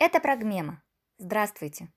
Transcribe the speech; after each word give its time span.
Это 0.00 0.20
Прогмема. 0.20 0.80
Здравствуйте. 1.18 1.88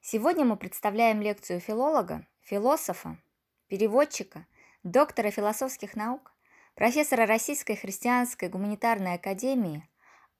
Сегодня 0.00 0.44
мы 0.44 0.56
представляем 0.56 1.20
лекцию 1.20 1.58
филолога, 1.58 2.24
философа, 2.42 3.18
переводчика, 3.66 4.46
доктора 4.84 5.32
философских 5.32 5.96
наук, 5.96 6.32
профессора 6.76 7.26
Российской 7.26 7.74
христианской 7.74 8.48
гуманитарной 8.48 9.14
академии, 9.14 9.82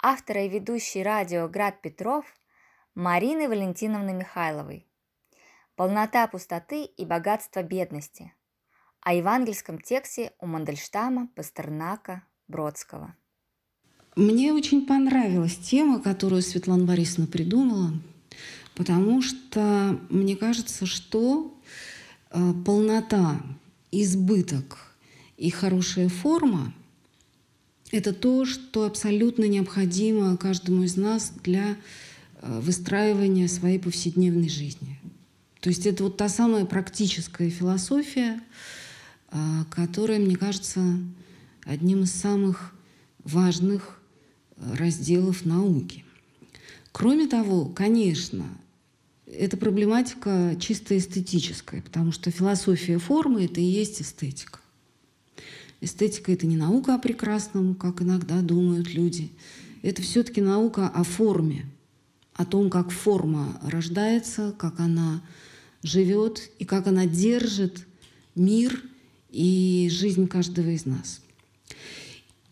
автора 0.00 0.44
и 0.44 0.48
ведущей 0.48 1.02
радио 1.02 1.48
«Град 1.48 1.82
Петров» 1.82 2.24
Марины 2.94 3.48
Валентиновны 3.48 4.12
Михайловой. 4.12 4.86
«Полнота 5.74 6.28
пустоты 6.28 6.84
и 6.84 7.04
богатство 7.04 7.64
бедности» 7.64 8.32
о 9.00 9.14
евангельском 9.14 9.80
тексте 9.80 10.32
у 10.38 10.46
Мандельштама, 10.46 11.26
Пастернака, 11.34 12.22
Бродского. 12.46 13.16
Мне 14.20 14.52
очень 14.52 14.84
понравилась 14.84 15.56
тема, 15.56 15.98
которую 15.98 16.42
Светлана 16.42 16.84
Борисовна 16.84 17.26
придумала, 17.26 17.94
потому 18.74 19.22
что 19.22 19.98
мне 20.10 20.36
кажется, 20.36 20.84
что 20.84 21.58
э, 22.30 22.52
полнота, 22.66 23.40
избыток 23.90 24.94
и 25.38 25.48
хорошая 25.48 26.10
форма– 26.10 26.74
это 27.92 28.12
то, 28.12 28.44
что 28.44 28.84
абсолютно 28.84 29.44
необходимо 29.44 30.36
каждому 30.36 30.82
из 30.82 30.98
нас 30.98 31.32
для 31.42 31.78
э, 32.42 32.60
выстраивания 32.60 33.48
своей 33.48 33.78
повседневной 33.78 34.50
жизни. 34.50 35.00
То 35.60 35.70
есть 35.70 35.86
это 35.86 36.04
вот 36.04 36.18
та 36.18 36.28
самая 36.28 36.66
практическая 36.66 37.48
философия, 37.48 38.38
э, 39.30 39.64
которая, 39.70 40.18
мне 40.18 40.36
кажется, 40.36 40.82
одним 41.64 42.02
из 42.02 42.12
самых 42.12 42.74
важных 43.24 43.96
разделов 44.74 45.44
науки. 45.44 46.04
Кроме 46.92 47.26
того, 47.26 47.66
конечно, 47.66 48.46
эта 49.26 49.56
проблематика 49.56 50.56
чисто 50.60 50.98
эстетическая, 50.98 51.82
потому 51.82 52.12
что 52.12 52.30
философия 52.30 52.98
формы— 52.98 53.44
это 53.46 53.60
и 53.60 53.64
есть 53.64 54.02
эстетика. 54.02 54.58
Эстетика— 55.80 56.32
это 56.32 56.46
не 56.46 56.56
наука 56.56 56.94
о 56.94 56.98
прекрасном, 56.98 57.74
как 57.74 58.02
иногда 58.02 58.40
думают 58.42 58.92
люди. 58.92 59.30
Это 59.82 60.02
все-таки 60.02 60.40
наука 60.40 60.88
о 60.88 61.04
форме, 61.04 61.66
о 62.34 62.44
том, 62.44 62.68
как 62.70 62.90
форма 62.90 63.58
рождается, 63.62 64.54
как 64.58 64.80
она 64.80 65.22
живет 65.82 66.50
и 66.58 66.64
как 66.64 66.86
она 66.86 67.06
держит 67.06 67.86
мир 68.34 68.82
и 69.30 69.88
жизнь 69.90 70.26
каждого 70.26 70.68
из 70.68 70.84
нас. 70.84 71.22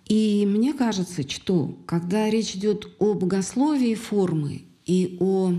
И 0.08 0.46
мне 0.46 0.72
кажется, 0.72 1.28
что 1.28 1.78
когда 1.86 2.30
речь 2.30 2.54
идет 2.54 2.88
о 2.98 3.12
богословии 3.12 3.94
формы 3.94 4.62
и 4.86 5.18
о 5.20 5.52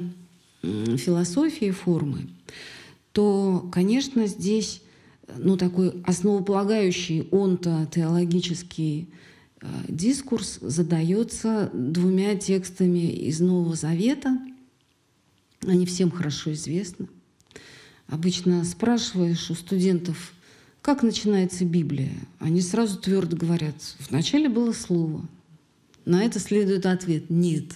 философии 0.61 1.69
формы, 1.71 2.29
то, 3.11 3.69
конечно, 3.71 4.25
здесь 4.25 4.81
ну, 5.37 5.55
такой 5.55 6.01
основополагающий 6.03 7.27
онто-теологический 7.31 9.09
э, 9.61 9.67
дискурс 9.87 10.57
задается 10.61 11.69
двумя 11.73 12.35
текстами 12.35 13.11
из 13.11 13.39
Нового 13.39 13.75
Завета. 13.75 14.39
Они 15.61 15.85
всем 15.85 16.09
хорошо 16.09 16.53
известны. 16.53 17.07
Обычно 18.07 18.63
спрашиваешь 18.63 19.51
у 19.51 19.55
студентов– 19.55 20.33
как 20.89 21.03
начинается 21.03 21.65
Библия? 21.65 22.09
Они 22.39 22.61
сразу 22.61 22.97
твердо 22.97 23.37
говорят, 23.37 23.75
вначале 24.09 24.49
было 24.49 24.71
слово. 24.71 25.23
На 26.03 26.23
это 26.23 26.39
следует 26.39 26.87
ответ 26.87 27.29
«нет», 27.29 27.75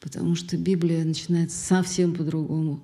потому 0.00 0.34
что 0.34 0.56
Библия 0.56 1.04
начинается 1.04 1.56
совсем 1.56 2.16
по-другому. 2.16 2.80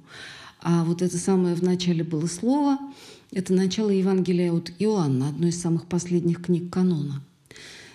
А 0.60 0.84
вот 0.84 1.02
это 1.02 1.18
самое 1.18 1.56
«в 1.56 1.62
начале 1.64 2.04
было 2.04 2.28
слово»— 2.28 2.78
это 3.32 3.52
начало 3.52 3.90
Евангелия 3.90 4.52
от 4.52 4.70
Иоанна, 4.78 5.30
одной 5.30 5.50
из 5.50 5.60
самых 5.60 5.86
последних 5.88 6.44
книг 6.44 6.72
канона. 6.72 7.20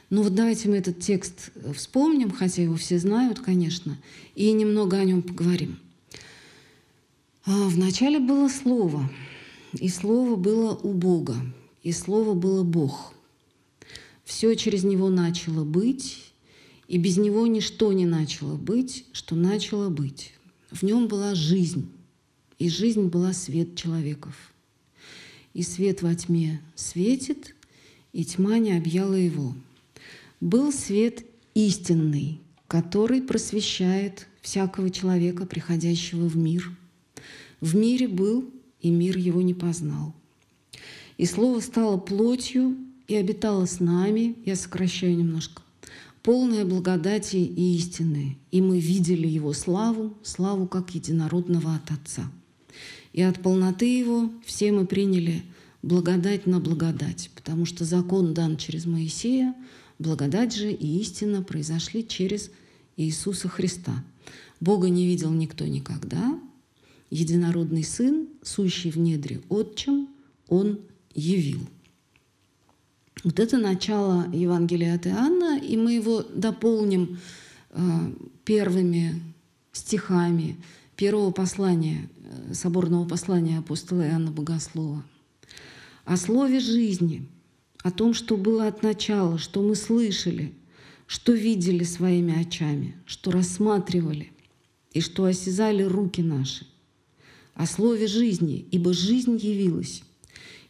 Ну 0.09 0.23
вот 0.23 0.35
давайте 0.35 0.67
мы 0.67 0.75
этот 0.75 0.99
текст 0.99 1.51
вспомним, 1.73 2.29
хотя 2.31 2.61
его 2.61 2.75
все 2.75 2.99
знают, 2.99 3.39
конечно, 3.39 3.95
и 4.35 4.51
немного 4.51 4.97
о 4.97 5.05
нем 5.05 5.21
поговорим. 5.21 5.79
А 7.45 7.69
вначале 7.69 8.19
было 8.19 8.49
слово— 8.49 9.09
и 9.73 9.89
Слово 9.89 10.35
было 10.35 10.75
у 10.75 10.93
Бога, 10.93 11.35
и 11.83 11.91
Слово 11.91 12.33
было 12.33 12.63
Бог. 12.63 13.13
Все 14.23 14.55
через 14.55 14.83
Него 14.83 15.09
начало 15.09 15.63
быть, 15.63 16.31
и 16.87 16.97
без 16.97 17.17
Него 17.17 17.47
ничто 17.47 17.91
не 17.93 18.05
начало 18.05 18.55
быть, 18.55 19.05
что 19.13 19.35
начало 19.35 19.89
быть. 19.89 20.33
В 20.71 20.83
нем 20.83 21.07
была 21.07 21.33
жизнь, 21.33 21.89
и 22.59 22.69
жизнь 22.69 23.07
была 23.07 23.33
свет 23.33 23.75
человеков. 23.75 24.53
И 25.53 25.63
свет 25.63 26.01
во 26.01 26.13
тьме 26.13 26.61
светит, 26.75 27.55
и 28.13 28.25
тьма 28.25 28.57
не 28.57 28.73
объяла 28.73 29.13
его. 29.13 29.53
Был 30.41 30.71
свет 30.71 31.25
истинный, 31.55 32.41
который 32.67 33.21
просвещает 33.21 34.27
всякого 34.41 34.89
человека, 34.89 35.45
приходящего 35.45 36.27
в 36.27 36.37
мир. 36.37 36.71
В 37.59 37.75
мире 37.75 38.07
был 38.07 38.51
и 38.87 38.91
мир 38.91 39.17
его 39.17 39.41
не 39.41 39.53
познал. 39.53 40.13
И 41.17 41.25
Слово 41.25 41.59
стало 41.59 41.97
плотью 41.97 42.77
и 43.07 43.15
обитало 43.15 43.65
с 43.65 43.79
нами, 43.79 44.35
я 44.45 44.55
сокращаю 44.55 45.17
немножко, 45.17 45.61
полное 46.23 46.65
благодати 46.65 47.37
и 47.37 47.75
истины, 47.75 48.37
и 48.51 48.61
мы 48.61 48.79
видели 48.79 49.27
Его 49.27 49.53
славу, 49.53 50.13
славу 50.23 50.67
как 50.67 50.95
единородного 50.95 51.75
от 51.75 51.91
Отца. 51.91 52.31
И 53.13 53.21
от 53.21 53.41
полноты 53.41 53.97
Его 53.97 54.31
все 54.45 54.71
мы 54.71 54.85
приняли 54.85 55.43
благодать 55.81 56.45
на 56.47 56.59
благодать, 56.59 57.29
потому 57.35 57.65
что 57.65 57.85
закон 57.85 58.33
дан 58.33 58.57
через 58.57 58.85
Моисея, 58.85 59.55
благодать 59.99 60.55
же 60.55 60.71
и 60.71 60.99
истина 60.99 61.41
произошли 61.41 62.07
через 62.07 62.51
Иисуса 62.95 63.47
Христа. 63.47 64.03
Бога 64.59 64.89
не 64.89 65.05
видел 65.05 65.31
никто 65.31 65.65
никогда, 65.65 66.39
единородный 67.09 67.83
Сын, 67.83 68.27
сущий 68.41 68.91
в 68.91 68.97
недре 68.97 69.41
Отчим, 69.49 70.09
Он 70.47 70.79
явил. 71.13 71.59
Вот 73.23 73.39
это 73.39 73.57
начало 73.57 74.29
Евангелия 74.31 74.95
от 74.95 75.07
Иоанна, 75.07 75.59
и 75.59 75.75
мы 75.75 75.93
его 75.93 76.21
дополним 76.21 77.19
э, 77.71 77.81
первыми 78.45 79.21
стихами 79.71 80.57
первого 80.95 81.31
послания, 81.31 82.09
э, 82.49 82.53
соборного 82.53 83.07
послания 83.07 83.59
апостола 83.59 84.07
Иоанна 84.07 84.31
Богослова. 84.31 85.03
О 86.05 86.15
слове 86.15 86.59
жизни, 86.59 87.27
о 87.83 87.91
том, 87.91 88.13
что 88.13 88.37
было 88.37 88.67
от 88.67 88.83
начала, 88.83 89.37
что 89.37 89.61
мы 89.61 89.75
слышали, 89.75 90.53
что 91.07 91.33
видели 91.33 91.83
своими 91.83 92.39
очами, 92.39 92.95
что 93.05 93.31
рассматривали 93.31 94.31
и 94.93 95.01
что 95.01 95.25
осязали 95.25 95.83
руки 95.83 96.21
наши– 96.21 96.67
о 97.57 97.65
слове 97.65 98.05
жизни, 98.05 98.67
ибо 98.69 98.93
жизнь 98.93 99.35
явилась. 99.41 100.03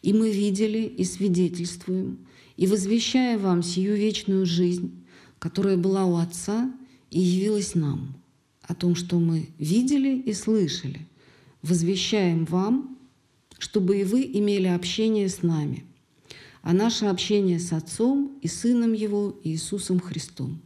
И 0.00 0.14
мы 0.14 0.32
видели 0.32 0.78
и 0.78 1.04
свидетельствуем, 1.04 2.26
и 2.56 2.66
возвещая 2.66 3.38
вам 3.38 3.62
сию 3.62 3.94
вечную 3.94 4.46
жизнь, 4.46 5.04
которая 5.38 5.76
была 5.76 6.06
у 6.06 6.16
Отца 6.16 6.72
и 7.10 7.20
явилась 7.20 7.74
нам, 7.74 8.16
о 8.62 8.74
том, 8.74 8.94
что 8.94 9.18
мы 9.18 9.50
видели 9.58 10.18
и 10.18 10.32
слышали, 10.32 11.06
возвещаем 11.60 12.46
вам, 12.46 12.98
чтобы 13.58 14.00
и 14.00 14.04
вы 14.04 14.22
имели 14.22 14.68
общение 14.68 15.28
с 15.28 15.42
нами, 15.42 15.84
а 16.62 16.72
наше 16.72 17.04
общение 17.04 17.58
с 17.58 17.70
Отцом 17.74 18.38
и 18.40 18.48
Сыном 18.48 18.94
Его 18.94 19.38
Иисусом 19.44 20.00
Христом. 20.00 20.62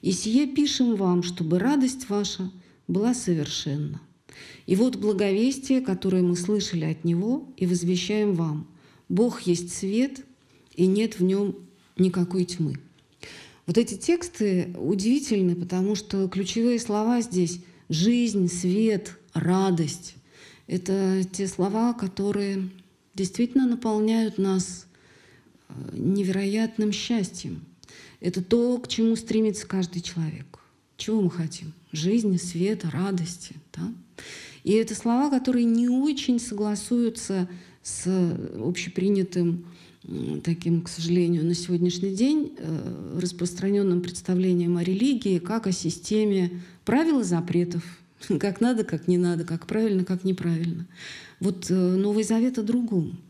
И 0.00 0.10
сие 0.10 0.48
пишем 0.48 0.96
вам, 0.96 1.22
чтобы 1.22 1.60
радость 1.60 2.08
ваша 2.08 2.50
была 2.88 3.14
совершенна. 3.14 4.00
И 4.66 4.76
вот 4.76 4.96
благовестие, 4.96 5.80
которое 5.80 6.22
мы 6.22 6.36
слышали 6.36 6.84
от 6.84 7.04
Него 7.04 7.48
и 7.56 7.66
возвещаем 7.66 8.34
вам. 8.34 8.66
Бог 9.08 9.42
есть 9.42 9.74
свет, 9.74 10.24
и 10.74 10.86
нет 10.86 11.18
в 11.18 11.22
нем 11.22 11.56
никакой 11.96 12.44
тьмы. 12.44 12.78
Вот 13.66 13.78
эти 13.78 13.94
тексты 13.94 14.74
удивительны, 14.76 15.54
потому 15.54 15.94
что 15.94 16.28
ключевые 16.28 16.80
слова 16.80 17.20
здесь— 17.20 17.60
жизнь, 17.88 18.48
свет, 18.48 19.18
радость. 19.34 20.14
Это 20.66 21.22
те 21.30 21.46
слова, 21.46 21.92
которые 21.92 22.70
действительно 23.14 23.66
наполняют 23.66 24.38
нас 24.38 24.86
э, 25.68 25.74
невероятным 25.92 26.92
счастьем. 26.92 27.64
Это 28.20 28.42
то, 28.42 28.78
к 28.78 28.88
чему 28.88 29.16
стремится 29.16 29.66
каждый 29.66 30.00
человек. 30.00 30.58
Чего 30.96 31.20
мы 31.20 31.30
хотим? 31.30 31.72
Жизни, 31.92 32.36
света, 32.36 32.90
радости. 32.90 33.56
Да? 33.74 33.92
И 34.64 34.72
это 34.72 34.94
слова, 34.94 35.30
которые 35.30 35.64
не 35.64 35.88
очень 35.88 36.38
согласуются 36.38 37.48
с 37.82 38.06
общепринятым 38.56 39.66
таким, 40.42 40.82
к 40.82 40.88
сожалению, 40.88 41.44
на 41.44 41.54
сегодняшний 41.54 42.14
день 42.14 42.54
э, 42.58 43.18
распространенным 43.20 44.02
представлением 44.02 44.76
о 44.76 44.82
религии 44.82 45.38
как 45.38 45.66
о 45.66 45.72
системе 45.72 46.60
правил 46.84 47.20
и 47.20 47.24
запретов, 47.24 47.84
как 48.40 48.60
надо, 48.60 48.84
как 48.84 49.06
не 49.06 49.18
надо, 49.18 49.44
как 49.44 49.66
правильно, 49.66 50.04
как 50.04 50.24
неправильно. 50.24 50.86
Вот 51.40 51.70
э, 51.70 51.74
Новый 51.74 52.24
Завет 52.24 52.58
о 52.58 52.62
другом, 52.62 53.20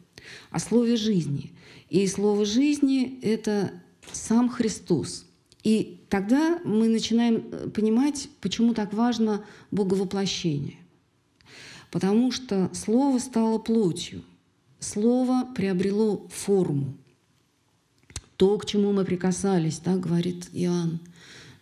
о 0.50 0.58
слове 0.58 0.96
жизни. 0.96 1.52
И 1.90 2.06
слово 2.06 2.46
жизни— 2.46 3.18
это 3.22 3.72
сам 4.10 4.48
Христос. 4.48 5.26
И 5.62 6.00
тогда 6.12 6.60
мы 6.62 6.88
начинаем 6.88 7.36
э, 7.50 7.70
понимать, 7.70 8.28
почему 8.42 8.74
так 8.74 8.92
важно 8.92 9.42
боговоплощение. 9.70 10.76
Потому 11.90 12.30
что 12.32 12.70
слово 12.74 13.18
стало 13.18 13.56
плотью— 13.56 14.22
слово 14.78 15.48
приобрело 15.54 16.28
форму. 16.30 16.92
То, 18.36 18.58
к 18.58 18.66
чему 18.66 18.92
мы 18.92 19.06
прикасались, 19.06 19.78
да, 19.78 19.96
говорит 19.96 20.50
Иоанн, 20.52 21.00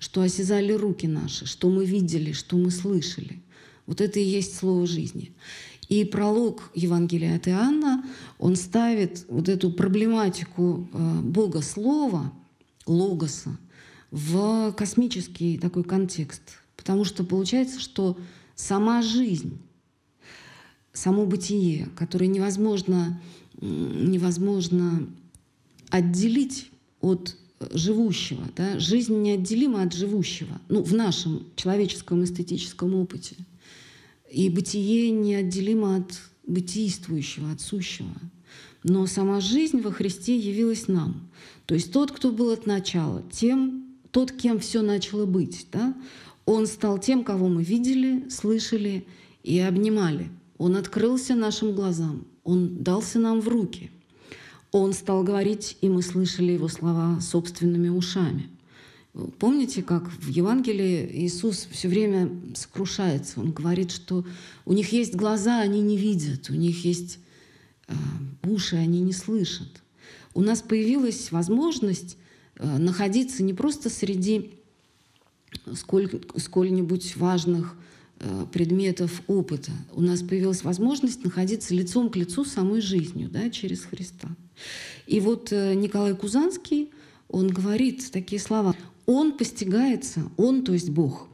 что 0.01 0.23
осязали 0.23 0.73
руки 0.73 1.07
наши, 1.07 1.47
что 1.47 1.71
мы 1.71 1.85
видели, 1.85 2.33
что 2.33 2.57
мы 2.57 2.73
слышали. 2.73 3.41
Вот 3.87 4.01
это 4.01 4.19
и 4.19 4.25
есть 4.25 4.57
слово 4.57 4.85
жизни. 4.85 5.33
И 5.89 6.05
пролог 6.05 6.73
Евангелия 6.75 7.37
от 7.37 7.47
Иоанна, 7.47 8.05
он 8.39 8.57
ставит 8.57 9.27
вот 9.29 9.49
эту 9.49 9.71
проблематику 9.71 10.89
э, 10.93 11.21
Бога 11.21 11.63
Слова, 11.63 12.33
Логоса, 12.87 13.57
в 14.11 14.73
космический 14.73 15.59
такой 15.59 15.85
контекст. 15.85 16.43
Потому 16.77 17.05
что 17.05 17.25
получается, 17.25 17.81
что 17.81 18.19
сама 18.55 19.03
жизнь 19.03 19.59
само 20.93 21.27
бытие, 21.27 21.89
которое 21.97 22.27
невозможно, 22.27 23.21
невозможно 23.61 25.07
отделить 25.91 26.71
от 27.01 27.37
живущего. 27.73 28.43
Да? 28.57 28.79
Жизнь 28.79 29.17
неотделима 29.21 29.83
от 29.83 29.93
живущего, 29.93 30.61
ну, 30.69 30.83
в 30.83 30.95
нашем 30.95 31.47
человеческом 31.57 32.25
эстетическом 32.25 32.95
опыте. 32.95 33.37
И 34.33 34.49
бытие 34.49 35.11
неотделимо 35.11 35.97
от 35.97 36.19
бытийствующего, 36.47 37.53
от 37.53 37.61
сущего. 37.61 38.15
Но 38.83 39.07
сама 39.07 39.41
жизнь 39.41 39.81
во 39.81 39.93
Христе 39.93 40.37
явилась 40.37 40.89
нам. 40.89 41.29
То 41.67 41.75
есть 41.75 41.93
тот, 41.93 42.13
кто 42.13 42.33
был 42.33 42.51
от 42.51 42.67
начала, 42.67 43.23
тем, 43.31 43.90
тот, 44.11 44.33
кем 44.33 44.59
все 44.59 44.83
начало 44.83 45.27
быть, 45.27 45.67
да? 45.73 45.95
он 46.47 46.67
стал 46.67 46.99
тем, 46.99 47.25
кого 47.25 47.49
мы 47.49 47.63
видели, 47.63 48.29
слышали 48.29 49.07
и 49.43 49.59
обнимали– 49.59 50.29
он 50.61 50.77
открылся 50.77 51.35
нашим 51.35 51.75
глазам, 51.75 52.27
Он 52.45 52.83
дался 52.83 53.19
нам 53.19 53.41
в 53.41 53.49
руки. 53.49 53.91
Он 54.73 54.93
стал 54.93 55.23
говорить, 55.25 55.79
и 55.81 55.89
мы 55.89 56.03
слышали 56.03 56.53
Его 56.53 56.69
слова 56.69 57.19
собственными 57.23 57.89
ушами. 57.89 58.51
Помните, 59.39 59.83
как 59.83 60.07
в 60.13 60.29
Евангелии 60.29 61.25
Иисус 61.25 61.67
все 61.71 61.89
время 61.89 62.31
сокрушается? 62.55 63.41
Он 63.41 63.53
говорит, 63.53 63.91
что 63.91 64.23
у 64.67 64.75
них 64.75 64.93
есть 64.93 65.15
глаза, 65.15 65.61
они 65.61 65.81
не 65.81 65.97
видят, 65.97 66.51
у 66.51 66.55
них 66.55 66.85
есть 66.85 67.21
э, 67.89 67.95
уши, 68.43 68.77
они 68.77 69.01
не 69.01 69.15
слышат. 69.15 69.83
У 70.35 70.43
нас 70.43 70.61
появилась 70.61 71.33
возможность 71.33 72.19
находиться 72.59 73.43
не 73.43 73.55
просто 73.55 73.91
среди 73.91 74.53
сколь, 75.75 76.11
сколь-нибудь 76.37 77.17
важных 77.17 77.77
Э, 78.23 78.45
предметов 78.53 79.23
опыта. 79.29 79.73
У 79.95 80.03
нас 80.03 80.21
появилась 80.21 80.63
возможность 80.63 81.25
находиться 81.25 81.75
лицом 81.75 82.11
к 82.11 82.17
лицу 82.17 82.45
с 82.45 82.53
самой 82.53 82.83
жизнью 82.83 83.31
да, 83.33 83.49
через 83.49 83.85
Христа. 83.85 84.29
И 85.07 85.21
вот 85.21 85.53
э, 85.53 85.73
Николай 85.73 86.15
Кузанский, 86.15 86.91
он 87.29 87.49
говорит 87.49 88.11
такие 88.13 88.39
слова. 88.39 88.77
Он 89.07 89.33
постигается, 89.33 90.21
он, 90.37 90.65
то 90.65 90.75
есть 90.75 90.91
Бог, 90.91 91.29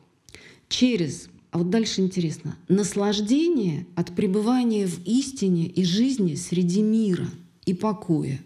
через, 0.68 1.28
а 1.50 1.58
вот 1.58 1.70
дальше 1.70 2.02
интересно, 2.02 2.56
наслаждение 2.68 3.88
от 3.96 4.14
пребывания 4.14 4.86
в 4.86 5.04
истине 5.04 5.66
и 5.66 5.84
жизни 5.84 6.36
среди 6.36 6.82
мира 6.82 7.26
и 7.64 7.74
покоя, 7.74 8.40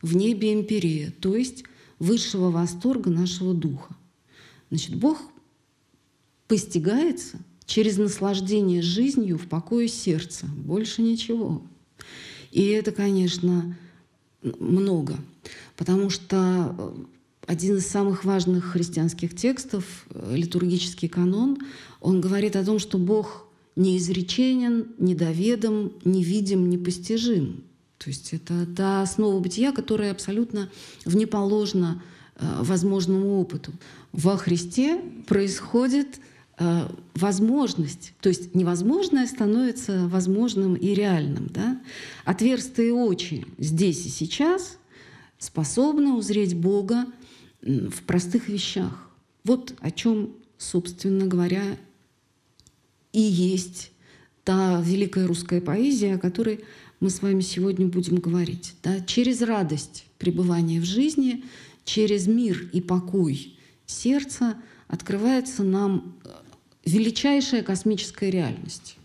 в 0.00 0.16
небе 0.16 0.54
империя, 0.54 1.12
то 1.20 1.36
есть 1.36 1.64
высшего 1.98 2.50
восторга 2.50 3.10
нашего 3.10 3.54
духа. 3.54 3.96
Значит, 4.70 4.96
Бог 4.96 5.18
постигается– 6.48 7.38
через 7.66 7.96
наслаждение 7.96 8.82
жизнью 8.82 9.38
в 9.38 9.48
покое 9.48 9.88
сердца. 9.88 10.46
Больше 10.46 11.02
ничего. 11.02 11.62
И 12.50 12.66
это, 12.66 12.92
конечно, 12.92 13.76
много. 14.42 15.16
Потому 15.76 16.10
что 16.10 16.74
э, 16.78 16.94
один 17.46 17.76
из 17.76 17.86
самых 17.86 18.24
важных 18.24 18.64
христианских 18.64 19.34
текстов, 19.34 20.06
э, 20.10 20.34
литургический 20.36 21.08
канон, 21.08 21.58
он 22.00 22.20
говорит 22.20 22.54
о 22.56 22.64
том, 22.64 22.78
что 22.78 22.98
Бог 22.98 23.46
неизреченен, 23.76 24.94
недоведом, 24.98 25.92
невидим, 26.04 26.68
непостижим. 26.68 27.64
То 28.04 28.10
есть 28.10 28.34
это 28.34 28.66
та 28.66 29.02
основа 29.02 29.40
бытия, 29.40 29.72
которая 29.72 30.12
абсолютно 30.12 30.70
внеположна 31.04 32.02
э, 32.36 32.44
возможному 32.60 33.40
опыту. 33.40 33.72
Во 34.12 34.36
Христе 34.36 35.00
происходит 35.26 36.20
Э, 36.56 36.88
возможность, 37.14 38.12
то 38.20 38.28
есть 38.28 38.54
невозможное 38.54 39.26
становится 39.26 40.06
возможным 40.06 40.74
и 40.74 40.94
реальным. 40.94 41.48
Да? 41.48 41.80
Отверстые 42.24 42.92
очи 42.92 43.46
здесь 43.58 44.06
и 44.06 44.08
сейчас 44.08 44.78
способны 45.38 46.12
узреть 46.12 46.54
Бога 46.54 47.06
в 47.60 48.02
простых 48.04 48.48
вещах. 48.48 49.10
Вот 49.42 49.74
о 49.80 49.90
чем, 49.90 50.30
собственно 50.56 51.26
говоря, 51.26 51.76
и 53.12 53.20
есть 53.20 53.90
та 54.44 54.80
великая 54.80 55.26
русская 55.26 55.60
поэзия, 55.60 56.14
о 56.14 56.18
которой 56.18 56.64
мы 57.00 57.10
с 57.10 57.22
вами 57.22 57.40
сегодня 57.40 57.86
будем 57.86 58.16
говорить. 58.16 58.74
Да? 58.82 59.00
Через 59.00 59.42
радость 59.42 60.06
пребывания 60.18 60.80
в 60.80 60.84
жизни, 60.84 61.44
через 61.84 62.26
мир 62.26 62.68
и 62.72 62.80
покой 62.80 63.56
сердца 63.86 64.56
открывается 64.88 65.62
нам 65.62 66.16
э, 66.24 66.30
величайшая 66.84 67.62
космическая 67.62 68.30
реальность. 68.30 68.96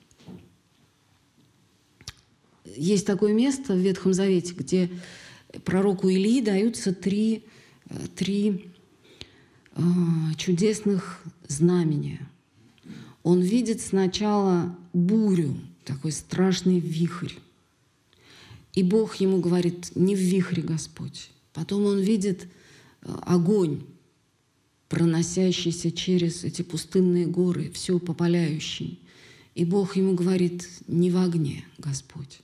Есть 2.76 3.06
такое 3.06 3.34
место 3.34 3.74
в 3.74 3.78
Ветхом 3.80 4.14
Завете, 4.14 4.54
где 4.54 4.90
пророку 5.66 6.08
Илии 6.08 6.42
даются 6.42 6.94
три, 6.94 7.44
три 8.16 8.72
э, 9.76 9.82
чудесных 10.38 11.22
знамения. 11.48 12.30
Он 13.24 13.42
видит 13.42 13.82
сначала 13.82 14.78
бурю, 14.94 15.58
такой 15.84 16.12
страшный 16.12 16.80
вихрь. 16.80 17.34
И 18.74 18.84
Бог 18.84 19.16
ему 19.16 19.40
говорит, 19.40 19.92
не 19.96 20.16
в 20.16 20.20
вихре, 20.20 20.62
Господь. 20.62 21.32
Потом 21.54 21.86
он 21.86 22.00
видит 22.00 22.48
э, 23.02 23.14
огонь, 23.24 23.82
проносящийся 24.88 25.92
через 25.92 26.44
эти 26.44 26.62
пустынные 26.62 27.28
горы, 27.28 27.72
все 27.74 28.00
попаляющий. 28.00 29.00
И 29.56 29.66
Бог 29.66 29.96
ему 29.96 30.14
говорит, 30.14 30.68
не 30.88 31.12
в 31.12 31.18
огне, 31.18 31.66
Господь. 31.78 32.42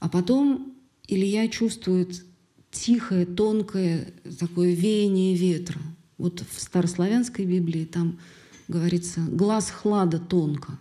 А 0.00 0.08
потом 0.08 0.74
Илья 1.06 1.48
чувствует 1.48 2.24
тихое, 2.70 3.26
тонкое 3.26 4.12
такое 4.38 4.74
веяние 4.74 5.34
ветра. 5.36 5.80
Вот 6.16 6.42
в 6.50 6.60
старославянской 6.60 7.44
Библии 7.44 7.84
там 7.84 8.18
говорится 8.66 9.20
«глаз 9.20 9.70
хлада 9.70 10.18
тонко». 10.18 10.78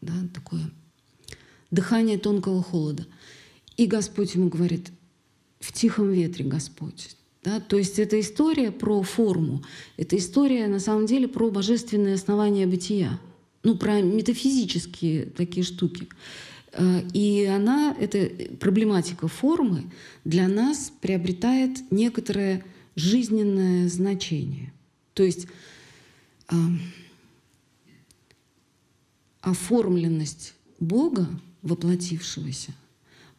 Да, 0.00 0.12
такое 0.34 0.70
дыхание 1.70 2.18
тонкого 2.18 2.62
холода. 2.62 3.06
И 3.76 3.86
Господь 3.86 4.34
ему 4.34 4.48
говорит, 4.48 4.90
в 5.60 5.72
тихом 5.72 6.12
ветре 6.12 6.44
Господь, 6.44 7.16
да? 7.42 7.60
То 7.60 7.76
есть 7.76 7.98
это 7.98 8.18
история 8.20 8.70
про 8.70 9.02
форму, 9.02 9.62
это 9.96 10.16
история 10.16 10.66
на 10.68 10.78
самом 10.78 11.06
деле 11.06 11.28
про 11.28 11.50
божественные 11.50 12.14
основания 12.14 12.66
бытия, 12.66 13.18
ну, 13.62 13.76
про 13.76 14.00
метафизические 14.00 15.26
такие 15.26 15.64
штуки. 15.64 16.08
Э, 16.72 17.02
и 17.12 17.44
она, 17.44 17.96
эта 17.98 18.56
проблематика 18.56 19.28
формы 19.28 19.90
для 20.24 20.48
нас 20.48 20.92
приобретает 21.00 21.90
некоторое 21.90 22.64
жизненное 22.96 23.88
значение. 23.88 24.72
То 25.14 25.22
есть 25.22 25.46
э, 26.50 26.54
оформленность 29.40 30.54
Бога, 30.80 31.28
воплотившегося, 31.62 32.72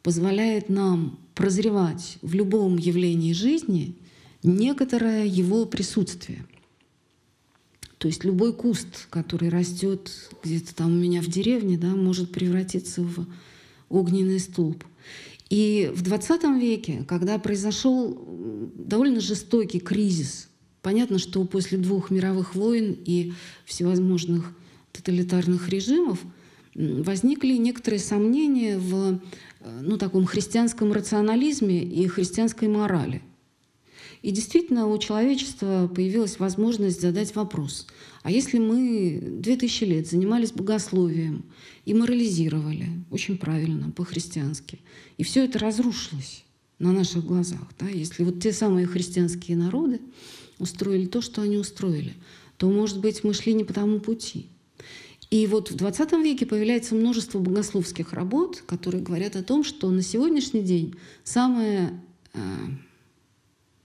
позволяет 0.06 0.70
нам 0.70 1.18
прозревать 1.34 2.20
в 2.22 2.36
любом 2.36 2.78
явлении 2.78 3.34
жизни 3.34 3.96
некоторое 4.44 5.26
его 5.26 5.66
присутствие. 5.66 6.46
То 7.98 8.08
есть 8.08 8.24
любой 8.24 8.54
куст, 8.54 9.08
который 9.10 9.50
растет 9.50 10.12
где-то 10.44 10.76
там 10.76 10.92
у 10.92 10.96
меня 10.96 11.24
в 11.24 11.26
деревне, 11.26 11.76
да, 11.76 11.88
может 11.88 12.32
превратиться 12.32 13.02
в 13.02 13.26
огненный 13.90 14.40
столб. 14.40 14.84
И 15.50 15.92
в 15.96 16.04
20 16.04 16.44
веке, 16.62 17.04
когда 17.08 17.40
произошел 17.40 18.16
довольно 18.76 19.22
жестокий 19.22 19.80
кризис, 19.80 20.50
понятно, 20.84 21.18
что 21.18 21.44
после 21.46 21.80
двух 21.80 22.12
мировых 22.12 22.54
войн 22.54 22.96
и 23.06 23.34
всевозможных 23.66 24.56
тоталитарных 24.92 25.68
режимов 25.70 26.20
возникли 26.75 27.53
некоторые 27.53 28.00
сомнения 28.00 28.77
в 28.77 29.20
ну, 29.82 29.98
таком 29.98 30.25
христианском 30.25 30.91
рационализме 30.94 31.84
и 31.84 32.08
христианской 32.08 32.67
морали– 32.67 33.22
и 34.25 34.32
действительно 34.32 34.88
у 34.88 34.98
человечества 34.98 35.88
появилась 35.88 36.39
возможность 36.39 37.00
задать 37.00 37.36
вопрос. 37.36 37.86
А 38.24 38.32
если 38.32 38.58
мы 38.58 39.22
2000 39.24 39.84
лет 39.84 40.08
занимались 40.08 40.51
богословием 40.51 41.46
и 41.86 41.94
морализировали, 41.94 42.89
очень 43.12 43.38
правильно, 43.38 43.91
по-христиански, 43.91 44.79
и 45.20 45.24
все 45.24 45.46
это 45.46 45.60
разрушилось 45.60 46.44
на 46.79 46.91
наших 46.91 47.24
глазах, 47.24 47.70
да, 47.79 47.88
если 47.88 48.24
вот 48.24 48.39
те 48.41 48.51
самые 48.51 48.88
христианские 48.88 49.58
народы 49.58 50.01
устроили 50.58 51.05
то, 51.05 51.22
что 51.22 51.44
они 51.44 51.58
устроили, 51.58 52.15
то, 52.58 52.67
может 52.67 53.01
быть, 53.01 53.24
мы 53.24 53.36
шли 53.36 53.53
не 53.53 53.63
по 53.63 53.74
тому 53.74 54.00
пути. 54.00 54.48
И 55.36 55.48
вот 55.48 55.70
в 55.70 55.75
20 55.75 56.13
веке 56.24 56.46
появляется 56.46 56.96
множество 56.96 57.39
богословских 57.39 58.13
работ, 58.13 58.63
которые 58.65 59.04
говорят 59.04 59.36
о 59.36 59.44
том, 59.44 59.65
что 59.65 59.92
на 59.92 60.01
сегодняшний 60.01 60.62
день 60.62 60.96
самое 61.25 62.01
э, 62.34 62.39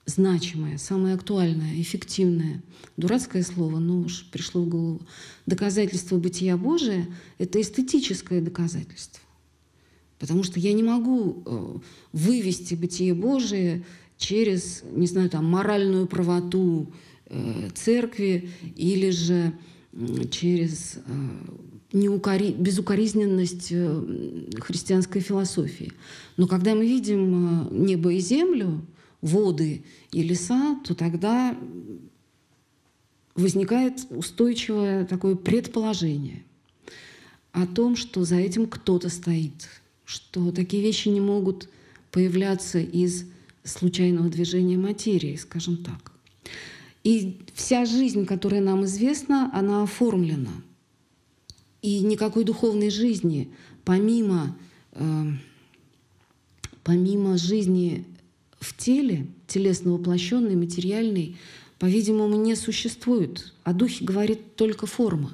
значимое, 0.07 0.79
самое 0.79 1.17
актуальное, 1.17 1.81
эффективное, 1.81 2.63
дурацкое 2.97 3.43
слово, 3.43 3.81
но 3.81 3.99
уж 3.99 4.27
пришло 4.31 4.63
в 4.63 4.69
голову, 4.69 5.01
доказательство 5.47 6.19
бытия 6.19 6.57
Божия— 6.57 7.09
это 7.39 7.61
эстетическое 7.61 8.41
доказательство. 8.41 9.21
Потому 10.21 10.45
что 10.45 10.61
я 10.61 10.73
не 10.73 10.85
могу 10.85 11.43
э, 11.45 11.79
вывести 12.13 12.77
бытие 12.77 13.13
Божие 13.13 13.85
через, 14.19 14.85
не 14.93 15.09
знаю, 15.09 15.29
там, 15.29 15.47
моральную 15.47 16.07
правоту 16.07 16.93
э, 17.27 17.71
церкви 17.75 18.51
или 18.77 19.11
же 19.11 19.53
через 20.31 20.97
э, 20.97 21.01
неукори... 21.93 22.53
безукоризненность 22.53 23.73
христианской 24.61 25.21
философии. 25.21 25.93
Но 26.37 26.47
когда 26.47 26.75
мы 26.75 26.87
видим 26.87 27.85
небо 27.85 28.13
и 28.13 28.21
землю, 28.21 28.83
воды 29.21 29.85
и 30.13 30.23
леса, 30.23 30.81
то 30.85 30.95
тогда 30.95 31.57
возникает 33.35 34.07
устойчивое 34.11 35.05
такое 35.07 35.35
предположение 35.35 36.45
о 37.53 37.67
том, 37.67 37.97
что 37.97 38.25
за 38.25 38.37
этим 38.37 38.67
кто-то 38.67 39.09
стоит, 39.09 39.69
что 40.05 40.53
такие 40.53 40.83
вещи 40.83 41.09
не 41.09 41.21
могут 41.21 41.69
появляться 42.11 42.79
из 42.79 43.27
случайного 43.65 44.29
движения 44.29 44.79
материи, 44.79 45.37
скажем 45.37 45.79
так. 45.79 46.13
И 47.03 47.39
вся 47.55 47.85
жизнь, 47.85 48.27
которая 48.27 48.61
нам 48.61 48.85
известна, 48.85 49.51
она 49.55 49.83
оформлена. 49.83 50.53
И 51.83 52.01
никакой 52.01 52.45
духовной 52.45 52.91
жизни, 52.91 53.51
помимо, 53.85 54.57
э, 54.93 55.25
помимо 56.85 57.39
жизни 57.39 58.05
в 58.59 58.77
теле, 58.77 59.27
телесно 59.47 59.93
воплощенный, 59.93 60.57
материальный, 60.57 61.37
по-видимому, 61.79 62.37
не 62.37 62.55
существует. 62.55 63.55
О 63.65 63.73
духе 63.73 64.05
говорит 64.05 64.55
только 64.55 64.87
форма. 64.87 65.33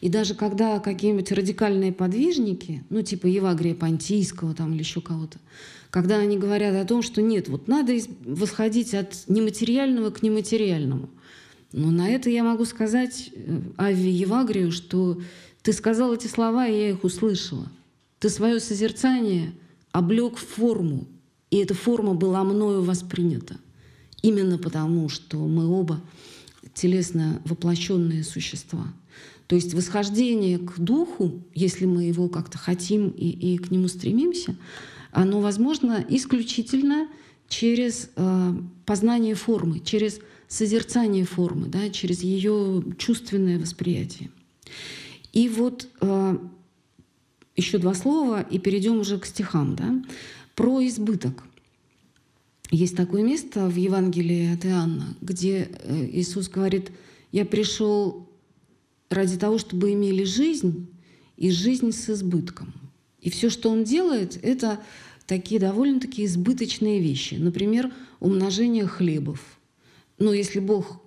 И 0.00 0.08
даже 0.08 0.36
когда 0.36 0.78
какие-нибудь 0.78 1.32
радикальные 1.32 1.92
подвижники, 1.92 2.84
ну 2.88 3.02
типа 3.02 3.26
Евагрия 3.26 3.74
Понтийского 3.74 4.54
там, 4.54 4.72
или 4.74 4.80
еще 4.80 5.00
кого-то, 5.00 5.38
когда 5.90 6.18
они 6.18 6.38
говорят 6.38 6.74
о 6.74 6.86
том, 6.86 7.02
что 7.02 7.22
нет, 7.22 7.48
вот 7.48 7.68
надо 7.68 7.96
восходить 8.24 8.94
от 8.94 9.24
нематериального 9.28 10.10
к 10.10 10.22
нематериальному. 10.22 11.08
Но 11.72 11.90
на 11.90 12.08
это 12.08 12.30
я 12.30 12.44
могу 12.44 12.64
сказать 12.64 13.30
э, 13.34 13.60
Ави 13.76 14.10
Евагрию, 14.10 14.72
что 14.72 15.20
ты 15.62 15.72
сказал 15.72 16.14
эти 16.14 16.26
слова, 16.26 16.66
и 16.66 16.72
я 16.72 16.90
их 16.90 17.04
услышала. 17.04 17.70
Ты 18.18 18.30
свое 18.30 18.58
созерцание 18.60 19.52
облег 19.92 20.36
в 20.36 20.46
форму, 20.46 21.06
и 21.50 21.58
эта 21.58 21.74
форма 21.74 22.14
была 22.14 22.44
мною 22.44 22.82
воспринята. 22.82 23.56
Именно 24.22 24.58
потому, 24.58 25.08
что 25.08 25.38
мы 25.38 25.66
оба 25.66 26.00
телесно 26.74 27.40
воплощенные 27.44 28.24
существа. 28.24 28.86
То 29.48 29.56
есть 29.56 29.72
восхождение 29.72 30.58
к 30.58 30.78
духу, 30.78 31.42
если 31.54 31.86
мы 31.86 32.04
его 32.04 32.28
как-то 32.28 32.58
хотим 32.58 33.08
и, 33.08 33.28
и 33.28 33.56
к 33.56 33.70
нему 33.70 33.88
стремимся, 33.88 34.54
оно 35.10 35.40
возможно 35.40 36.04
исключительно 36.06 37.08
через 37.48 38.10
э, 38.14 38.52
познание 38.84 39.34
формы, 39.34 39.80
через 39.80 40.20
созерцание 40.48 41.24
формы, 41.24 41.68
да, 41.68 41.88
через 41.88 42.22
ее 42.22 42.84
чувственное 42.98 43.58
восприятие. 43.58 44.30
И 45.32 45.48
вот 45.48 45.88
э, 46.02 46.38
еще 47.56 47.78
два 47.78 47.94
слова, 47.94 48.42
и 48.42 48.58
перейдем 48.58 49.00
уже 49.00 49.18
к 49.18 49.24
стихам. 49.24 49.76
Да. 49.76 50.04
Про 50.54 50.86
избыток. 50.86 51.42
Есть 52.70 52.96
такое 52.96 53.22
место 53.22 53.66
в 53.66 53.76
Евангелии 53.76 54.52
от 54.52 54.66
Иоанна, 54.66 55.16
где 55.22 55.70
э, 55.70 56.06
Иисус 56.12 56.50
говорит, 56.50 56.90
«Я 57.32 57.46
пришел 57.46 58.27
ради 59.10 59.36
того, 59.36 59.58
чтобы 59.58 59.92
имели 59.92 60.24
жизнь, 60.24 60.88
и 61.36 61.50
жизнь 61.50 61.92
с 61.92 62.10
избытком». 62.10 62.74
И 63.20 63.30
все, 63.30 63.50
что 63.50 63.70
Он 63.70 63.84
делает, 63.84 64.38
это 64.42 64.80
такие 65.26 65.60
довольно-таки 65.60 66.24
избыточные 66.24 67.00
вещи. 67.00 67.34
Например, 67.34 67.92
умножение 68.20 68.86
хлебов. 68.86 69.40
Но 70.18 70.32
если 70.32 70.60
Бог 70.60 71.00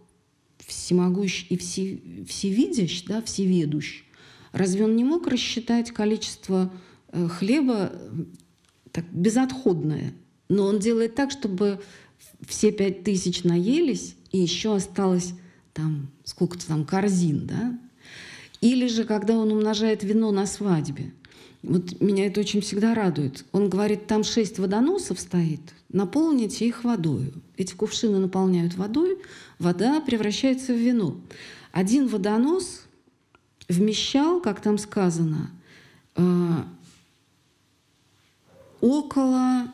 всемогущ 0.60 1.48
и 1.50 1.58
все, 1.58 2.02
всевидящ, 2.28 3.04
да, 3.06 3.22
всеведущ, 3.22 4.04
разве 4.52 4.86
Он 4.86 4.96
не 4.96 5.04
мог 5.04 5.28
рассчитать 5.28 5.92
количество 5.92 6.72
э, 7.10 7.28
хлеба 7.28 7.92
так, 8.92 9.06
безотходное. 9.12 10.14
Но 10.50 10.66
он 10.66 10.80
делает 10.80 11.16
так, 11.16 11.32
чтобы 11.32 11.82
все 12.46 12.72
пять 12.72 13.04
тысяч 13.04 13.44
наелись, 13.44 14.16
и 14.32 14.40
еще 14.40 14.76
осталось 14.76 15.34
там 15.74 16.12
сколько-то 16.24 16.68
там 16.68 16.86
корзин, 16.86 17.48
да? 17.48 17.80
Или 18.62 18.88
же, 18.88 19.04
когда 19.04 19.36
он 19.38 19.52
умножает 19.52 20.04
вино 20.04 20.32
на 20.32 20.46
свадьбе. 20.46 21.12
Вот 21.64 22.00
меня 22.02 22.28
это 22.28 22.40
очень 22.40 22.62
всегда 22.62 22.96
радует. 22.96 23.46
Он 23.52 23.70
говорит, 23.70 24.08
там 24.08 24.24
шесть 24.24 24.58
водоносов 24.58 25.20
стоит, 25.20 25.62
наполните 25.90 26.68
их 26.68 26.84
водой. 26.84 27.34
Эти 27.58 27.74
кувшины 27.74 28.18
наполняют 28.18 28.76
водой, 28.76 29.20
вода 29.60 30.02
превращается 30.02 30.74
в 30.74 30.78
вино. 30.78 31.18
Один 31.72 32.08
водонос 32.08 32.86
вмещал, 33.68 34.42
как 34.42 34.60
там 34.62 34.78
сказано, 34.78 35.52
э, 36.16 36.64
около 38.82 39.72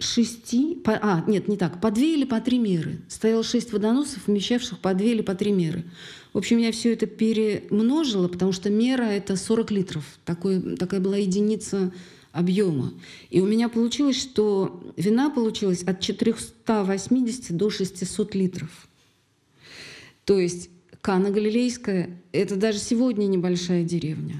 шести, 0.00 0.74
по, 0.74 0.98
а, 1.00 1.24
нет, 1.26 1.46
не 1.46 1.56
так, 1.56 1.80
по 1.80 1.90
две 1.90 2.14
или 2.14 2.24
по 2.24 2.40
три 2.40 2.58
меры. 2.58 3.00
Стояло 3.08 3.44
шесть 3.44 3.72
водоносов, 3.72 4.26
вмещавших 4.26 4.78
по 4.80 4.92
две 4.94 5.12
или 5.12 5.22
по 5.22 5.34
три 5.34 5.52
меры. 5.52 5.84
В 6.32 6.38
общем, 6.38 6.58
я 6.58 6.72
все 6.72 6.92
это 6.92 7.06
перемножила, 7.06 8.28
потому 8.28 8.52
что 8.52 8.70
мера— 8.70 9.02
это 9.04 9.36
40 9.36 9.70
литров. 9.70 10.04
Такой, 10.24 10.76
такая 10.76 11.00
была 11.00 11.16
единица 11.16 11.92
объема. 12.32 12.94
И 13.30 13.40
у 13.40 13.46
меня 13.46 13.68
получилось, 13.68 14.20
что 14.20 14.92
вина 14.96 15.30
получилась 15.30 15.82
от 15.82 16.00
480 16.00 17.56
до 17.56 17.70
600 17.70 18.34
литров. 18.34 18.88
То 20.24 20.38
есть 20.38 20.70
Кана 21.00 21.30
Галилейская— 21.30 22.20
это 22.32 22.56
даже 22.56 22.78
сегодня 22.78 23.26
небольшая 23.26 23.82
деревня. 23.82 24.36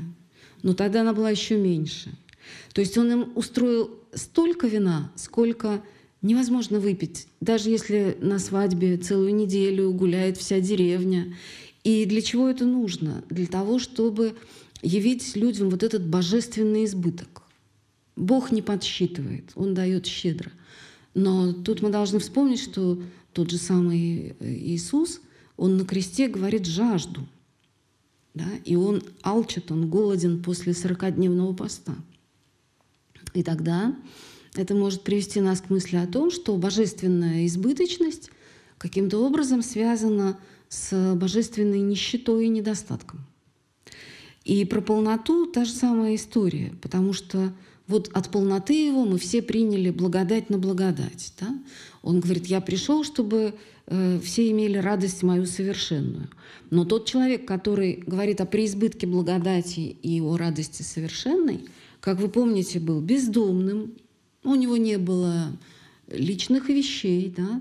Но 0.63 0.75
тогда 0.75 1.01
она 1.01 1.13
была 1.13 1.31
еще 1.31 1.57
меньше— 1.57 2.13
то 2.73 2.81
есть 2.81 2.97
он 2.99 3.13
им 3.13 3.33
устроил 3.35 3.91
столько 4.15 4.67
вина, 4.67 5.13
сколько 5.17 5.83
невозможно 6.23 6.81
выпить, 6.81 7.27
даже 7.41 7.71
если 7.71 8.17
на 8.21 8.39
свадьбе 8.39 8.97
целую 8.97 9.35
неделю 9.35 9.91
гуляет 9.93 10.37
вся 10.37 10.61
деревня. 10.61 11.35
И 11.85 12.05
для 12.05 12.23
чего 12.23 12.49
это 12.49 12.65
нужно? 12.65 13.25
Для 13.31 13.47
того, 13.47 13.79
чтобы 13.79 14.37
явить 14.83 15.37
людям 15.37 15.71
вот 15.71 15.83
этот 15.83 16.07
божественный 16.07 16.85
избыток. 16.85 17.43
Бог 18.17 18.53
не 18.53 18.63
подсчитывает, 18.63 19.51
Он 19.55 19.75
дает 19.75 20.07
щедро. 20.07 20.51
Но 21.15 21.53
тут 21.53 21.83
мы 21.83 21.91
должны 21.91 22.19
вспомнить, 22.19 22.61
что 22.61 23.03
тот 23.33 23.51
же 23.51 23.59
самый 23.59 24.37
Иисус, 24.41 25.21
Он 25.57 25.77
на 25.77 25.85
кресте 25.85 26.29
говорит 26.29 26.67
«жажду». 26.67 27.27
Да? 28.35 28.49
И 28.65 28.77
Он 28.77 29.03
алчит, 29.23 29.71
Он 29.71 29.89
голоден 29.89 30.43
после 30.43 30.73
40-дневного 30.73 31.55
поста– 31.55 31.95
и 33.35 33.43
тогда 33.43 33.97
это 34.55 34.75
может 34.75 35.03
привести 35.03 35.41
нас 35.41 35.61
к 35.61 35.71
мысли 35.71 35.97
о 35.97 36.07
том, 36.07 36.31
что 36.31 36.57
божественная 36.57 37.47
избыточность 37.47 38.31
каким-то 38.79 39.19
образом 39.19 39.63
связана 39.63 40.39
с 40.71 41.15
божественной 41.17 41.81
нищетой 41.81 42.47
и 42.47 42.49
недостатком. 42.49 43.27
И 44.45 44.65
про 44.65 44.81
полноту 44.81 45.47
та 45.47 45.67
же 45.67 45.73
самая 45.73 46.15
история, 46.15 46.73
потому 46.81 47.13
что 47.13 47.53
вот 47.87 48.09
от 48.13 48.31
полноты 48.31 48.87
его 48.87 49.05
мы 49.05 49.19
все 49.19 49.43
приняли 49.43 49.91
благодать 49.91 50.49
на 50.49 50.59
благодать. 50.59 51.35
Да? 51.41 51.59
Он 52.03 52.21
говорит, 52.21 52.47
я 52.47 52.61
пришел, 52.61 53.03
чтобы 53.03 53.55
э, 53.87 54.21
все 54.23 54.49
имели 54.51 54.79
радость 54.79 55.25
мою 55.25 55.45
совершенную. 55.45 56.31
Но 56.71 56.85
тот 56.85 57.07
человек, 57.07 57.47
который 57.47 58.03
говорит 58.07 58.41
о 58.41 58.47
преизбытке 58.47 59.09
благодати 59.09 59.81
и 59.81 60.21
о 60.21 60.37
радости 60.37 60.83
совершенной, 60.83 61.69
как 62.01 62.21
вы 62.21 62.29
помните, 62.29 62.79
был 62.79 63.01
бездомным, 63.01 63.93
у 64.45 64.55
него 64.55 64.77
не 64.77 64.97
было 64.97 65.53
личных 66.07 66.69
вещей, 66.69 67.35
да? 67.37 67.61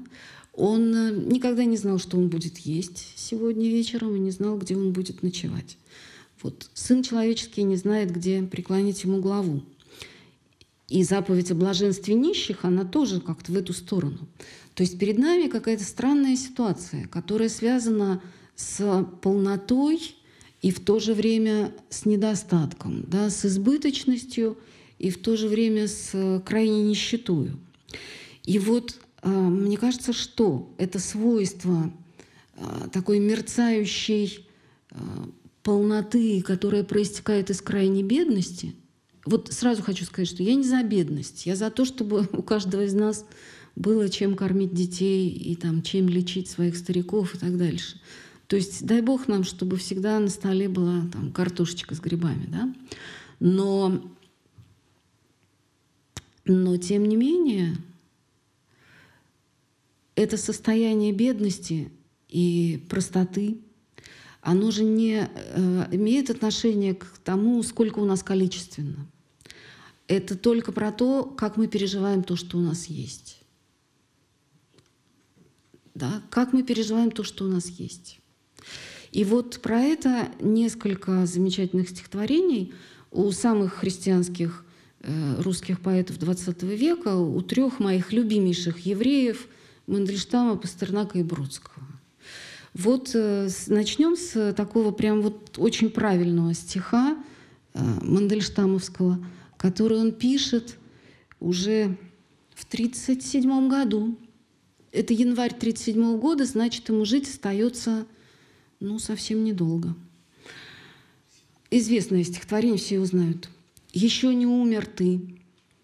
Он 0.60 0.94
э, 0.94 1.12
никогда 1.12 1.64
не 1.64 1.78
знал, 1.78 2.00
что 2.00 2.18
он 2.18 2.28
будет 2.28 2.58
есть 2.60 3.14
сегодня 3.16 3.70
вечером, 3.70 4.16
и 4.16 4.20
не 4.20 4.32
знал, 4.32 4.58
где 4.58 4.76
он 4.76 4.92
будет 4.92 5.24
ночевать. 5.24 5.78
Вот 6.44 6.70
Сын 6.74 7.02
человеческий 7.02 7.64
не 7.64 7.78
знает, 7.78 8.12
где 8.12 8.42
преклонить 8.44 9.04
ему 9.04 9.22
главу. 9.22 9.64
И 10.90 11.04
заповедь 11.04 11.52
о 11.52 11.56
блаженстве 11.56 12.14
нищих, 12.14 12.66
она 12.66 12.84
тоже 12.84 13.22
как-то 13.22 13.54
в 13.54 13.58
эту 13.58 13.74
сторону. 13.74 14.28
То 14.74 14.84
есть 14.84 15.00
перед 15.00 15.18
нами 15.18 15.48
какая-то 15.48 15.84
странная 15.84 16.36
ситуация, 16.36 17.08
которая 17.08 17.50
связана 17.50 18.22
с 18.56 19.08
полнотой 19.22 20.16
и 20.62 20.72
в 20.72 20.80
то 20.82 21.00
же 21.00 21.14
время 21.14 21.74
с 21.90 22.06
недостатком, 22.06 23.06
да, 23.08 23.30
с 23.30 23.46
избыточностью 23.46 24.58
и 24.98 25.10
в 25.10 25.22
то 25.22 25.38
же 25.38 25.48
время 25.48 25.88
с 25.88 26.42
крайней 26.46 26.84
нищетою. 26.84 27.58
И 28.46 28.58
вот 28.58 28.92
э, 28.92 29.09
мне 29.24 29.78
кажется, 29.78 30.14
что 30.14 30.74
это 30.78 31.00
свойство 31.00 31.92
э, 32.56 32.88
такой 32.92 33.20
мерцающей 33.20 34.48
э, 34.92 34.98
полноты, 35.64 36.42
которая 36.42 36.84
проистекает 36.84 37.50
из 37.50 37.62
крайней 37.62 38.04
бедности– 38.04 38.76
вот 39.26 39.50
сразу 39.52 39.84
хочу 39.84 40.06
сказать, 40.06 40.28
что 40.28 40.44
я 40.44 40.56
не 40.56 40.64
за 40.64 40.82
бедность, 40.82 41.46
я 41.46 41.56
за 41.56 41.70
то, 41.70 41.86
чтобы 41.86 42.28
у 42.34 42.42
каждого 42.42 42.84
из 42.84 42.94
нас 42.94 43.26
было 43.76 44.10
чем 44.10 44.36
кормить 44.36 44.74
детей 44.74 45.30
и 45.30 45.56
там, 45.56 45.82
чем 45.84 46.10
лечить 46.10 46.50
своих 46.50 46.76
стариков 46.76 47.36
и 47.36 47.38
так 47.38 47.58
дальше. 47.58 48.00
То 48.48 48.56
есть 48.56 48.84
дай 48.86 49.02
бог 49.02 49.28
нам, 49.28 49.44
чтобы 49.44 49.78
всегда 49.78 50.20
на 50.20 50.30
столе 50.30 50.68
была 50.68 51.04
там, 51.14 51.32
картошечка 51.32 51.94
с 51.94 52.00
грибами. 52.00 52.48
Да? 52.48 52.74
Но, 53.40 54.02
но 56.46 56.78
тем 56.78 57.06
не 57.06 57.16
менее, 57.16 57.78
это 60.20 60.38
состояние 60.38 61.12
бедности 61.12 61.92
и 62.28 62.86
простоты, 62.90 63.60
оно 64.42 64.72
же 64.72 64.84
не 64.84 65.28
э, 65.28 65.86
имеет 65.92 66.30
отношение 66.30 66.94
к 66.94 67.06
тому, 67.24 67.62
сколько 67.64 68.00
у 68.00 68.06
нас 68.06 68.24
количественно 68.24 69.08
это 70.10 70.36
только 70.36 70.72
про 70.72 70.92
то, 70.92 71.24
как 71.24 71.56
мы 71.56 71.68
переживаем 71.68 72.24
то, 72.24 72.36
что 72.36 72.58
у 72.58 72.62
нас 72.62 72.88
есть. 72.88 73.40
Да? 75.94 76.24
Как 76.32 76.52
мы 76.52 76.64
переживаем 76.64 77.12
то, 77.12 77.24
что 77.24 77.46
у 77.46 77.48
нас 77.48 77.68
есть. 77.68 78.20
И 79.12 79.24
вот 79.24 79.60
про 79.62 79.80
это 79.80 80.30
несколько 80.42 81.28
замечательных 81.28 81.90
стихотворений 81.90 82.74
у 83.12 83.32
самых 83.32 83.76
христианских 83.76 84.66
э, 85.02 85.42
русских 85.42 85.80
поэтов 85.80 86.18
XX 86.18 86.76
века, 86.76 87.16
у 87.16 87.40
трех 87.42 87.80
моих 87.80 88.12
любимейших 88.12 88.80
евреев 88.80 89.48
Мандельштама, 89.90 90.56
Пастернака 90.56 91.20
и 91.20 91.24
Бродского. 91.24 91.84
Вот 92.74 93.12
э, 93.14 93.50
начнем 93.68 94.16
с 94.16 94.54
такого 94.54 94.92
прям 94.92 95.22
вот 95.22 95.58
очень 95.58 95.90
правильного 95.90 96.54
стиха 96.54 97.18
э, 97.74 97.80
Мандельштамовского– 98.02 99.24
который 99.60 100.00
он 100.00 100.14
пишет 100.14 100.78
уже 101.40 101.98
в 102.56 102.64
1937 102.66 103.70
году. 103.70 104.18
Это 104.92 105.14
январь 105.14 105.52
1937 105.52 106.18
года, 106.18 106.46
значит, 106.46 106.90
ему 106.90 107.06
жить 107.06 107.30
остается 107.30 108.08
ну, 108.80 108.98
совсем 108.98 109.44
недолго. 109.44 109.96
Известное 111.70 112.24
стихотворение, 112.24 112.78
все 112.80 112.96
его 112.96 113.06
знают. 113.06 113.50
«Еще 113.92 114.34
не 114.34 114.46
умер 114.46 114.86
ты, 114.86 115.20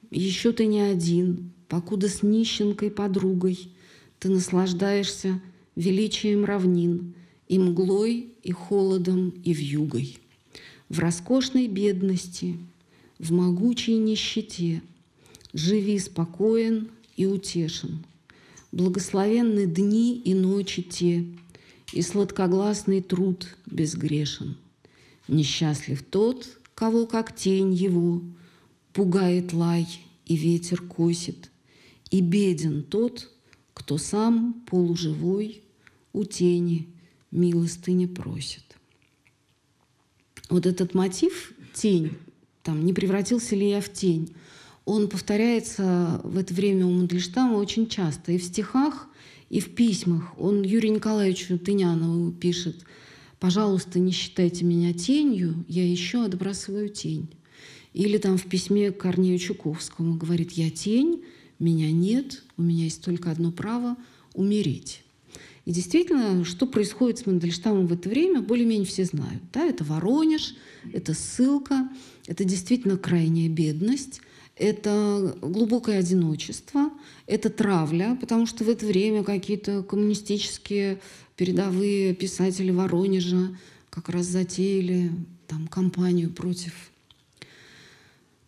еще 0.09 0.51
ты 0.51 0.67
не 0.67 0.79
один, 0.79 1.51
покуда 1.67 2.07
с 2.07 2.23
нищенкой 2.23 2.91
подругой 2.91 3.71
ты 4.25 4.31
наслаждаешься 4.31 5.39
величием 5.75 6.45
равнин 6.45 7.13
и 7.47 7.59
мглой, 7.59 8.33
и 8.41 8.51
холодом, 8.51 9.29
и 9.43 9.53
вьюгой. 9.53 10.17
В 10.89 10.97
роскошной 10.97 11.67
бедности– 11.67 12.57
в 13.19 13.31
могучей 13.31 13.97
нищете. 13.97 14.81
Живи 15.53 15.99
спокоен 15.99 16.89
и 17.15 17.27
утешен. 17.27 18.03
Благословенны 18.71 19.67
дни 19.67 20.17
и 20.17 20.33
ночи 20.33 20.81
те, 20.81 21.23
И 21.93 22.01
сладкогласный 22.01 23.03
труд 23.03 23.55
безгрешен. 23.67 24.57
Несчастлив 25.27 26.01
тот, 26.01 26.47
кого 26.73 27.05
как 27.05 27.35
тень 27.35 27.75
его 27.75 28.23
Пугает 28.91 29.53
лай 29.53 29.87
и 30.25 30.35
ветер 30.35 30.81
косит, 30.81 31.51
И 32.09 32.21
беден 32.21 32.81
тот, 32.81 33.29
кто 33.75 33.99
сам 33.99 34.63
полуживой 34.65 35.61
У 36.13 36.23
тени 36.23 36.87
милостыни 37.29 38.07
просит. 38.07 38.63
Вот 40.49 40.65
этот 40.65 40.95
мотив 40.95 41.53
«тень» 41.73 42.13
там, 42.63 42.83
не 42.85 42.93
превратился 42.93 43.55
ли 43.55 43.69
я 43.69 43.81
в 43.81 43.91
тень. 43.91 44.33
Он 44.85 45.09
повторяется 45.09 46.21
в 46.23 46.37
это 46.37 46.53
время 46.53 46.85
у 46.85 46.91
Мандельштама 46.91 47.57
очень 47.57 47.87
часто. 47.87 48.31
И 48.31 48.37
в 48.37 48.43
стихах, 48.43 49.07
и 49.49 49.59
в 49.59 49.75
письмах. 49.75 50.33
Он 50.39 50.63
Юрию 50.63 50.93
Николаевичу 50.93 51.59
Тынянову 51.59 52.31
пишет 52.31 52.85
«Пожалуйста, 53.39 53.99
не 53.99 54.11
считайте 54.11 54.63
меня 54.63 54.93
тенью, 54.93 55.65
я 55.67 55.87
еще 55.87 56.23
отбрасываю 56.23 56.89
тень». 56.89 57.29
Или 57.93 58.17
там 58.17 58.37
в 58.37 58.45
письме 58.45 58.91
к 58.91 58.99
Корнею 58.99 59.37
Чуковскому 59.37 60.15
говорит 60.15 60.51
«Я 60.51 60.69
тень, 60.69 61.23
меня 61.59 61.91
нет, 61.91 62.43
у 62.57 62.61
меня 62.61 62.83
есть 62.85 63.03
только 63.03 63.31
одно 63.31 63.51
право– 63.51 63.97
умереть». 64.33 65.01
И 65.65 65.71
действительно, 65.71 66.45
что 66.45 66.67
происходит 66.67 67.19
с 67.19 67.25
Мандельштамом 67.25 67.87
в 67.87 67.93
это 67.93 68.07
время, 68.07 68.41
более-менее 68.41 68.85
все 68.85 69.03
знают. 69.03 69.41
Да? 69.51 69.65
Это 69.65 69.83
Воронеж, 69.83 70.55
это 70.93 71.15
ссылка, 71.15 71.89
это 72.27 72.43
действительно 72.43 72.97
крайняя 72.97 73.49
бедность, 73.49 74.21
это 74.55 75.35
глубокое 75.41 75.99
одиночество, 75.99 76.91
это 77.25 77.49
травля, 77.49 78.15
потому 78.21 78.45
что 78.45 78.63
в 78.63 78.69
это 78.69 78.85
время 78.85 79.23
какие-то 79.23 79.81
коммунистические 79.83 81.01
передовые 81.35 82.13
писатели 82.13 82.69
Воронежа 82.69 83.57
как 83.89 84.09
раз 84.09 84.27
затеяли 84.27 85.11
там 85.47 85.67
кампанию 85.67 86.29
против 86.31 86.73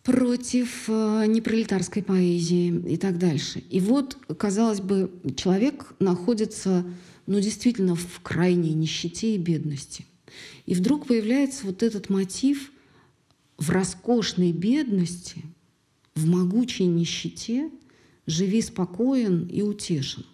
против 0.02 0.84
э, 0.88 1.26
непролетарской 1.26 2.02
поэзии 2.02 2.82
и 2.88 2.96
так 2.96 3.18
дальше. 3.18 3.60
И 3.70 3.80
вот, 3.80 4.16
казалось 4.38 4.80
бы, 4.80 5.10
человек 5.36 5.94
находится, 5.98 6.84
ну, 7.26 7.40
действительно 7.40 7.94
в 7.94 8.20
крайней 8.22 8.74
нищете 8.74 9.34
и 9.34 9.38
бедности. 9.38 10.06
И 10.66 10.74
вдруг 10.74 11.06
появляется 11.06 11.66
вот 11.66 11.82
этот 11.82 12.10
мотив 12.10 12.70
в 13.58 13.70
роскошной 13.70 14.52
бедности, 14.52 15.44
в 16.14 16.26
могучей 16.26 16.86
нищете 16.86 17.70
живи 18.26 18.60
спокоен 18.60 19.46
и 19.46 19.62
утешен. 19.62 20.24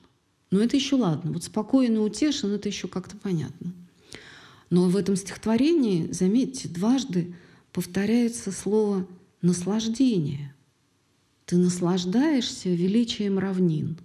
Но 0.50 0.60
это 0.60 0.76
еще 0.76 0.96
ладно. 0.96 1.32
Вот 1.32 1.44
спокоен 1.44 1.94
и 1.96 1.98
утешен, 1.98 2.52
это 2.52 2.68
еще 2.68 2.88
как-то 2.88 3.16
понятно. 3.16 3.72
Но 4.70 4.88
в 4.88 4.96
этом 4.96 5.16
стихотворении, 5.16 6.10
заметьте, 6.10 6.68
дважды 6.68 7.34
повторяется 7.72 8.50
слово 8.52 9.06
наслаждение. 9.44 10.54
Ты 11.44 11.58
наслаждаешься 11.58 12.70
величием 12.70 13.38
равнин 13.38 13.98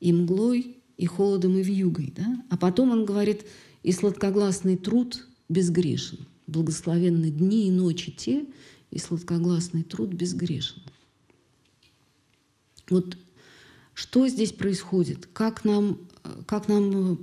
и 0.00 0.12
мглой, 0.12 0.76
и 0.98 1.06
холодом, 1.06 1.56
и 1.56 1.62
вьюгой. 1.62 2.12
Да? 2.14 2.44
А 2.50 2.56
потом 2.56 2.90
он 2.90 3.04
говорит, 3.06 3.46
и 3.82 3.92
сладкогласный 3.92 4.76
труд 4.76 5.26
безгрешен. 5.48 6.26
Благословенны 6.46 7.30
дни 7.30 7.68
и 7.68 7.70
ночи 7.70 8.12
те, 8.12 8.46
и 8.90 8.98
сладкогласный 8.98 9.84
труд 9.84 10.10
безгрешен. 10.10 10.82
Вот 12.90 13.16
что 13.94 14.28
здесь 14.28 14.52
происходит? 14.52 15.26
Как 15.32 15.64
нам, 15.64 15.98
как 16.46 16.68
нам... 16.68 17.18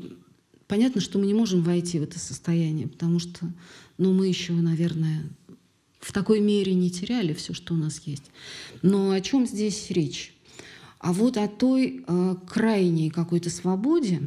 Понятно, 0.67 1.01
что 1.01 1.19
мы 1.19 1.27
не 1.27 1.33
можем 1.33 1.61
войти 1.61 1.99
в 1.99 2.03
это 2.03 2.17
состояние, 2.17 2.87
потому 2.87 3.19
что 3.19 3.51
ну, 3.97 4.13
мы 4.13 4.27
еще, 4.27 4.53
наверное, 4.53 5.29
в 5.99 6.13
такой 6.13 6.39
мере 6.39 6.73
не 6.73 6.89
теряли 6.89 7.33
все, 7.33 7.53
что 7.53 7.73
у 7.73 7.77
нас 7.77 8.01
есть. 8.05 8.31
Но 8.81 9.11
о 9.11 9.21
чем 9.21 9.45
здесь 9.45 9.89
речь? 9.91 10.33
А 10.99 11.13
вот 11.13 11.37
о 11.37 11.47
той 11.47 12.03
э, 12.05 12.35
крайней 12.47 13.09
какой-то 13.09 13.49
свободе, 13.49 14.21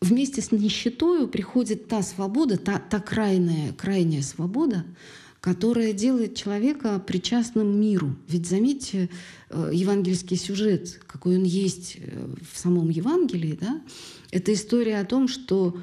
вместе 0.00 0.42
с 0.42 0.50
нищетой 0.50 1.28
приходит 1.28 1.88
та 1.88 2.02
свобода, 2.02 2.56
та, 2.56 2.78
та 2.78 3.00
крайняя, 3.00 3.72
крайняя 3.72 4.22
свобода, 4.22 4.84
которая 5.40 5.92
делает 5.92 6.34
человека 6.34 6.98
причастным 6.98 7.80
миру. 7.80 8.16
Ведь 8.28 8.46
заметьте, 8.46 9.08
э, 9.48 9.70
евангельский 9.72 10.36
сюжет, 10.36 11.00
какой 11.06 11.36
он 11.36 11.44
есть 11.44 11.96
э, 11.98 12.34
в 12.52 12.58
самом 12.58 12.90
Евангелии, 12.90 13.58
да, 13.60 13.80
это 14.30 14.52
история 14.52 14.98
о 14.98 15.04
том, 15.04 15.28
что 15.28 15.76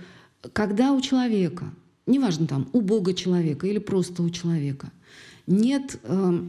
когда 0.54 0.94
у 0.94 1.02
человека, 1.02 1.74
неважно 2.08 2.48
там, 2.48 2.70
у 2.74 2.82
Бога 2.82 3.14
человека 3.14 3.68
или 3.68 3.78
просто 3.78 4.24
у 4.24 4.30
человека, 4.30 4.92
нет 5.46 6.00
э, 6.04 6.40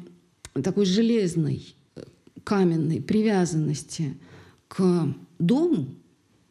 такой 0.62 0.87
железной, 0.87 1.75
э, 1.94 2.05
каменной 2.44 3.03
привязанности 3.03 4.16
к 4.68 5.14
дому, 5.38 5.88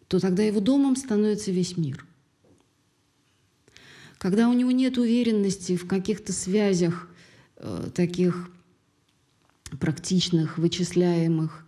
то 0.08 0.20
тогда 0.20 0.43
его 0.43 0.60
домом 0.60 0.96
становится 0.96 1.52
весь 1.52 1.78
мир. 1.78 2.06
Когда 4.17 4.50
у 4.50 4.54
него 4.54 4.72
нет 4.72 4.98
уверенности 4.98 5.76
в 5.76 5.88
каких-то 5.88 6.34
связях 6.34 7.10
э, 7.58 7.89
таких 7.93 8.50
практичных, 9.80 10.58
вычисляемых 10.58 11.65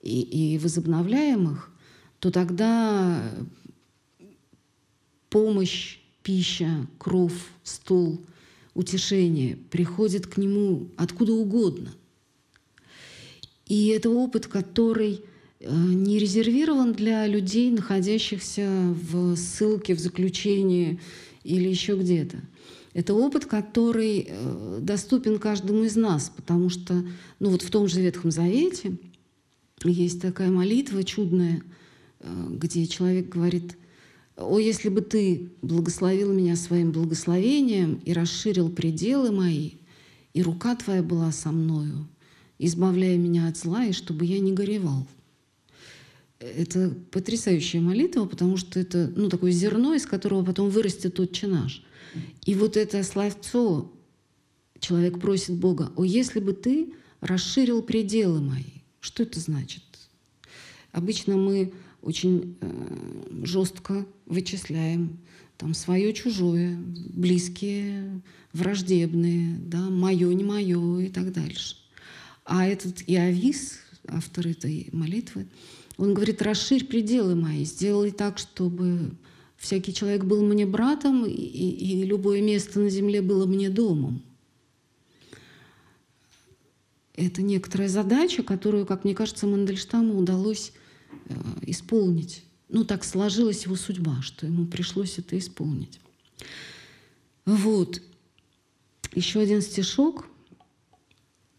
и, 0.00 0.20
и 0.54 0.58
возобновляемых, 0.58 1.70
то 2.18 2.30
тогда 2.30 3.22
помощь, 5.28 5.98
пища, 6.22 6.86
кров, 6.98 7.32
стул, 7.62 8.20
утешение 8.74 9.56
приходит 9.70 10.26
к 10.26 10.36
нему 10.36 10.88
откуда 10.96 11.32
угодно. 11.32 11.92
И 13.66 13.88
это 13.88 14.10
опыт, 14.10 14.46
который 14.46 15.20
э, 15.60 15.74
не 15.74 16.18
резервирован 16.18 16.92
для 16.92 17.26
людей, 17.26 17.70
находящихся 17.70 18.68
в 19.10 19.36
ссылке, 19.36 19.94
в 19.94 20.00
заключении 20.00 21.00
или 21.44 21.68
еще 21.68 21.96
где-то. 21.96 22.38
Это 22.94 23.14
опыт, 23.14 23.46
который 23.46 24.26
э, 24.28 24.78
доступен 24.82 25.38
каждому 25.38 25.84
из 25.84 25.96
нас, 25.96 26.30
потому 26.34 26.68
что 26.68 27.04
ну 27.40 27.50
вот 27.50 27.62
в 27.62 27.70
том 27.70 27.88
же 27.88 28.00
Ветхом 28.02 28.30
Завете 28.30 28.96
есть 29.84 30.20
такая 30.20 30.50
молитва 30.50 31.02
чудная, 31.02 31.62
э, 32.20 32.46
где 32.50 32.86
человек 32.86 33.28
говорит, 33.28 33.76
«О, 34.44 34.58
если 34.58 34.88
бы 34.88 35.00
ты 35.00 35.52
благословил 35.62 36.32
меня 36.32 36.56
своим 36.56 36.92
благословением 36.92 38.00
и 38.04 38.12
расширил 38.12 38.70
пределы 38.70 39.32
мои, 39.32 39.72
и 40.34 40.42
рука 40.42 40.76
твоя 40.76 41.02
была 41.02 41.32
со 41.32 41.50
мною, 41.50 42.08
избавляя 42.58 43.16
меня 43.16 43.48
от 43.48 43.56
зла, 43.56 43.84
и 43.84 43.92
чтобы 43.92 44.24
я 44.24 44.38
не 44.40 44.52
горевал». 44.52 45.06
Это 46.38 46.90
потрясающая 47.10 47.80
молитва, 47.80 48.24
потому 48.26 48.56
что 48.56 48.80
это 48.80 49.12
ну, 49.14 49.28
такое 49.28 49.52
зерно, 49.52 49.94
из 49.94 50.06
которого 50.06 50.44
потом 50.44 50.70
вырастет 50.70 51.20
отче 51.20 51.46
наш. 51.46 51.84
И 52.44 52.54
вот 52.54 52.76
это 52.76 53.02
словцо 53.04 53.92
человек 54.80 55.20
просит 55.20 55.54
Бога, 55.54 55.92
«О, 55.96 56.04
если 56.04 56.40
бы 56.40 56.52
ты 56.52 56.94
расширил 57.20 57.82
пределы 57.82 58.40
мои». 58.40 58.82
Что 59.00 59.22
это 59.22 59.40
значит? 59.40 59.82
Обычно 60.92 61.36
мы 61.36 61.72
очень 62.02 62.56
э, 62.60 63.44
жестко 63.44 64.04
вычисляем 64.26 65.18
там 65.56 65.74
свое, 65.74 66.12
чужое, 66.12 66.76
близкие, 66.76 68.20
враждебные, 68.52 69.56
да, 69.58 69.88
мое, 69.88 70.32
не 70.34 70.44
мое 70.44 70.98
и 71.06 71.08
так 71.08 71.32
дальше. 71.32 71.76
А 72.44 72.66
этот 72.66 73.02
Иовис, 73.06 73.78
автор 74.08 74.48
этой 74.48 74.88
молитвы, 74.92 75.46
он 75.96 76.14
говорит, 76.14 76.42
расширь 76.42 76.84
пределы 76.84 77.36
мои, 77.36 77.64
сделай 77.64 78.10
так, 78.10 78.38
чтобы 78.38 79.12
всякий 79.56 79.94
человек 79.94 80.24
был 80.24 80.42
мне 80.42 80.66
братом, 80.66 81.24
и, 81.24 81.30
и 81.30 82.04
любое 82.04 82.42
место 82.42 82.80
на 82.80 82.90
земле 82.90 83.22
было 83.22 83.46
мне 83.46 83.70
домом. 83.70 84.20
Это 87.14 87.42
некоторая 87.42 87.88
задача, 87.88 88.42
которую, 88.42 88.86
как 88.86 89.04
мне 89.04 89.14
кажется, 89.14 89.46
Мандельштаму 89.46 90.18
удалось 90.18 90.72
исполнить. 91.62 92.44
Ну, 92.68 92.84
так 92.84 93.04
сложилась 93.04 93.64
его 93.64 93.76
судьба, 93.76 94.22
что 94.22 94.46
ему 94.46 94.66
пришлось 94.66 95.18
это 95.18 95.38
исполнить. 95.38 96.00
Вот. 97.44 98.00
Еще 99.14 99.40
один 99.40 99.60
стишок, 99.60 100.26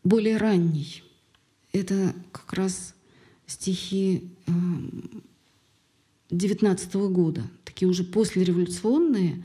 более 0.03 0.37
ранний. 0.37 1.03
Это 1.71 2.15
как 2.31 2.53
раз 2.53 2.95
стихи 3.45 4.29
19 6.29 6.95
э, 6.95 7.07
года, 7.09 7.43
такие 7.63 7.87
уже 7.87 8.03
послереволюционные, 8.03 9.43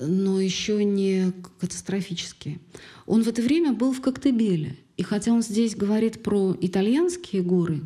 но 0.00 0.40
еще 0.40 0.84
не 0.84 1.32
катастрофические. 1.60 2.60
Он 3.06 3.22
в 3.22 3.28
это 3.28 3.42
время 3.42 3.72
был 3.72 3.92
в 3.92 4.00
Коктебеле. 4.00 4.76
И 4.96 5.02
хотя 5.02 5.32
он 5.32 5.42
здесь 5.42 5.76
говорит 5.76 6.22
про 6.22 6.56
итальянские 6.60 7.42
горы, 7.42 7.82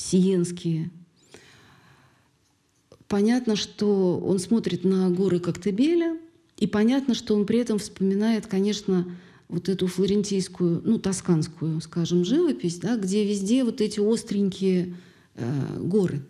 сиенские, 0.00 0.90
понятно, 3.08 3.56
что 3.56 4.18
он 4.18 4.38
смотрит 4.38 4.84
на 4.84 5.10
горы 5.10 5.40
Коктебеля, 5.40 6.16
и 6.56 6.66
понятно, 6.66 7.14
что 7.14 7.34
он 7.34 7.46
при 7.46 7.58
этом 7.58 7.78
вспоминает, 7.78 8.46
конечно, 8.46 9.06
вот 9.48 9.68
эту 9.68 9.86
флорентийскую, 9.86 10.82
ну, 10.84 10.98
тосканскую, 10.98 11.80
скажем, 11.80 12.24
живопись, 12.24 12.78
да, 12.78 12.96
где 12.96 13.24
везде 13.24 13.64
вот 13.64 13.80
эти 13.80 13.98
остренькие 13.98 14.94
э, 15.34 15.78
горы. 15.80 16.22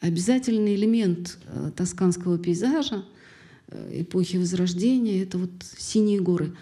Обязательный 0.00 0.74
элемент 0.74 1.38
э, 1.46 1.70
тосканского 1.76 2.38
пейзажа 2.38 3.04
э, 3.68 4.00
эпохи 4.02 4.36
Возрождения— 4.36 5.22
это 5.24 5.36
вот 5.36 5.50
синие 5.76 6.20
горы. 6.20 6.56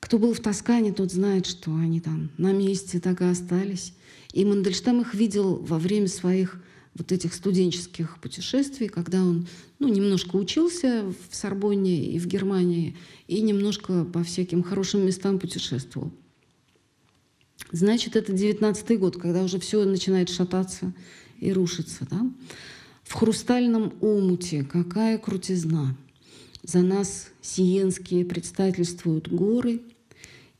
Кто 0.00 0.18
был 0.18 0.32
в 0.32 0.40
Тоскане, 0.40 0.92
тот 0.92 1.12
знает, 1.12 1.46
что 1.46 1.74
они 1.74 2.00
там 2.00 2.30
на 2.38 2.52
месте 2.52 2.98
так 2.98 3.20
и 3.20 3.24
остались. 3.24 3.92
И 4.32 4.44
Мандельштам 4.44 5.00
их 5.00 5.14
видел 5.14 5.56
во 5.56 5.78
время 5.78 6.08
своих 6.08 6.60
вот 6.94 7.10
этих 7.10 7.34
студенческих 7.34 8.18
путешествий, 8.20 8.88
когда 8.88 9.22
он 9.22 9.46
ну, 9.78 9.88
немножко 9.88 10.36
учился 10.36 11.04
в 11.30 11.34
Сорбонне 11.34 12.04
и 12.12 12.18
в 12.18 12.26
Германии, 12.26 12.96
и 13.28 13.40
немножко 13.40 14.04
по 14.04 14.22
всяким 14.22 14.62
хорошим 14.62 15.06
местам 15.06 15.38
путешествовал. 15.38 16.10
Значит, 17.70 18.16
это 18.16 18.32
19 18.32 18.98
год, 18.98 19.16
когда 19.16 19.42
уже 19.42 19.58
все 19.58 19.84
начинает 19.84 20.28
шататься 20.28 20.92
и 21.40 21.52
рушиться. 21.52 22.06
Да? 22.10 22.30
В 23.04 23.14
хрустальном 23.14 23.94
омуте 24.00 24.62
какая 24.64 25.16
крутизна. 25.16 25.96
За 26.62 26.82
нас 26.82 27.30
сиенские 27.40 28.24
предстательствуют 28.24 29.28
горы, 29.28 29.80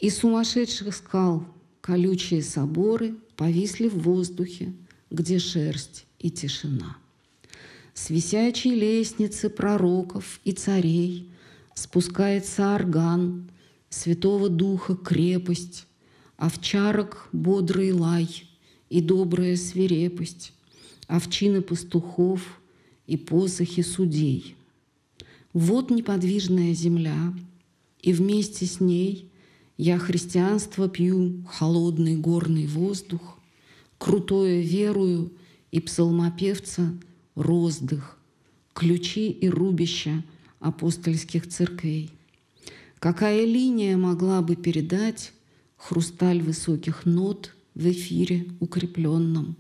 и 0.03 0.11
сумасшедших 0.11 0.95
скал 0.97 1.47
колючие 1.81 2.43
соборы 2.43 3.15
повисли 3.37 3.89
в 3.89 3.99
воздухе, 3.99 4.73
где 5.11 5.39
шерсть 5.39 6.07
и 6.19 6.31
тишина. 6.31 6.97
С 7.95 8.11
висячей 8.11 8.75
лестницы 8.75 9.51
пророков 9.51 10.41
и 10.45 10.53
царей 10.53 11.33
Спускается 11.75 12.75
орган, 12.75 13.51
Святого 13.89 14.49
Духа 14.49 14.95
крепость, 14.95 15.87
Овчарок 16.37 17.29
бодрый 17.33 17.93
лай 17.93 18.45
и 18.91 19.01
добрая 19.01 19.57
свирепость, 19.57 20.53
Овчины 21.07 21.63
пастухов 21.63 22.61
и 23.07 23.17
посохи 23.17 23.83
судей. 23.83 24.57
Вот 25.53 25.91
неподвижная 25.91 26.75
земля, 26.75 27.35
и 28.01 28.13
вместе 28.13 28.67
с 28.67 28.81
ней 28.81 29.31
Я 29.77 29.99
христианство 29.99 30.89
пью, 30.89 31.45
холодный 31.49 32.17
горный 32.17 32.67
воздух, 32.67 33.39
Крутое 34.03 34.63
верую 34.63 35.33
и 35.71 35.79
псалмопевца 35.79 36.93
роздых, 37.37 38.19
ключи 38.75 39.31
и 39.31 39.49
рубища 39.49 40.25
апостольских 40.59 41.49
церквей. 41.49 42.11
Какая 42.99 43.45
линия 43.45 43.97
могла 43.97 44.43
бы 44.43 44.57
передать 44.57 45.33
хрусталь 45.77 46.43
высоких 46.43 47.07
нот 47.07 47.55
в 47.77 47.89
эфире 47.93 48.49
укрепленном 48.59 49.55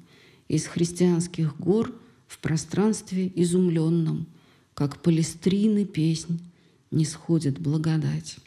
из 0.48 0.66
христианских 0.66 1.56
гор 1.60 1.94
в 2.26 2.40
пространстве 2.40 3.30
изумленном, 3.36 4.26
как 4.74 5.02
палестрины 5.02 5.84
песнь 5.84 6.40
не 6.90 7.04
сходит 7.04 7.60
благодать. 7.60 8.38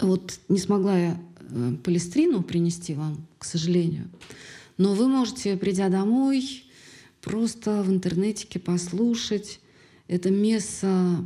Вот 0.00 0.40
не 0.48 0.58
смогла 0.58 0.98
я 0.98 1.20
э, 1.40 1.76
палестрину 1.82 2.42
принести 2.42 2.94
вам, 2.94 3.26
к 3.38 3.44
сожалению, 3.44 4.08
но 4.78 4.94
вы 4.94 5.08
можете, 5.08 5.56
придя 5.56 5.88
домой, 5.88 6.64
просто 7.20 7.82
в 7.82 7.90
интернете 7.90 8.58
послушать. 8.58 9.60
Это 10.08 10.30
место 10.30 11.22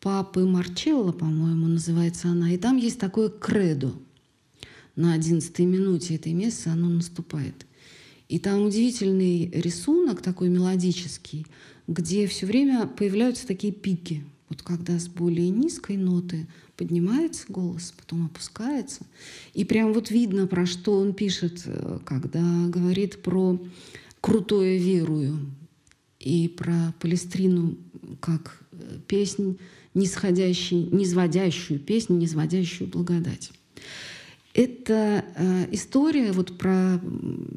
папы 0.00 0.44
Марчелло, 0.44 1.12
по-моему, 1.12 1.66
называется 1.68 2.28
она. 2.28 2.52
И 2.52 2.58
там 2.58 2.76
есть 2.76 2.98
такое 2.98 3.28
кредо. 3.28 3.92
На 4.96 5.14
одиннадцатой 5.14 5.66
минуте 5.66 6.16
этой 6.16 6.32
мессы 6.32 6.68
оно 6.68 6.88
наступает. 6.88 7.66
И 8.28 8.38
там 8.38 8.62
удивительный 8.62 9.50
рисунок 9.50 10.22
такой 10.22 10.50
мелодический, 10.50 11.46
где 11.88 12.26
все 12.26 12.46
время 12.46 12.86
появляются 12.86 13.46
такие 13.46 13.72
пики. 13.72 14.24
Вот 14.48 14.62
когда 14.62 14.98
с 14.98 15.08
более 15.08 15.48
низкой 15.48 15.96
ноты 15.96 16.46
поднимается 16.80 17.44
голос, 17.50 17.92
потом 17.94 18.24
опускается. 18.24 19.04
И 19.52 19.66
прям 19.66 19.92
вот 19.92 20.10
видно, 20.10 20.46
про 20.46 20.64
что 20.64 20.98
он 20.98 21.12
пишет, 21.12 21.60
э, 21.66 21.98
когда 22.06 22.42
говорит 22.68 23.22
про 23.22 23.60
крутое 24.22 24.78
верую 24.78 25.50
и 26.20 26.48
про 26.48 26.94
Палестрину 26.98 27.76
как 28.20 28.62
э, 28.72 28.98
песнь, 29.06 29.58
нисходящий, 29.92 30.84
низводящую 30.90 31.80
песню, 31.80 32.16
низводящую 32.16 32.88
благодать. 32.88 33.52
Эта 34.54 35.22
э, 35.36 35.66
история 35.72 36.32
вот 36.32 36.56
про 36.56 36.98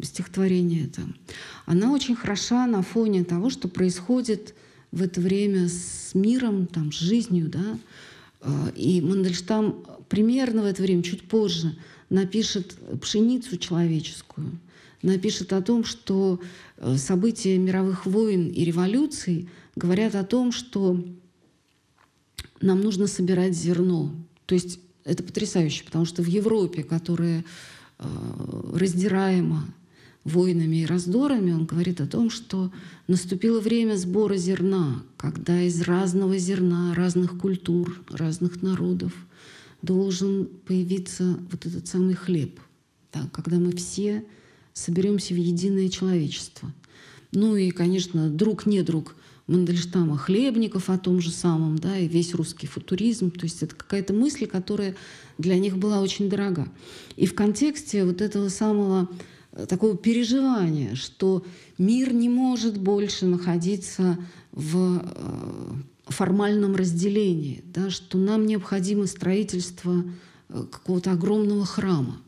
стихотворение 0.02 0.88
это, 0.88 1.02
она 1.66 1.94
очень 1.94 2.18
хороша 2.18 2.68
на 2.68 2.82
фоне 2.82 3.24
того, 3.24 3.50
что 3.50 3.70
происходит 3.70 4.54
в 4.92 5.02
это 5.02 5.22
время 5.22 5.70
с 5.70 6.12
миром, 6.14 6.68
там, 6.68 6.92
с 6.92 7.00
жизнью, 7.00 7.48
да. 7.48 7.80
Э, 8.44 8.72
и 8.76 9.02
Мандельштам 9.02 9.86
примерно 10.10 10.64
в 10.64 10.66
это 10.66 10.82
время, 10.82 11.04
чуть 11.04 11.28
позже, 11.28 11.76
напишет 12.10 12.76
пшеницу 13.02 13.58
человеческую, 13.58 14.60
напишет 15.02 15.54
о 15.54 15.62
том, 15.62 15.84
что 15.84 16.40
э, 16.78 16.98
события 16.98 17.58
мировых 17.58 18.06
войн 18.06 18.50
и 18.50 18.64
революций 18.64 19.50
говорят 19.76 20.16
о 20.16 20.24
том, 20.24 20.52
что 20.52 21.04
нам 22.62 22.82
нужно 22.82 23.08
собирать 23.08 23.56
зерно. 23.56 24.14
То 24.46 24.56
есть 24.56 24.80
это 25.04 25.24
потрясающе, 25.24 25.84
потому 25.84 26.06
что 26.06 26.22
в 26.22 26.28
Европе, 26.28 26.84
которая 26.84 27.44
э, 28.00 28.06
раздираема 28.74 29.66
войнами 30.24 30.78
и 30.78 30.86
раздорами, 30.86 31.52
он 31.52 31.66
говорит 31.66 32.00
о 32.02 32.08
том, 32.08 32.30
что 32.30 32.72
наступило 33.08 33.60
время 33.60 33.96
сбора 33.96 34.38
зерна, 34.38 35.04
когда 35.18 35.62
из 35.62 35.82
разного 35.82 36.38
зерна, 36.38 36.94
разных 36.94 37.38
культур, 37.38 38.02
разных 38.10 38.62
народов 38.62 39.14
должен 39.82 40.48
появиться 40.66 41.38
вот 41.52 41.66
этот 41.66 41.88
самый 41.88 42.14
хлеб, 42.14 42.60
да, 43.12 43.30
когда 43.34 43.58
мы 43.58 43.74
все 43.74 44.24
соберемся 44.72 45.34
в 45.34 45.38
единое 45.38 45.90
человечество. 45.90 46.74
Ну 47.32 47.56
и, 47.56 47.72
конечно, 47.72 48.30
друг 48.30 48.66
не 48.66 48.82
друг 48.82 49.16
Мандельштама 49.48 50.18
Хлебников 50.18 50.90
о 50.90 50.98
том 50.98 51.20
же 51.20 51.32
самом, 51.32 51.78
да, 51.78 51.98
и 51.98 52.08
весь 52.08 52.34
русский 52.34 52.68
футуризм. 52.68 53.30
То 53.30 53.44
есть 53.44 53.62
это 53.62 53.76
какая-то 53.76 54.14
мысль, 54.14 54.46
которая 54.46 54.96
для 55.38 55.58
них 55.60 55.78
была 55.78 56.02
очень 56.02 56.30
дорога. 56.30 56.68
И 57.18 57.26
в 57.26 57.36
контексте 57.36 58.06
вот 58.06 58.22
этого 58.22 58.48
самого 58.48 59.10
такого 59.68 59.96
переживания, 59.98 60.96
что 60.96 61.46
мир 61.78 62.14
не 62.14 62.30
может 62.30 62.78
больше 62.78 63.26
находиться 63.26 64.18
в 64.52 65.02
э, 65.04 65.74
формальном 66.08 66.76
разделении, 66.76 67.64
да, 67.66 67.90
что 67.90 68.18
нам 68.18 68.46
необходимо 68.46 69.08
строительство 69.08 70.04
э, 70.50 70.66
какого-то 70.72 71.12
огромного 71.12 71.66
храма, 71.66 72.22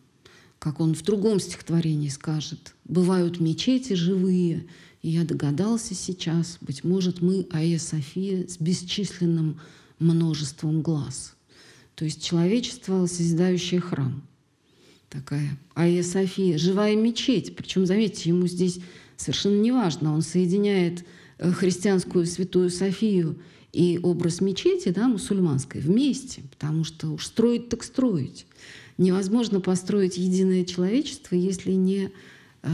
как 0.60 0.80
он 0.80 0.94
в 0.94 1.04
другом 1.04 1.40
стихотворении 1.40 2.10
скажет. 2.10 2.76
Бывают 2.86 3.40
мечети 3.40 3.94
живые, 3.94 4.68
и 5.02 5.10
я 5.10 5.24
догадался 5.24 5.94
сейчас, 5.94 6.58
быть 6.62 6.84
может, 6.84 7.22
мы 7.22 7.48
Айя 7.52 7.80
София 7.80 8.48
с 8.48 8.58
бесчисленным 8.58 9.60
множеством 10.00 10.82
глаз. 10.82 11.36
То 11.96 12.06
есть 12.06 12.24
человечество, 12.24 13.06
созидающее 13.06 13.80
храм. 13.80 14.22
Такая 15.16 15.58
Айя 15.76 16.04
София, 16.04 16.58
живая 16.58 16.96
мечеть. 16.96 17.56
Причем, 17.56 17.86
заметьте, 17.86 18.30
ему 18.30 18.48
здесь 18.48 18.80
совершенно 19.16 19.62
не 19.62 19.72
важно. 19.72 20.14
Он 20.14 20.22
соединяет 20.22 21.06
э, 21.38 21.52
христианскую 21.52 22.26
святую 22.26 22.70
Софию 22.70 23.40
и 23.72 23.98
образ 24.04 24.42
мечети, 24.42 24.90
да, 24.90 25.08
мусульманской, 25.08 25.80
вместе, 25.80 26.42
потому 26.52 26.84
что 26.84 27.12
уж 27.12 27.28
строить 27.28 27.70
так 27.70 27.84
строить. 27.84 28.46
Невозможно 28.98 29.62
построить 29.62 30.18
единое 30.18 30.66
человечество, 30.66 31.36
если 31.36 31.72
не 31.72 32.12
э, 32.64 32.70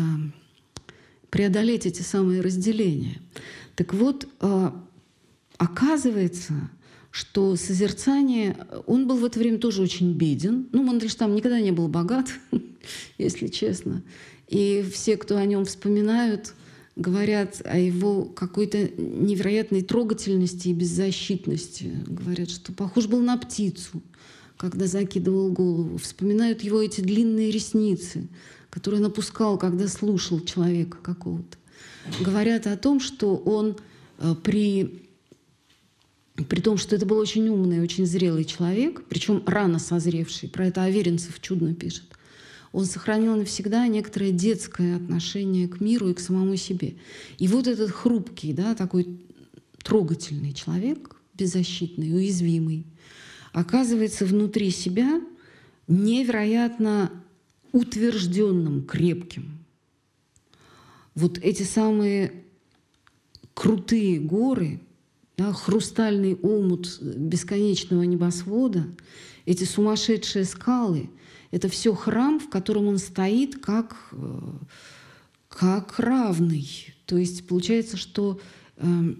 преодолеть 1.30 1.86
эти 1.86 2.01
самые 2.01 2.41
разделения. 2.41 3.21
Так 3.75 3.93
вот, 3.93 4.27
а, 4.39 4.84
оказывается, 5.58 6.71
что 7.12 7.58
созерцание, 7.58 8.56
он 8.88 9.08
был 9.08 9.17
в 9.17 9.26
это 9.26 9.38
время 9.38 9.58
тоже 9.58 9.82
очень 9.82 10.13
беден. 10.13 10.67
Ну, 10.71 10.84
Мандельштам 10.84 11.36
никогда 11.36 11.60
не 11.60 11.71
был 11.71 11.89
богат, 11.89 12.30
если 13.17 13.47
честно. 13.47 14.02
И 14.47 14.84
все, 14.91 15.17
кто 15.17 15.38
о 15.38 15.45
нем 15.45 15.65
вспоминают, 15.65 16.54
говорят 16.95 17.62
о 17.65 17.78
его 17.78 18.24
какой-то 18.24 18.89
невероятной 18.97 19.82
трогательности 19.82 20.69
и 20.69 20.74
беззащитности. 20.74 21.91
Говорят, 22.08 22.50
что 22.50 22.71
похож 22.71 23.08
был 23.08 23.19
на 23.19 23.38
птицу, 23.38 24.02
когда 24.58 24.88
закидывал 24.88 25.52
голову. 25.52 25.97
Вспоминают 25.97 26.62
его 26.62 26.82
эти 26.82 27.02
длинные 27.02 27.52
ресницы, 27.52 28.28
который 28.69 29.00
напускал, 29.00 29.58
когда 29.58 29.88
слушал 29.88 30.39
человека 30.39 30.97
какого-то, 31.02 31.58
говорят 32.21 32.67
о 32.67 32.78
том, 32.78 33.00
что 33.00 33.36
он 33.36 33.78
э, 34.17 34.36
при, 34.43 35.10
при 36.43 36.62
том, 36.62 36.77
что 36.77 36.95
это 36.95 37.06
был 37.06 37.17
очень 37.17 37.47
умный, 37.49 37.82
очень 37.82 38.06
зрелый 38.06 38.45
человек, 38.45 39.04
причем 39.10 39.43
рано 39.45 39.80
созревший, 39.80 40.49
про 40.49 40.67
это 40.67 40.84
Аверинцев 40.84 41.39
чудно 41.41 41.73
пишет, 41.73 42.06
он 42.71 42.86
сохранил 42.86 43.36
навсегда 43.36 43.88
некоторое 43.88 44.32
детское 44.32 44.95
отношение 44.95 45.67
к 45.67 45.82
миру 45.82 46.10
и 46.10 46.13
к 46.13 46.19
самому 46.19 46.56
себе. 46.56 46.95
И 47.38 47.47
вот 47.47 47.67
этот 47.67 47.91
хрупкий, 47.91 48.54
да, 48.54 48.75
такой 48.75 49.19
трогательный 49.84 50.54
человек, 50.54 51.17
беззащитный, 51.34 52.13
уязвимый, 52.13 52.86
оказывается 53.51 54.25
внутри 54.25 54.71
себя 54.71 55.21
невероятно 55.88 57.12
утвержденным, 57.73 58.86
крепким. 58.86 59.60
Вот 61.15 61.38
эти 61.39 61.63
самые 61.63 62.32
крутые 63.54 64.19
горы, 64.19 64.80
хрустальный 65.38 66.36
омут 66.36 67.02
бесконечного 67.02 68.04
небосвода, 68.04 68.86
эти 69.46 69.63
сумасшедшие 69.63 70.46
скалы— 70.46 71.10
это 71.52 71.67
все 71.67 71.94
храм, 71.94 72.39
в 72.39 72.50
котором 72.50 72.88
он 72.88 72.98
стоит 72.98 73.60
как, 73.60 73.96
э, 74.13 74.39
как 75.50 76.00
равный. 76.00 76.96
То 77.06 77.17
есть 77.17 77.46
получается, 77.48 77.98
что 77.98 78.39
э, 78.78 79.15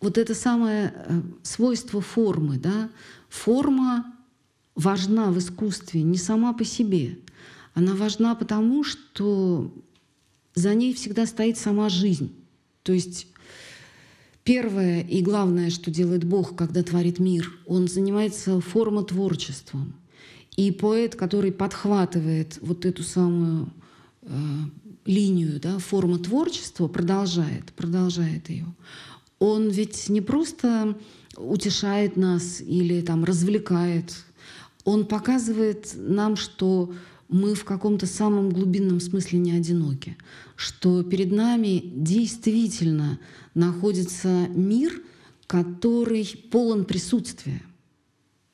вот 0.00 0.18
это 0.18 0.34
самое 0.34 0.94
э, 0.94 1.22
свойство 1.42 2.00
формы, 2.00 2.58
да, 2.58 2.90
форма 3.28 4.14
важна 4.74 5.30
в 5.30 5.38
искусстве 5.38 6.02
не 6.02 6.18
сама 6.18 6.52
по 6.54 6.64
себе. 6.64 7.18
Она 7.74 7.94
важна 7.94 8.34
потому, 8.34 8.82
что 8.82 9.72
за 10.54 10.74
ней 10.74 10.94
всегда 10.94 11.26
стоит 11.26 11.58
сама 11.58 11.90
жизнь. 11.90 12.34
То 12.82 12.92
есть 12.94 13.26
первое 14.46 15.02
и 15.02 15.20
главное, 15.20 15.68
что 15.68 15.90
делает 15.90 16.24
Бог, 16.24 16.56
когда 16.56 16.82
творит 16.82 17.18
мир, 17.18 17.52
он 17.66 17.88
занимается 17.88 18.62
формотворчеством. 18.62 19.94
И 20.56 20.70
поэт, 20.70 21.16
который 21.16 21.52
подхватывает 21.52 22.58
вот 22.62 22.86
эту 22.86 23.02
самую 23.02 23.70
э, 24.22 24.28
линию 25.04 25.60
да, 25.60 25.78
формы 25.78 26.18
творчества, 26.18 26.88
продолжает, 26.88 27.74
продолжает 27.74 28.48
ее. 28.48 28.66
Он 29.38 29.68
ведь 29.68 30.08
не 30.08 30.22
просто 30.22 30.96
утешает 31.36 32.16
нас 32.16 32.62
или 32.62 33.02
там 33.02 33.24
развлекает 33.24 34.14
он 34.86 35.04
показывает 35.04 35.90
нам, 35.96 36.36
что 36.36 36.94
мы 37.28 37.54
в 37.54 37.64
каком-то 37.64 38.06
самом 38.06 38.50
глубинном 38.50 39.00
смысле 39.00 39.38
не 39.38 39.52
одиноки, 39.52 40.16
что 40.54 41.02
перед 41.02 41.32
нами 41.32 41.82
действительно 41.84 43.18
находится 43.54 44.48
мир, 44.48 45.02
который 45.46 46.26
полон 46.50 46.84
присутствия. 46.84 47.62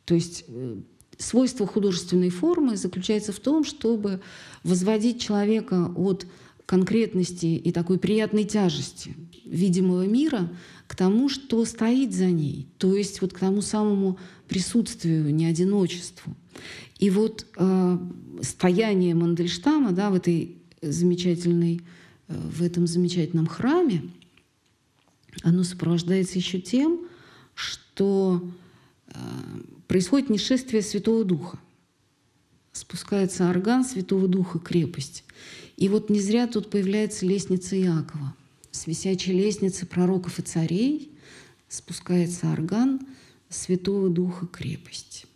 То 0.04 0.14
есть 0.14 0.44
э, 0.48 0.80
свойство 1.18 1.66
художественной 1.66 2.30
формы 2.30 2.76
заключается 2.76 3.32
в 3.32 3.40
том, 3.40 3.64
чтобы 3.64 4.20
возводить 4.62 5.20
человека 5.20 5.92
от 5.96 6.26
конкретности 6.66 7.46
и 7.46 7.72
такой 7.72 7.98
приятной 7.98 8.44
тяжести 8.44 9.14
видимого 9.44 10.06
мира 10.06 10.50
к 10.86 10.96
тому, 10.96 11.28
что 11.28 11.64
стоит 11.64 12.14
за 12.14 12.26
ней, 12.26 12.68
то 12.78 12.94
есть 12.94 13.20
вот 13.20 13.32
к 13.32 13.38
тому 13.38 13.62
самому 13.62 14.18
присутствию, 14.52 15.34
не 15.34 15.46
одиночеству. 15.46 16.36
И 16.98 17.08
вот 17.08 17.46
э, 17.56 17.98
стояние 18.42 19.14
Мандельштама 19.14 19.92
да, 19.92 20.10
в, 20.10 20.14
этой 20.14 20.58
замечательной, 20.82 21.80
э, 22.28 22.34
в 22.36 22.62
этом 22.62 22.86
замечательном 22.86 23.46
храме, 23.46 24.02
оно 25.42 25.64
сопровождается 25.64 26.38
еще 26.38 26.60
тем, 26.60 27.00
что 27.54 28.46
э, 29.06 29.12
происходит 29.88 30.28
нешествие 30.28 30.82
Святого 30.82 31.24
Духа. 31.24 31.58
спускается 32.72 33.48
орган 33.48 33.86
Святого 33.86 34.28
Духа 34.28 34.58
крепость. 34.58 35.24
И 35.78 35.88
вот 35.88 36.10
не 36.10 36.20
зря 36.20 36.46
тут 36.46 36.68
появляется 36.68 37.24
лестница 37.24 37.74
Иакова. 37.80 38.34
С 38.70 38.86
висячей 38.86 39.32
лестницы 39.32 39.86
пророков 39.86 40.38
и 40.38 40.42
царей 40.42 41.10
спускается 41.70 42.52
орган 42.52 43.00
Святого 43.52 44.08
Духа 44.08 44.46
крепость. 44.46 45.26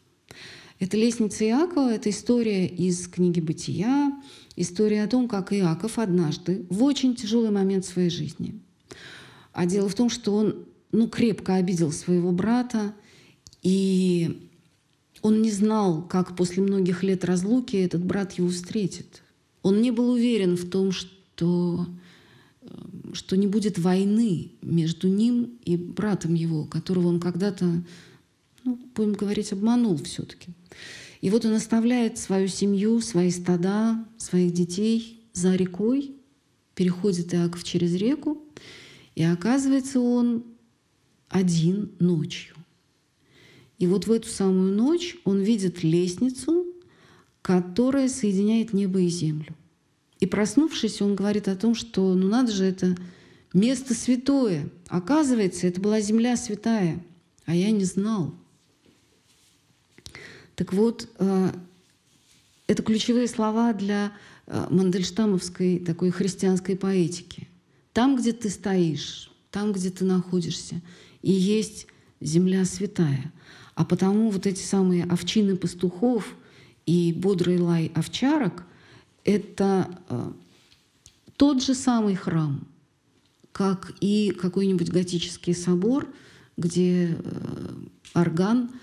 Это 0.78 0.96
лестница 0.96 1.44
Иакова, 1.44 1.94
это 1.94 2.10
история 2.10 2.66
из 2.66 3.08
книги 3.08 3.40
«Бытия», 3.40 4.12
история 4.56 5.04
о 5.04 5.08
том, 5.08 5.28
как 5.28 5.52
Иаков 5.52 5.98
однажды 5.98 6.66
в 6.68 6.82
очень 6.82 7.14
тяжелый 7.14 7.50
момент 7.50 7.84
своей 7.86 8.10
жизни. 8.10 8.60
А 9.52 9.64
дело 9.64 9.88
в 9.88 9.94
том, 9.94 10.10
что 10.10 10.34
он 10.34 10.66
ну, 10.92 11.08
крепко 11.08 11.54
обидел 11.54 11.92
своего 11.92 12.30
брата, 12.30 12.94
и 13.62 14.50
он 15.22 15.40
не 15.42 15.50
знал, 15.50 16.06
как 16.06 16.36
после 16.36 16.62
многих 16.62 17.02
лет 17.02 17.24
разлуки 17.24 17.76
этот 17.76 18.04
брат 18.04 18.32
его 18.32 18.48
встретит. 18.48 19.22
Он 19.62 19.80
не 19.80 19.90
был 19.90 20.10
уверен 20.10 20.56
в 20.56 20.68
том, 20.68 20.92
что, 20.92 21.86
что 23.12 23.36
не 23.36 23.46
будет 23.46 23.78
войны 23.78 24.52
между 24.62 25.08
ним 25.08 25.58
и 25.64 25.76
братом 25.76 26.34
его, 26.34 26.64
которого 26.64 27.08
он 27.08 27.20
когда-то, 27.20 27.82
ну, 28.64 28.80
будем 28.94 29.12
говорить, 29.12 29.52
обманул 29.52 29.96
все-таки. 30.02 30.48
И 31.20 31.30
вот 31.30 31.44
он 31.44 31.54
оставляет 31.54 32.18
свою 32.18 32.48
семью, 32.48 33.00
свои 33.00 33.30
стада, 33.30 34.04
своих 34.18 34.52
детей 34.52 35.24
за 35.32 35.54
рекой, 35.54 36.14
переходит 36.74 37.34
Иаков 37.34 37.64
через 37.64 37.94
реку, 37.94 38.42
и 39.14 39.22
оказывается 39.22 40.00
он 40.00 40.44
один 41.28 41.90
ночью. 41.98 42.54
И 43.78 43.86
вот 43.86 44.06
в 44.06 44.12
эту 44.12 44.28
самую 44.28 44.74
ночь 44.74 45.16
он 45.24 45.40
видит 45.40 45.82
лестницу, 45.82 46.66
которая 47.42 48.08
соединяет 48.08 48.72
небо 48.72 49.00
и 49.00 49.08
землю. 49.08 49.54
И 50.20 50.26
проснувшись, 50.26 51.02
он 51.02 51.14
говорит 51.14 51.48
о 51.48 51.56
том, 51.56 51.74
что 51.74 52.14
ну 52.14 52.28
надо 52.28 52.52
же, 52.52 52.64
это 52.64 52.96
место 53.52 53.94
святое. 53.94 54.70
Оказывается, 54.88 55.66
это 55.66 55.80
была 55.80 56.00
земля 56.00 56.36
святая, 56.36 57.02
а 57.44 57.54
я 57.54 57.70
не 57.70 57.84
знал. 57.84 58.34
Так 60.54 60.72
вот, 60.72 61.08
э, 61.18 61.50
это 62.66 62.82
ключевые 62.82 63.28
слова 63.28 63.74
для 63.74 64.12
э, 64.46 64.66
мандельштамовской 64.70 65.80
такой 65.80 66.10
христианской 66.10 66.76
поэтики. 66.76 67.48
Там, 67.92 68.16
где 68.16 68.32
ты 68.32 68.48
стоишь, 68.48 69.30
там, 69.50 69.72
где 69.72 69.90
ты 69.90 70.04
находишься, 70.06 70.80
и 71.20 71.30
есть 71.32 71.86
земля 72.20 72.64
святая. 72.64 73.32
А 73.74 73.84
потому 73.84 74.30
вот 74.30 74.46
эти 74.46 74.62
самые 74.62 75.04
овчины 75.04 75.56
пастухов 75.56 76.34
и 76.86 77.12
бодрый 77.12 77.58
лай 77.58 77.92
овчарок— 77.94 78.64
это 79.26 80.00
э, 80.08 80.32
тот 81.36 81.62
же 81.62 81.74
самый 81.74 82.14
храм, 82.14 82.66
как 83.52 83.92
и 84.00 84.30
какой-нибудь 84.30 84.90
готический 84.90 85.54
собор, 85.54 86.08
где 86.56 87.18
э, 87.18 87.74
орган— 88.14 88.70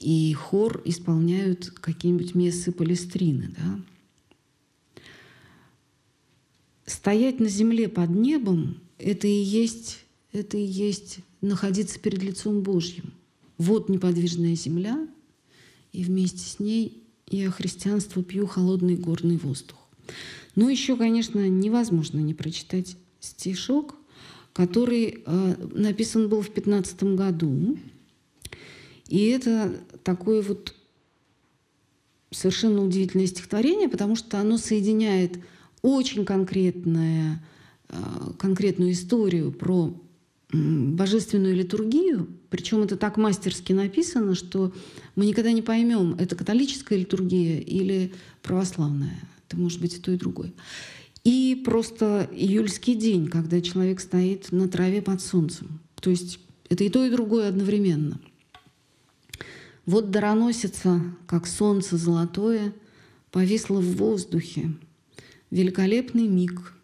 и 0.00 0.32
хор 0.34 0.80
исполняют 0.84 1.70
какие-нибудь 1.70 2.34
мессы 2.34 2.72
палестрины. 2.72 3.54
Да? 3.56 5.02
Стоять 6.86 7.40
на 7.40 7.48
земле 7.48 7.88
под 7.88 8.10
небом— 8.10 8.80
это 8.98 9.26
и 9.26 9.42
есть, 9.42 10.04
это 10.32 10.56
и 10.56 10.64
есть 10.64 11.18
находиться 11.40 11.98
перед 11.98 12.22
лицом 12.22 12.62
Божьим. 12.62 13.12
Вот 13.58 13.88
неподвижная 13.88 14.54
земля, 14.54 15.08
и 15.92 16.04
вместе 16.04 16.40
с 16.40 16.60
ней 16.60 17.02
я 17.30 17.50
христианство 17.50 18.22
пью 18.22 18.46
холодный 18.46 18.96
горный 18.96 19.36
воздух. 19.36 19.76
Ну, 20.54 20.68
еще, 20.68 20.96
конечно, 20.96 21.48
невозможно 21.48 22.18
не 22.18 22.34
прочитать 22.34 22.96
стишок, 23.20 23.94
который 24.52 25.22
э, 25.24 25.54
написан 25.72 26.28
был 26.28 26.42
в 26.42 26.50
15 26.50 27.02
году, 27.14 27.78
и 29.08 29.26
это 29.28 29.74
такое 30.04 30.42
вот 30.42 30.74
совершенно 32.30 32.84
удивительное 32.84 33.26
стихотворение, 33.26 33.88
потому 33.88 34.16
что 34.16 34.38
оно 34.38 34.58
соединяет 34.58 35.38
очень 35.82 36.24
конкретное, 36.24 37.44
э, 37.88 37.94
конкретную 38.38 38.92
историю 38.92 39.52
про 39.52 39.94
божественную 40.52 41.54
литургию, 41.54 42.26
причем 42.50 42.82
это 42.82 42.96
так 42.96 43.16
мастерски 43.16 43.72
написано, 43.72 44.34
что 44.34 44.72
мы 45.16 45.26
никогда 45.26 45.52
не 45.52 45.62
поймем, 45.62 46.14
это 46.18 46.34
католическая 46.36 46.98
литургия 46.98 47.60
или 47.60 48.12
православная. 48.42 49.18
Это 49.46 49.58
может 49.58 49.80
быть 49.80 49.94
и 49.96 49.98
то, 49.98 50.10
и 50.10 50.16
другое. 50.16 50.52
И 51.24 51.60
просто 51.64 52.28
июльский 52.32 52.94
день, 52.94 53.28
когда 53.28 53.60
человек 53.60 54.00
стоит 54.00 54.50
на 54.52 54.68
траве 54.68 55.02
под 55.02 55.20
солнцем. 55.20 55.80
То 56.00 56.10
есть 56.10 56.38
это 56.68 56.84
и 56.84 56.88
то, 56.88 57.04
и 57.04 57.10
другое 57.10 57.48
одновременно. 57.48 58.20
Вот 59.84 60.10
дароносица, 60.10 61.00
как 61.26 61.46
солнце 61.46 61.96
золотое, 61.96 62.74
повисло 63.30 63.80
в 63.80 63.96
воздухе. 63.96 64.72
Великолепный 65.50 66.28
миг. 66.28 66.74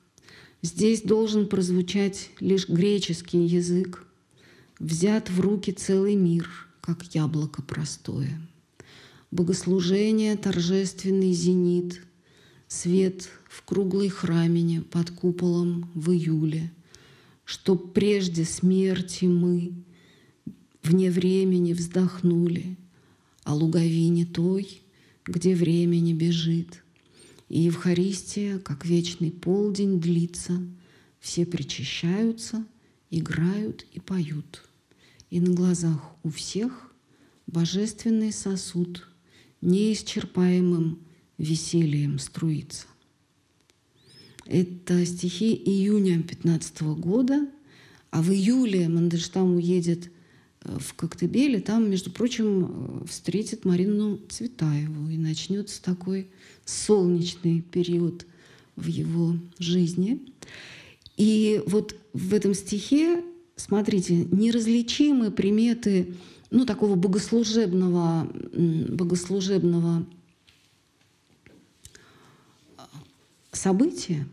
Здесь 0.63 1.03
должен 1.03 1.47
прозвучать 1.47 2.31
лишь 2.41 2.69
греческий 2.69 3.45
язык. 3.45 4.04
Взят 4.85 5.31
в 5.31 5.41
руки 5.41 5.73
целый 5.73 6.15
мир, 6.15 6.47
как 6.83 7.15
яблоко 7.15 7.63
простое. 7.63 8.39
Богослужение, 9.31 10.37
торжественный 10.37 11.33
зенит, 11.33 12.03
Свет 12.69 13.31
в 13.49 13.63
круглой 13.63 14.11
храмине 14.11 14.83
под 14.83 15.11
куполом 15.11 15.91
в 15.95 16.11
июле, 16.11 16.71
Чтоб 17.47 17.95
прежде 17.95 18.45
смерти 18.45 19.25
мы 19.25 19.73
вне 20.83 21.11
времени 21.11 21.73
вздохнули— 21.73 22.77
о 23.45 23.55
луговине 23.55 24.27
той, 24.27 24.83
где 25.25 25.55
время 25.55 25.97
не 25.97 26.13
бежит. 26.13 26.85
И 27.49 27.61
Евхаристия, 27.61 28.59
как 28.59 28.85
вечный 28.85 29.31
полдень, 29.31 29.99
длится, 29.99 30.63
все 31.21 31.47
причащаются, 31.47 32.67
играют 33.11 33.87
и 33.95 34.01
поют. 34.01 34.63
И 35.35 35.41
на 35.41 35.53
глазах 35.53 36.01
у 36.23 36.31
всех 36.31 36.95
божественный 37.49 38.33
сосуд 38.33 39.09
неисчерпаемым 39.63 41.01
весельем 41.39 42.21
струится. 42.21 42.87
Это 44.47 45.05
стихи 45.05 45.53
июня 45.53 46.23
15 46.23 46.83
года, 47.01 47.49
а 48.13 48.23
в 48.23 48.31
июле 48.31 48.89
Мандельштам 48.89 49.57
уедет 49.57 50.09
в 50.61 50.95
Коктебеле, 50.95 51.59
там, 51.59 51.91
между 51.91 52.13
прочим, 52.13 53.03
э, 53.03 53.07
встретит 53.09 53.65
Марину 53.65 54.21
Цветаеву, 54.29 55.11
и 55.11 55.17
начнется 55.17 55.83
такой 55.83 56.29
солнечный 56.65 57.61
период 57.61 58.25
в 58.77 58.87
его 58.87 59.35
жизни. 59.59 60.21
И 61.17 61.61
вот 61.67 61.97
в 62.13 62.33
этом 62.33 62.55
стихе, 62.55 63.25
смотрите, 63.57 64.27
неразличимы 64.31 65.31
приметы 65.31 66.15
ну, 66.51 66.65
такого 66.65 66.95
богослужебного, 66.95 68.31
богослужебного 68.53 70.07
э, 72.77 72.83
события 73.53 74.27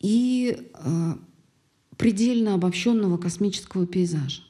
и 0.00 0.58
э, 0.72 1.14
предельно 1.96 2.54
обобщенного 2.54 3.18
космического 3.18 3.86
пейзажа. 3.86 4.42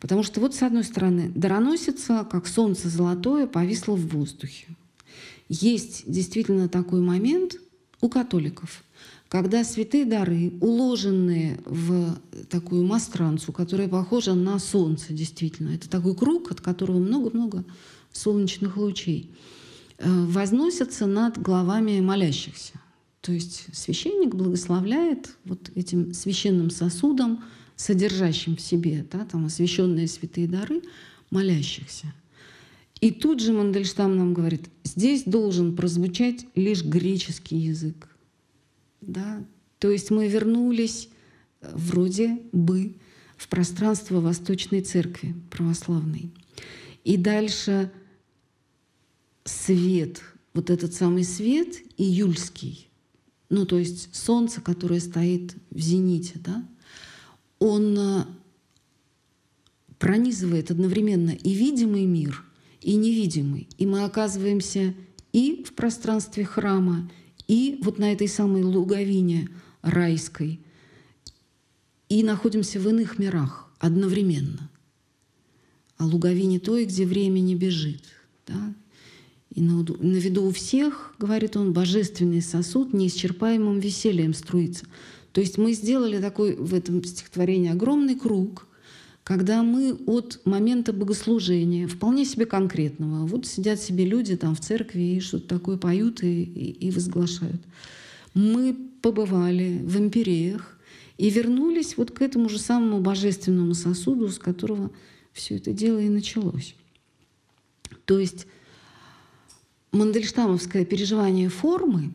Потому 0.00 0.22
что 0.22 0.40
вот 0.40 0.54
с 0.54 0.62
одной 0.62 0.84
стороны, 0.84 1.30
дароносица, 1.34 2.26
как 2.30 2.46
солнце 2.46 2.88
золотое, 2.88 3.46
повисло 3.46 3.94
в 3.94 4.08
воздухе. 4.08 4.66
Есть 5.48 6.10
действительно 6.10 6.68
такой 6.68 7.00
момент 7.00 7.56
у 8.00 8.08
католиков, 8.08 8.82
когда 9.32 9.64
святые 9.64 10.04
дары, 10.04 10.52
уложенные 10.60 11.58
в 11.64 12.20
такую 12.50 12.84
мастранцу, 12.84 13.50
которая 13.50 13.88
похожа 13.88 14.34
на 14.34 14.58
солнце, 14.58 15.14
действительно, 15.14 15.70
это 15.70 15.88
такой 15.88 16.14
круг, 16.14 16.50
от 16.50 16.60
которого 16.60 16.98
много-много 16.98 17.64
солнечных 18.12 18.76
лучей, 18.76 19.30
э, 19.96 20.24
возносятся 20.26 21.06
над 21.06 21.40
головами 21.40 21.98
молящихся. 22.00 22.74
То 23.22 23.32
есть 23.32 23.74
священник 23.74 24.34
благословляет 24.34 25.34
вот 25.46 25.70
этим 25.74 26.12
священным 26.12 26.68
сосудом 26.68 27.42
содержащим 27.74 28.56
в 28.56 28.60
себе 28.60 29.06
да, 29.10 29.24
там, 29.24 29.46
освященные 29.46 30.08
святые 30.08 30.46
дары 30.46 30.82
молящихся. 31.30 32.12
И 33.00 33.10
тут 33.10 33.40
же 33.40 33.54
Мандельштам 33.54 34.14
нам 34.14 34.34
говорит, 34.34 34.68
здесь 34.84 35.22
должен 35.24 35.74
прозвучать 35.74 36.44
лишь 36.54 36.84
греческий 36.84 37.56
язык. 37.56 38.11
Да? 39.02 39.44
То 39.78 39.90
есть 39.90 40.10
мы 40.10 40.28
вернулись 40.28 41.08
э, 41.60 41.70
вроде 41.74 42.38
бы 42.52 42.96
в 43.36 43.48
пространство 43.48 44.20
Восточной 44.20 44.82
Церкви 44.82 45.34
православной. 45.50 46.30
И 47.04 47.16
дальше 47.16 47.90
свет, 49.44 50.22
вот 50.54 50.70
этот 50.70 50.94
самый 50.94 51.24
свет 51.24 51.76
июльский, 51.96 52.88
ну 53.48 53.66
то 53.66 53.78
есть 53.78 54.14
солнце, 54.14 54.60
которое 54.60 55.00
стоит 55.00 55.56
в 55.70 55.80
зените, 55.80 56.34
да, 56.36 56.64
он 57.58 57.98
э, 57.98 58.24
пронизывает 59.98 60.70
одновременно 60.70 61.30
и 61.30 61.52
видимый 61.52 62.06
мир, 62.06 62.44
и 62.80 62.94
невидимый. 62.94 63.68
И 63.78 63.86
мы 63.86 64.04
оказываемся 64.04 64.94
и 65.32 65.64
в 65.64 65.74
пространстве 65.74 66.44
храма, 66.44 67.10
и 67.52 67.78
вот 67.82 67.98
на 67.98 68.10
этой 68.10 68.28
самой 68.28 68.62
луговине 68.62 69.50
райской, 69.82 70.58
и 72.08 72.22
находимся 72.22 72.80
в 72.80 72.88
иных 72.88 73.18
мирах 73.18 73.70
одновременно. 73.78 74.70
А 75.98 76.06
луговине 76.06 76.60
той, 76.60 76.86
где 76.86 77.04
время 77.04 77.40
не 77.40 77.54
бежит. 77.54 78.04
Да? 78.46 78.74
И 79.50 79.60
на, 79.60 79.82
на 79.82 80.16
виду 80.16 80.44
у 80.44 80.50
всех, 80.50 81.14
говорит 81.18 81.58
он, 81.58 81.74
божественный 81.74 82.40
сосуд 82.40 82.94
неисчерпаемым 82.94 83.80
весельем 83.80 84.32
струится. 84.32 84.86
То 85.32 85.42
есть 85.42 85.58
мы 85.58 85.74
сделали 85.74 86.22
такой 86.22 86.56
в 86.56 86.72
этом 86.72 87.04
стихотворении 87.04 87.70
огромный 87.70 88.18
круг, 88.18 88.66
когда 89.24 89.62
мы 89.62 89.94
от 90.06 90.40
момента 90.44 90.92
богослужения, 90.92 91.86
вполне 91.86 92.24
себе 92.24 92.44
конкретного, 92.44 93.26
вот 93.26 93.46
сидят 93.46 93.80
себе 93.80 94.04
люди 94.04 94.36
там 94.36 94.54
в 94.54 94.60
церкви 94.60 95.00
и 95.00 95.20
что-то 95.20 95.46
такое 95.48 95.76
поют 95.76 96.22
и, 96.22 96.42
и, 96.42 96.88
и 96.88 96.90
возглашают. 96.90 97.62
Мы 98.34 98.76
побывали 99.00 99.80
в 99.84 99.98
империях 99.98 100.76
и 101.18 101.30
вернулись 101.30 101.96
вот 101.96 102.10
к 102.10 102.20
этому 102.20 102.48
же 102.48 102.58
самому 102.58 103.00
божественному 103.00 103.74
сосуду, 103.74 104.28
с 104.28 104.38
которого 104.38 104.90
все 105.32 105.56
это 105.56 105.72
дело 105.72 105.98
и 105.98 106.08
началось. 106.08 106.74
То 108.04 108.18
есть 108.18 108.46
мандельштамовское 109.92 110.84
переживание 110.84 111.48
формы 111.48 112.14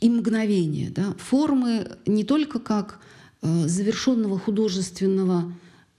и 0.00 0.08
мгновения, 0.08 0.90
да, 0.90 1.14
формы 1.18 1.98
не 2.06 2.24
только 2.24 2.60
как 2.60 3.00
э, 3.42 3.66
завершенного 3.68 4.38
художественного 4.38 5.52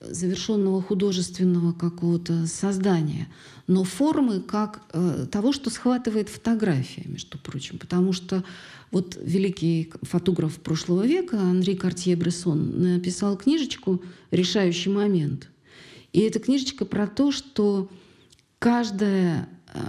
завершенного 0.09 0.81
художественного 0.81 1.73
какого-то 1.73 2.47
создания, 2.47 3.27
но 3.67 3.83
формы 3.83 4.41
как 4.41 4.81
э, 4.93 5.27
того, 5.31 5.51
что 5.51 5.69
схватывает 5.69 6.29
фотография, 6.29 7.03
между 7.05 7.37
прочим. 7.37 7.77
Потому 7.77 8.13
что 8.13 8.43
вот 8.91 9.17
великий 9.21 9.91
фотограф 10.03 10.59
прошлого 10.59 11.05
века 11.05 11.39
Анри 11.39 11.73
Картье-Брессон 11.73 12.95
написал 12.95 13.37
книжечку 13.37 14.01
«Решающий 14.31 14.89
момент». 14.89 15.49
И 16.13 16.21
эта 16.21 16.39
книжечка 16.39 16.85
про 16.85 17.07
то, 17.07 17.31
что 17.31 17.89
каждое, 18.59 19.49
э, 19.73 19.79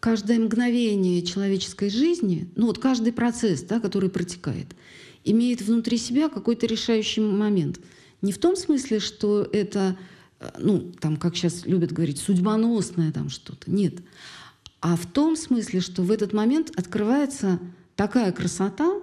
каждое 0.00 0.38
мгновение 0.38 1.22
человеческой 1.22 1.90
жизни, 1.90 2.50
ну 2.56 2.66
вот 2.66 2.78
каждый 2.78 3.12
процесс, 3.12 3.62
да, 3.62 3.80
который 3.80 4.10
протекает, 4.10 4.68
имеет 5.24 5.62
внутри 5.62 5.98
себя 5.98 6.28
какой-то 6.28 6.66
решающий 6.66 7.20
момент– 7.20 7.80
не 8.22 8.32
в 8.32 8.38
том 8.38 8.56
смысле, 8.56 9.00
что 9.00 9.42
это, 9.42 9.96
э, 10.40 10.50
ну, 10.58 10.92
там, 11.00 11.16
как 11.16 11.36
сейчас 11.36 11.66
любят 11.66 11.92
говорить, 11.92 12.18
судьбоносное 12.18 13.12
там 13.12 13.28
что-то. 13.28 13.70
Нет. 13.70 13.96
А 14.80 14.96
в 14.96 15.06
том 15.06 15.36
смысле, 15.36 15.80
что 15.80 16.02
в 16.02 16.10
этот 16.10 16.32
момент 16.32 16.72
открывается 16.76 17.58
такая 17.96 18.32
красота, 18.32 19.02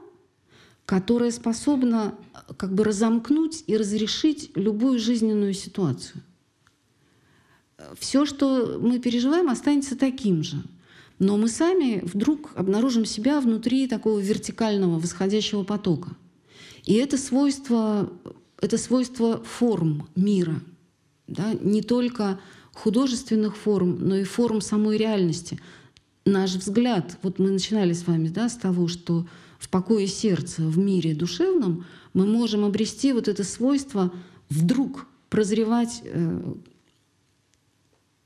которая 0.85 1.31
способна 1.31 2.15
э, 2.33 2.53
как 2.55 2.73
бы 2.73 2.83
разомкнуть 2.83 3.63
и 3.67 3.77
разрешить 3.77 4.51
любую 4.55 4.99
жизненную 4.99 5.53
ситуацию. 5.53 6.23
Все, 7.97 8.25
что 8.25 8.77
мы 8.81 8.99
переживаем, 8.99 9.49
останется 9.49 9.97
таким 9.97 10.43
же. 10.43 10.63
Но 11.17 11.35
мы 11.37 11.49
сами 11.49 12.01
вдруг 12.05 12.51
обнаружим 12.55 13.05
себя 13.05 13.41
внутри 13.41 13.87
такого 13.87 14.19
вертикального 14.19 14.99
восходящего 14.99 15.63
потока. 15.63 16.15
И 16.85 16.93
это 16.93 17.17
свойство 17.17 18.11
это 18.61 18.77
свойство 18.77 19.43
форм 19.43 20.07
мира, 20.15 20.61
да, 21.27 21.53
не 21.53 21.81
только 21.81 22.39
художественных 22.73 23.57
форм, 23.57 23.97
но 23.99 24.15
и 24.15 24.23
форм 24.23 24.61
самой 24.61 24.97
реальности. 24.97 25.59
Наш 26.25 26.53
взгляд, 26.55 27.17
вот 27.23 27.39
мы 27.39 27.51
начинали 27.51 27.93
с 27.93 28.07
вами 28.07 28.27
да, 28.29 28.49
с 28.49 28.55
того, 28.55 28.87
что 28.87 29.25
в 29.57 29.69
покое 29.69 30.07
сердца, 30.07 30.61
в 30.61 30.77
мире 30.77 31.13
душевном 31.13 31.85
мы 32.13 32.25
можем 32.25 32.63
обрести 32.65 33.13
вот 33.13 33.27
это 33.27 33.43
свойство 33.43 34.13
вдруг 34.49 35.07
прозревать 35.29 36.01
э, 36.03 36.53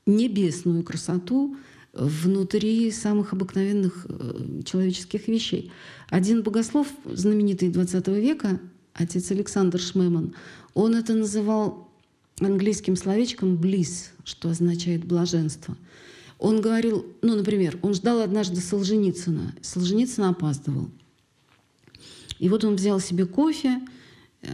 небесную 0.06 0.82
красоту 0.82 1.56
внутри 1.92 2.90
самых 2.90 3.32
обыкновенных 3.32 4.06
э, 4.08 4.62
человеческих 4.64 5.28
вещей. 5.28 5.70
Один 6.08 6.42
богослов, 6.42 6.88
знаменитый 7.04 7.70
XX 7.70 8.20
века, 8.20 8.60
отец 8.94 9.30
Александр 9.30 9.80
Шмеман, 9.80 10.34
он 10.72 10.94
это 10.94 11.14
называл 11.14 11.88
английским 12.40 12.96
словечком 12.96 13.56
«bliss», 13.56 14.10
что 14.24 14.50
означает 14.50 15.04
«блаженство». 15.04 15.76
Он 16.38 16.60
говорил, 16.60 17.06
ну, 17.22 17.36
например, 17.36 17.78
он 17.82 17.94
ждал 17.94 18.20
однажды 18.20 18.60
Солженицына. 18.60 19.54
Солженицын 19.62 20.24
опаздывал. 20.24 20.90
И 22.38 22.48
вот 22.48 22.64
он 22.64 22.74
взял 22.74 23.00
себе 23.00 23.24
кофе, 23.24 23.80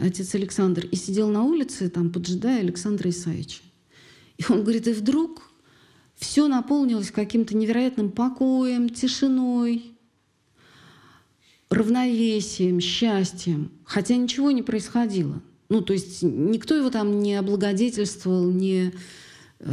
отец 0.03 0.35
Александр, 0.35 0.87
и 0.87 0.95
сидел 0.95 1.31
на 1.31 1.43
улице, 1.43 1.89
там, 1.89 2.11
поджидая 2.11 2.61
Александра 2.61 3.09
Исаевича. 3.11 3.63
И 4.37 4.45
он 4.49 4.63
говорит, 4.63 4.87
и 4.89 4.93
вдруг 4.93 5.51
все 6.17 6.49
наполнилось 6.49 7.11
каким-то 7.11 7.57
невероятным 7.57 8.11
покоем, 8.11 8.91
тишиной, 8.91 9.95
равновесием, 11.71 12.81
счастьем, 12.81 13.71
хотя 13.85 14.17
ничего 14.17 14.51
не 14.51 14.63
происходило. 14.63 15.41
Ну, 15.69 15.83
то 15.83 15.93
есть 15.93 16.23
никто 16.23 16.75
его 16.75 16.91
там 16.91 17.21
не 17.21 17.37
облагодетельствовал, 17.37 18.51
не, 18.51 18.93
э, 19.61 19.73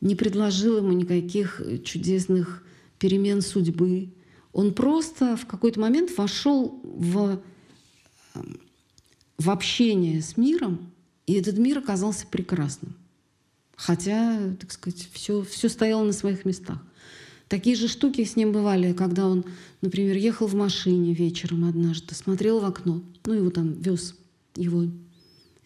не 0.00 0.16
предложил 0.16 0.78
ему 0.78 0.92
никаких 0.92 1.62
чудесных 1.84 2.64
перемен 2.98 3.42
судьбы. 3.42 4.10
Он 4.52 4.74
просто 4.74 5.36
в 5.36 5.46
какой-то 5.46 5.80
момент 5.80 6.16
вошел 6.18 6.80
в, 6.82 7.40
в 9.38 9.50
общение 9.50 10.20
с 10.20 10.36
миром, 10.36 10.92
и 11.26 11.34
этот 11.34 11.58
мир 11.58 11.78
оказался 11.78 12.26
прекрасным. 12.26 12.94
Хотя, 13.76 14.54
так 14.60 14.72
сказать, 14.72 15.08
все, 15.12 15.42
все 15.42 15.68
стояло 15.68 16.02
на 16.04 16.12
своих 16.12 16.44
местах. 16.44 16.78
Такие 17.52 17.76
же 17.76 17.86
штуки 17.86 18.24
с 18.24 18.34
ним 18.34 18.50
бывали, 18.50 18.94
когда 18.94 19.28
он, 19.28 19.44
например, 19.82 20.16
ехал 20.16 20.46
в 20.46 20.54
машине 20.54 21.12
вечером 21.12 21.66
однажды, 21.66 22.14
смотрел 22.14 22.60
в 22.60 22.64
окно, 22.64 23.02
ну 23.26 23.34
его 23.34 23.50
там 23.50 23.74
вез 23.74 24.14
его 24.56 24.84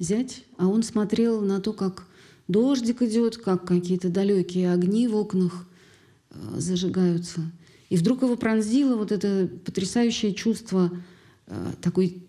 зять, 0.00 0.42
а 0.56 0.66
он 0.66 0.82
смотрел 0.82 1.42
на 1.42 1.60
то, 1.60 1.72
как 1.72 2.08
дождик 2.48 3.02
идет, 3.02 3.36
как 3.36 3.68
какие-то 3.68 4.08
далекие 4.08 4.72
огни 4.72 5.06
в 5.06 5.14
окнах 5.14 5.68
э, 6.30 6.58
зажигаются. 6.58 7.52
И 7.88 7.96
вдруг 7.96 8.22
его 8.22 8.34
пронзило 8.34 8.96
вот 8.96 9.12
это 9.12 9.48
потрясающее 9.64 10.34
чувство 10.34 10.90
э, 11.46 11.72
такой 11.80 12.20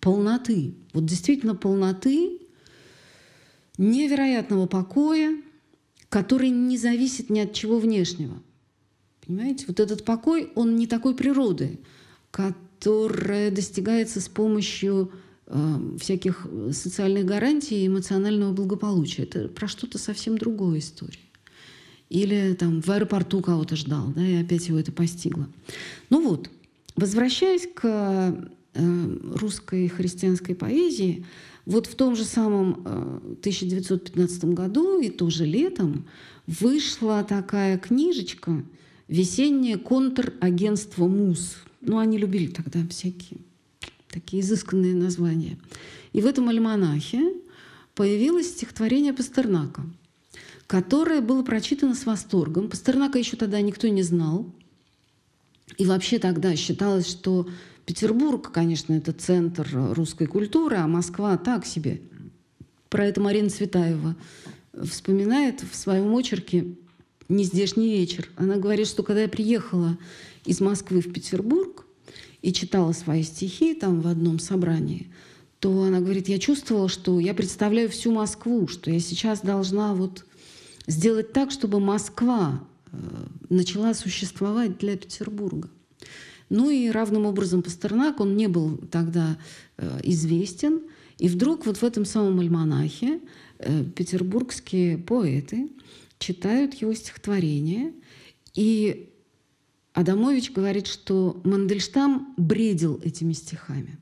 полноты, 0.00 0.74
вот 0.92 1.06
действительно 1.06 1.54
полноты, 1.54 2.40
невероятного 3.78 4.66
покоя, 4.66 5.34
который 6.10 6.50
не 6.50 6.76
зависит 6.76 7.30
ни 7.30 7.40
от 7.40 7.54
чего 7.54 7.78
внешнего. 7.78 8.42
Понимаете? 9.26 9.64
Вот 9.66 9.80
этот 9.80 10.04
покой, 10.04 10.52
он 10.54 10.76
не 10.76 10.86
такой 10.86 11.14
природы, 11.14 11.80
которая 12.30 13.50
достигается 13.50 14.20
с 14.20 14.28
помощью 14.28 15.10
э, 15.46 15.96
всяких 15.98 16.46
социальных 16.70 17.24
гарантий 17.24 17.82
и 17.82 17.86
эмоционального 17.88 18.52
благополучия. 18.52 19.24
Это 19.24 19.48
про 19.48 19.66
что-то 19.66 19.98
совсем 19.98 20.38
другое 20.38 20.78
история. 20.78 21.18
Или 22.08 22.54
там 22.54 22.80
в 22.82 22.88
аэропорту 22.88 23.40
кого-то 23.40 23.74
ждал, 23.74 24.12
да, 24.14 24.24
и 24.24 24.36
опять 24.36 24.68
его 24.68 24.78
это 24.78 24.92
постигло. 24.92 25.48
Ну 26.08 26.22
вот, 26.22 26.48
возвращаясь 26.94 27.68
к 27.74 27.82
э, 28.74 29.18
русской 29.34 29.88
христианской 29.88 30.54
поэзии, 30.54 31.26
вот 31.64 31.88
в 31.88 31.96
том 31.96 32.14
же 32.14 32.22
самом 32.22 32.82
э, 32.84 33.36
1915 33.40 34.44
году 34.44 35.00
и 35.00 35.10
тоже 35.10 35.46
летом 35.46 36.06
вышла 36.46 37.24
такая 37.24 37.76
книжечка– 37.76 38.62
весеннее 39.08 39.78
контрагентство 39.78 41.06
МУС. 41.06 41.56
Ну, 41.80 41.98
они 41.98 42.18
любили 42.18 42.48
тогда 42.48 42.80
всякие 42.88 43.40
такие 44.08 44.42
изысканные 44.42 44.94
названия. 44.94 45.58
И 46.12 46.20
в 46.22 46.26
этом 46.26 46.48
альманахе 46.48 47.34
появилось 47.94 48.48
стихотворение 48.48 49.12
Пастернака, 49.12 49.82
которое 50.66 51.20
было 51.20 51.42
прочитано 51.42 51.94
с 51.94 52.06
восторгом. 52.06 52.68
Пастернака 52.68 53.18
еще 53.18 53.36
тогда 53.36 53.60
никто 53.60 53.88
не 53.88 54.02
знал. 54.02 54.46
И 55.76 55.84
вообще 55.84 56.18
тогда 56.18 56.56
считалось, 56.56 57.06
что 57.06 57.48
Петербург, 57.84 58.50
конечно, 58.50 58.94
это 58.94 59.12
центр 59.12 59.68
русской 59.72 60.26
культуры, 60.26 60.76
а 60.76 60.86
Москва 60.86 61.36
так 61.36 61.66
себе. 61.66 62.00
Про 62.88 63.06
это 63.06 63.20
Марина 63.20 63.50
Цветаева 63.50 64.16
вспоминает 64.84 65.62
в 65.62 65.74
своем 65.74 66.14
очерке 66.14 66.74
не 67.28 67.44
здешний 67.44 67.88
вечер. 67.88 68.28
Она 68.36 68.56
говорит, 68.56 68.86
что 68.86 69.02
когда 69.02 69.22
я 69.22 69.28
приехала 69.28 69.98
из 70.44 70.60
Москвы 70.60 71.00
в 71.00 71.12
Петербург 71.12 71.84
и 72.42 72.52
читала 72.52 72.92
свои 72.92 73.22
стихи 73.22 73.74
там 73.74 74.00
в 74.00 74.06
одном 74.06 74.38
собрании, 74.38 75.10
то 75.60 75.82
она 75.82 76.00
говорит, 76.00 76.28
я 76.28 76.38
чувствовала, 76.38 76.88
что 76.88 77.18
я 77.18 77.34
представляю 77.34 77.88
всю 77.88 78.12
Москву, 78.12 78.68
что 78.68 78.90
я 78.90 79.00
сейчас 79.00 79.40
должна 79.40 79.94
вот 79.94 80.24
сделать 80.86 81.32
так, 81.32 81.50
чтобы 81.50 81.80
Москва 81.80 82.62
э, 82.92 82.96
начала 83.48 83.94
существовать 83.94 84.78
для 84.78 84.96
Петербурга. 84.96 85.68
Ну 86.48 86.70
и 86.70 86.90
равным 86.90 87.26
образом 87.26 87.62
Пастернак, 87.62 88.20
он 88.20 88.36
не 88.36 88.46
был 88.46 88.76
тогда 88.90 89.36
э, 89.78 90.00
известен. 90.04 90.82
И 91.18 91.28
вдруг 91.28 91.66
вот 91.66 91.78
в 91.78 91.82
этом 91.82 92.04
самом 92.04 92.38
альманахе 92.40 93.20
э, 93.58 93.84
петербургские 93.84 94.98
поэты 94.98 95.70
читают 96.26 96.74
его 96.74 96.92
стихотворение. 96.92 97.92
И 98.54 99.12
Адамович 99.92 100.50
говорит, 100.50 100.88
что 100.88 101.40
Мандельштам 101.44 102.34
бредил 102.36 103.00
этими 103.04 103.32
стихами. 103.32 103.98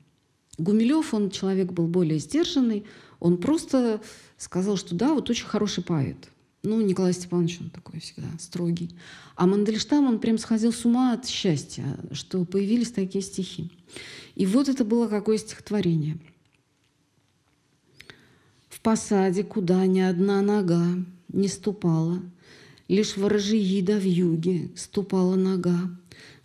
Гумилев, 0.57 1.13
он 1.13 1.29
человек 1.29 1.71
был 1.71 1.87
более 1.87 2.17
сдержанный, 2.17 2.85
он 3.19 3.37
просто 3.37 4.01
сказал, 4.37 4.77
что 4.77 4.95
да, 4.95 5.13
вот 5.13 5.29
очень 5.29 5.45
хороший 5.45 5.83
поэт. 5.83 6.17
Ну, 6.63 6.81
Николай 6.81 7.13
Степанович, 7.13 7.59
он 7.61 7.69
такой 7.69 7.99
всегда 7.99 8.27
строгий. 8.39 8.89
А 9.35 9.45
Мандельштам, 9.45 10.07
он 10.07 10.19
прям 10.19 10.39
сходил 10.39 10.73
с 10.73 10.83
ума 10.83 11.13
от 11.13 11.27
счастья, 11.27 11.85
что 12.11 12.43
появились 12.43 12.91
такие 12.91 13.23
стихи. 13.23 13.71
И 14.33 14.47
вот 14.47 14.67
это 14.67 14.83
было 14.83 15.07
какое 15.07 15.37
стихотворение. 15.37 16.17
В 18.69 18.81
посаде, 18.81 19.43
куда 19.43 19.85
ни 19.85 19.99
одна 19.99 20.41
нога 20.41 21.05
не 21.29 21.47
ступала, 21.47 22.21
Лишь 22.87 23.17
ворожьи 23.17 23.81
да 23.81 23.97
в 23.97 24.05
юге 24.05 24.69
ступала 24.75 25.35
нога, 25.35 25.89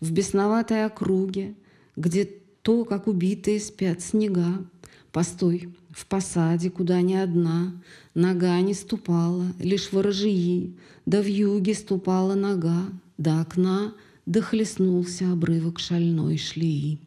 В 0.00 0.10
бесноватой 0.10 0.86
округе, 0.86 1.54
где 1.96 2.24
то, 2.62 2.84
как 2.84 3.06
убитые 3.06 3.60
спят 3.60 4.00
снега. 4.00 4.64
Постой, 5.12 5.74
в 5.90 6.06
посаде, 6.06 6.70
куда 6.70 7.00
ни 7.02 7.14
одна 7.14 7.74
Нога 8.14 8.60
не 8.60 8.74
ступала, 8.74 9.44
лишь 9.58 9.92
ворожьи, 9.92 10.74
Да 11.04 11.20
в 11.20 11.26
юге 11.26 11.74
ступала 11.74 12.34
нога, 12.34 12.88
До 13.18 13.40
окна 13.40 13.94
дохлестнулся 14.24 15.32
обрывок 15.32 15.78
шальной 15.78 16.38
шлеи. 16.38 17.00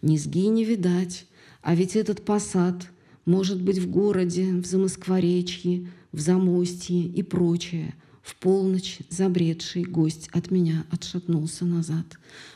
Низги 0.00 0.46
не 0.46 0.64
видать, 0.64 1.26
а 1.60 1.74
ведь 1.74 1.94
этот 1.94 2.24
посад 2.24 2.88
Может 3.26 3.62
быть 3.62 3.78
в 3.78 3.88
городе, 3.88 4.54
в 4.54 4.66
Замоскворечье, 4.66 5.86
В 6.12 6.20
Замостье 6.20 7.04
и 7.04 7.22
прочее. 7.22 7.94
В 8.22 8.36
полночь 8.36 8.98
забредший 9.08 9.82
гость 9.82 10.28
от 10.32 10.50
меня 10.50 10.84
отшатнулся 10.90 11.64
назад. 11.64 12.06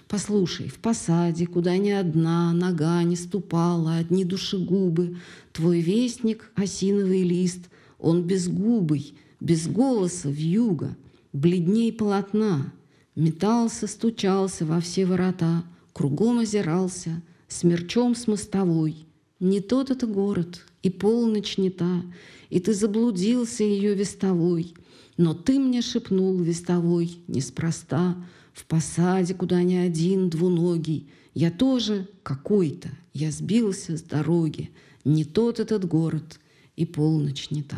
Послушай, 0.06 0.68
в 0.68 0.78
посаде, 0.78 1.46
куда 1.46 1.76
ни 1.76 1.90
одна 1.90 2.52
нога 2.52 3.02
не 3.02 3.16
ступала, 3.16 3.96
одни 3.96 4.24
душегубы, 4.24 5.16
твой 5.52 5.80
вестник— 5.80 6.52
осиновый 6.54 7.24
лист, 7.24 7.68
он 7.98 8.22
безгубый, 8.22 9.14
без 9.40 9.66
голоса, 9.66 10.28
вьюга, 10.28 10.96
бледней 11.32 11.92
полотна, 11.92 12.72
метался, 13.16 13.88
стучался 13.88 14.64
во 14.64 14.80
все 14.80 15.04
ворота, 15.04 15.64
кругом 15.92 16.38
озирался, 16.38 17.22
смерчом 17.48 18.14
с 18.14 18.28
мостовой. 18.28 19.06
Не 19.40 19.60
тот 19.60 19.90
это 19.90 20.06
город, 20.06 20.64
и 20.86 20.90
полночь 20.90 21.58
не 21.58 21.70
та, 21.70 22.02
и 22.50 22.60
ты 22.60 22.74
заблудился 22.74 23.64
ее 23.64 23.94
вестовой, 23.94 24.74
но 25.16 25.34
ты 25.34 25.58
мне 25.58 25.82
шепнул 25.82 26.38
вестовой 26.38 27.18
неспроста— 27.28 28.16
в 28.56 28.64
посаде, 28.64 29.34
куда 29.34 29.62
ни 29.62 29.74
один 29.74 30.30
двуногий. 30.30 31.06
Я 31.34 31.50
тоже 31.50 32.08
какой-то, 32.22 32.88
я 33.12 33.30
сбился 33.30 33.98
с 33.98 34.02
дороги. 34.02 34.70
Не 35.04 35.24
тот 35.24 35.60
этот 35.60 35.84
город, 35.84 36.40
и 36.74 36.86
полночь 36.86 37.50
не 37.50 37.62
та. 37.62 37.76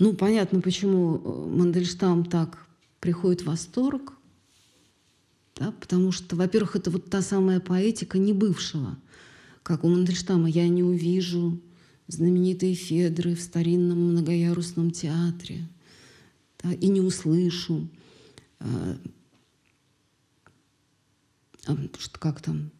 Ну, 0.00 0.14
понятно, 0.14 0.60
почему 0.60 1.16
э, 1.16 1.56
Мандельштам 1.56 2.24
так 2.24 2.66
приходит 2.98 3.42
в 3.42 3.46
восторг. 3.46 4.14
Да, 5.54 5.72
потому 5.72 6.10
что, 6.10 6.34
во-первых, 6.34 6.74
это 6.74 6.90
вот 6.90 7.08
та 7.08 7.22
самая 7.22 7.60
поэтика 7.60 8.18
не 8.18 8.32
бывшего. 8.32 8.96
Как 9.70 9.84
у 9.84 9.88
Мандельштама 9.88 10.50
«Я 10.50 10.68
не 10.68 10.82
увижу», 10.82 11.60
знаменитые 12.08 12.74
Федры 12.74 13.36
в 13.36 13.40
старинном 13.40 14.00
многоярусном 14.00 14.90
театре, 14.90 15.68
да, 16.60 16.72
и 16.72 16.88
не 16.88 17.00
услышу. 17.00 17.88
А, 18.58 18.98
а, 21.68 21.76
что 22.00 22.18
как 22.18 22.42
там, 22.42 22.72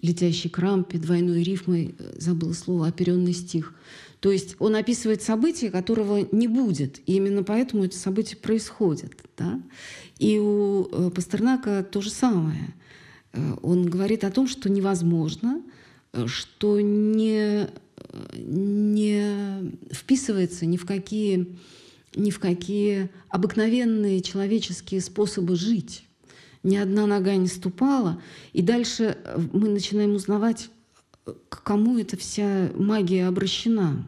летящий 0.00 0.48
крампе, 0.48 0.98
двойной 0.98 1.42
рифмой, 1.42 1.96
э, 1.98 2.20
забыла 2.20 2.52
слово, 2.52 2.86
оперенный 2.86 3.32
стих. 3.32 3.74
То 4.20 4.30
есть 4.30 4.54
он 4.60 4.76
описывает 4.76 5.22
событие, 5.22 5.72
которого 5.72 6.24
не 6.30 6.46
будет. 6.46 7.00
И 7.08 7.16
именно 7.16 7.42
поэтому 7.42 7.84
это 7.84 7.96
событие 7.96 8.36
происходит. 8.36 9.24
Да? 9.36 9.60
И 10.20 10.38
у 10.38 10.84
э, 10.84 11.10
Пастернака 11.10 11.82
то 11.82 12.00
же 12.00 12.10
самое. 12.10 12.76
Э, 13.32 13.54
он 13.62 13.86
говорит 13.86 14.24
о 14.24 14.30
том, 14.30 14.46
что 14.48 14.70
невозможно, 14.70 15.62
что 16.26 16.80
не, 16.80 17.68
не 18.34 19.72
вписывается 19.90 20.66
ни 20.66 20.76
в 20.76 20.84
какие 20.84 21.56
ни 22.14 22.30
в 22.30 22.38
какие 22.38 23.10
обыкновенные 23.28 24.20
человеческие 24.20 25.00
способы 25.00 25.56
жить. 25.56 26.04
Ни 26.62 26.76
одна 26.76 27.06
нога 27.06 27.36
не 27.36 27.48
ступала. 27.48 28.20
И 28.52 28.62
дальше 28.62 29.16
э, 29.24 29.40
мы 29.52 29.68
начинаем 29.68 30.14
узнавать, 30.14 30.70
к 31.48 31.62
кому 31.62 31.98
эта 31.98 32.16
вся 32.16 32.70
магия 32.74 33.26
обращена. 33.26 34.06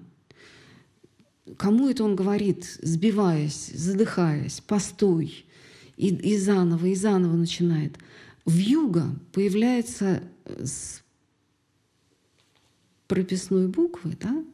Кому 1.57 1.89
это 1.89 2.05
он 2.05 2.17
говорит, 2.17 2.79
сбиваясь, 2.83 3.71
задыхаясь, 3.75 4.61
постой, 4.61 5.45
и, 5.97 6.09
и 6.09 6.37
заново, 6.37 6.87
и 6.87 6.95
заново 6.95 7.37
начинает. 7.37 7.97
В 8.45 8.57
юга 8.57 9.15
появляется 9.33 10.23
э, 10.45 10.65
с 10.65 11.03
прописной 13.07 13.69
буквы, 13.69 14.17
да, 14.21 14.45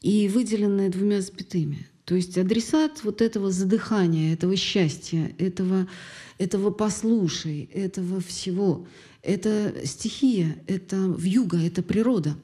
и 0.00 0.28
выделенная 0.28 0.88
двумя 0.88 1.20
запятыми– 1.20 1.86
то 2.08 2.14
есть 2.14 2.38
адресат 2.38 3.04
вот 3.04 3.20
этого 3.20 3.50
задыхания, 3.50 4.32
этого 4.32 4.56
счастья, 4.56 5.30
этого, 5.36 5.86
этого 6.38 6.70
послушай, 6.70 7.68
этого 7.74 8.22
всего, 8.22 8.86
это 9.22 9.74
стихия, 9.84 10.56
это 10.66 10.96
вьюга, 10.96 11.58
это 11.58 11.82
природа. 11.82 12.34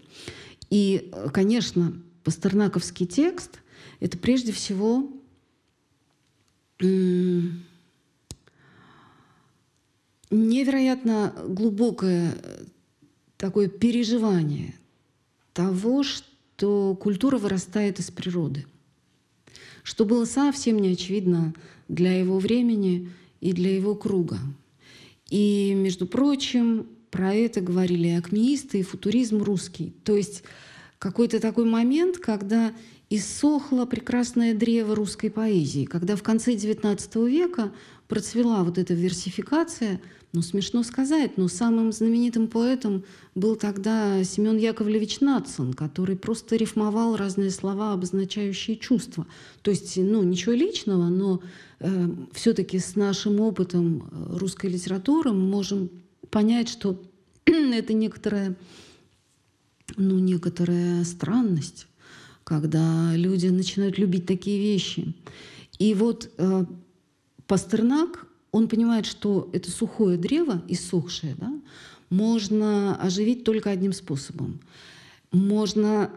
И, 0.68 1.10
конечно, 1.32 1.98
пастернаковский 2.24 3.06
текст— 3.06 3.62
это 4.00 4.18
прежде 4.18 4.52
всего 4.52 5.10
невероятно 10.34 11.34
глубокое 11.48 12.36
такое 13.36 13.68
переживание 13.68 14.74
того, 15.52 16.02
что 16.02 16.96
культура 16.96 17.38
вырастает 17.38 17.98
из 18.00 18.10
природы— 18.10 18.66
что 19.84 20.04
было 20.04 20.24
совсем 20.24 20.80
не 20.80 20.94
очевидно 20.94 21.54
для 21.86 22.18
его 22.18 22.40
времени 22.40 23.10
и 23.40 23.52
для 23.52 23.76
его 23.76 23.94
круга. 23.94 24.38
И, 25.30 25.72
между 25.76 26.06
прочим, 26.06 26.88
про 27.10 27.32
это 27.32 27.60
говорили 27.60 28.08
и 28.08 28.12
акмеисты, 28.12 28.80
и 28.80 28.82
футуризм 28.82 29.42
русский. 29.42 29.94
То 30.02 30.16
есть 30.16 30.42
какой-то 30.98 31.38
такой 31.38 31.66
момент, 31.66 32.16
когда 32.16 32.72
иссохло 33.10 33.84
прекрасное 33.84 34.54
древо 34.54 34.96
русской 34.96 35.28
поэзии, 35.30 35.84
когда 35.84 36.16
в 36.16 36.22
конце 36.22 36.54
XIX 36.54 37.28
века 37.28 37.70
процвела 38.08 38.64
вот 38.64 38.78
эта 38.78 38.94
версификация, 38.94 40.00
ну, 40.34 40.42
смешно 40.42 40.82
сказать, 40.82 41.38
но 41.38 41.46
самым 41.46 41.92
знаменитым 41.92 42.48
поэтом 42.48 43.04
был 43.36 43.54
тогда 43.54 44.24
Семен 44.24 44.58
Яковлевич 44.58 45.20
Нацин, 45.20 45.72
который 45.72 46.16
просто 46.16 46.56
рифмовал 46.56 47.16
разные 47.16 47.52
слова, 47.52 47.92
обозначающие 47.92 48.76
чувства. 48.76 49.28
То 49.62 49.70
есть, 49.70 49.96
ну, 49.96 50.24
ничего 50.24 50.52
личного, 50.52 51.04
но 51.08 51.40
э, 51.78 52.08
все-таки 52.32 52.80
с 52.80 52.96
нашим 52.96 53.40
опытом 53.40 54.08
э, 54.10 54.36
русской 54.36 54.66
литературы 54.66 55.30
мы 55.32 55.46
можем 55.46 55.88
понять, 56.30 56.68
что 56.68 57.00
это 57.44 57.92
некоторая, 57.92 58.56
ну, 59.96 60.18
некоторая 60.18 61.04
странность, 61.04 61.86
когда 62.42 63.14
люди 63.14 63.46
начинают 63.46 63.98
любить 63.98 64.26
такие 64.26 64.58
вещи. 64.58 65.14
И 65.78 65.94
вот 65.94 66.28
э, 66.38 66.64
Пастернак 67.46 68.26
он 68.54 68.68
понимает, 68.68 69.04
что 69.04 69.50
это 69.52 69.68
сухое 69.68 70.16
древо, 70.16 70.62
иссохшее, 70.68 71.34
да, 71.38 71.52
можно 72.08 72.94
оживить 72.94 73.42
только 73.42 73.68
одним 73.68 73.92
способом. 73.92 74.60
Можно 75.32 76.12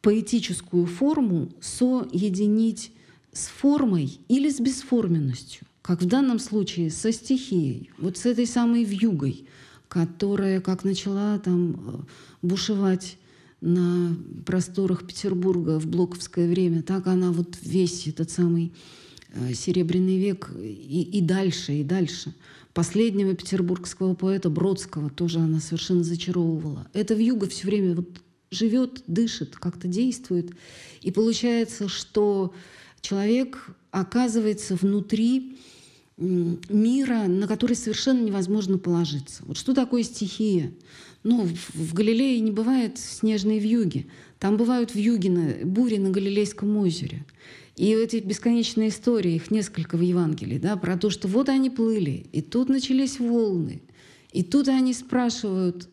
поэтическую 0.00 0.86
форму 0.86 1.48
соединить 1.60 2.92
с 3.32 3.48
формой 3.48 4.20
или 4.28 4.48
с 4.48 4.60
бесформенностью, 4.60 5.66
как 5.82 6.00
в 6.02 6.06
данном 6.06 6.38
случае 6.38 6.88
со 6.88 7.10
стихией, 7.10 7.90
вот 7.98 8.16
с 8.16 8.26
этой 8.26 8.46
самой 8.46 8.84
вьюгой, 8.84 9.44
которая 9.88 10.60
как 10.60 10.84
начала 10.84 11.36
там 11.40 11.72
э, 11.72 12.46
бушевать 12.46 13.18
на 13.60 14.16
просторах 14.46 15.04
Петербурга 15.04 15.80
в 15.80 15.88
блоковское 15.88 16.48
время, 16.48 16.84
так 16.84 17.08
она 17.08 17.32
вот 17.32 17.58
весь 17.60 18.06
этот 18.06 18.30
самый 18.30 18.72
Серебряный 19.54 20.18
век 20.18 20.50
и, 20.60 21.02
и 21.02 21.20
дальше, 21.20 21.74
и 21.74 21.84
дальше. 21.84 22.34
Последнего 22.72 23.34
петербургского 23.34 24.14
поэта 24.14 24.50
Бродского 24.50 25.10
тоже 25.10 25.40
она 25.40 25.60
совершенно 25.60 26.04
зачаровывала. 26.04 26.88
Это 26.92 27.14
вьюга 27.14 27.48
все 27.48 27.66
время 27.66 27.94
вот 27.94 28.20
живет, 28.50 29.02
дышит, 29.06 29.56
как-то 29.56 29.88
действует. 29.88 30.52
И 31.00 31.10
получается, 31.10 31.88
что 31.88 32.54
человек 33.00 33.70
оказывается 33.90 34.76
внутри 34.76 35.56
мира, 36.16 37.24
на 37.26 37.46
который 37.48 37.74
совершенно 37.76 38.22
невозможно 38.22 38.78
положиться. 38.78 39.42
Вот 39.46 39.56
что 39.56 39.74
такое 39.74 40.02
стихия? 40.02 40.72
Ну, 41.22 41.44
в, 41.46 41.74
в 41.74 41.94
Галилее 41.94 42.40
не 42.40 42.50
бывает 42.50 42.98
снежной 42.98 43.58
вьюги. 43.58 44.06
Там 44.38 44.56
бывают 44.56 44.94
вьюги, 44.94 45.28
на, 45.28 45.64
бури 45.64 45.96
на 45.96 46.10
Галилейском 46.10 46.76
озере. 46.76 47.24
И 47.80 47.92
эти 47.92 48.16
бесконечные 48.16 48.90
истории, 48.90 49.36
их 49.36 49.50
несколько 49.50 49.96
в 49.96 50.02
Евангелии, 50.02 50.58
да, 50.58 50.76
про 50.76 50.98
то, 50.98 51.08
что 51.08 51.28
вот 51.28 51.48
они 51.48 51.70
плыли, 51.70 52.26
и 52.30 52.42
тут 52.42 52.68
начались 52.68 53.18
волны, 53.18 53.80
и 54.32 54.42
тут 54.42 54.68
они 54.68 54.92
спрашивают, 54.92 55.88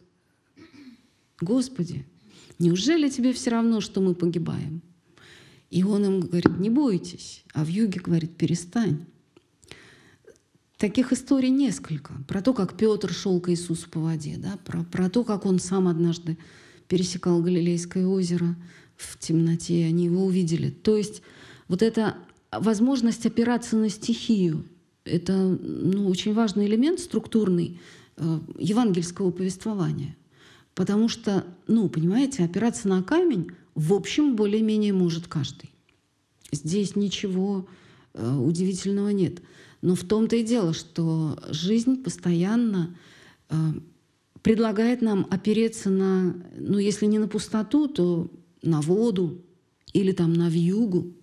Господи, 1.40 2.06
неужели 2.60 3.08
тебе 3.08 3.32
все 3.32 3.52
равно, 3.52 3.80
что 3.80 4.02
мы 4.02 4.16
погибаем? 4.16 4.82
И 5.70 5.82
он 5.86 6.04
им 6.04 6.20
говорит, 6.20 6.60
не 6.60 6.70
бойтесь, 6.70 7.46
а 7.54 7.64
в 7.64 7.70
юге 7.70 8.02
говорит, 8.02 8.36
перестань. 8.36 9.06
Таких 10.76 11.14
историй 11.14 11.52
несколько. 11.52 12.16
Про 12.28 12.42
то, 12.42 12.54
как 12.54 12.76
Петр 12.76 13.14
шел 13.14 13.40
к 13.40 13.50
Иисусу 13.50 13.90
по 13.90 14.02
воде, 14.02 14.36
да? 14.36 14.60
про, 14.66 14.84
про 14.84 15.10
то, 15.10 15.24
как 15.24 15.46
он 15.46 15.58
сам 15.58 15.88
однажды 15.88 16.38
пересекал 16.90 17.42
Галилейское 17.42 18.06
озеро 18.06 18.58
в 18.98 19.18
темноте, 19.18 19.84
и 19.84 19.84
они 19.84 20.04
его 20.04 20.26
увидели. 20.26 20.70
То 20.70 20.98
есть 20.98 21.22
вот 21.68 21.82
эта 21.82 22.15
возможность 22.51 23.26
опираться 23.26 23.76
на 23.76 23.89
стихию, 23.89 24.65
это 25.03 25.34
ну, 25.34 26.07
очень 26.07 26.34
важный 26.34 26.65
элемент 26.65 26.99
структурный 26.99 27.80
э, 28.18 28.39
евангельского 28.59 29.32
повествования. 29.32 30.15
Потому 30.76 31.09
что, 31.09 31.45
ну, 31.68 31.89
понимаете, 31.89 32.43
опираться 32.43 32.88
на 32.88 33.01
камень, 33.01 33.51
в 33.74 33.93
общем, 33.93 34.36
более-менее 34.36 34.93
может 34.93 35.28
каждый. 35.28 35.72
Здесь 36.51 36.95
ничего 36.95 37.68
э, 38.13 38.36
удивительного 38.36 39.09
нет. 39.09 39.41
Но 39.82 39.95
в 39.95 40.03
том-то 40.03 40.36
и 40.36 40.43
дело, 40.43 40.74
что 40.74 41.38
жизнь 41.49 42.03
постоянно 42.03 42.95
э, 43.49 43.55
предлагает 44.41 45.01
нам 45.01 45.28
опереться 45.30 45.89
на, 45.89 46.36
ну, 46.57 46.78
если 46.78 47.05
не 47.05 47.20
на 47.20 47.28
пустоту, 47.28 47.88
то 47.88 48.32
на 48.61 48.82
воду 48.82 49.41
или 49.93 50.11
там 50.11 50.34
на 50.34 50.49
вьюгу. 50.49 51.13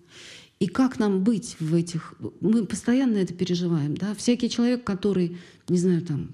И 0.65 0.67
как 0.67 0.97
нам 0.97 1.23
быть 1.23 1.57
в 1.59 1.75
этих... 1.75 2.15
Мы 2.41 2.65
постоянно 2.65 3.17
это 3.17 3.35
переживаем, 3.35 3.95
да? 3.95 4.15
Всякий 4.15 4.49
человек, 4.49 4.83
который, 4.83 5.37
не 5.69 5.77
знаю, 5.77 6.01
там, 6.01 6.29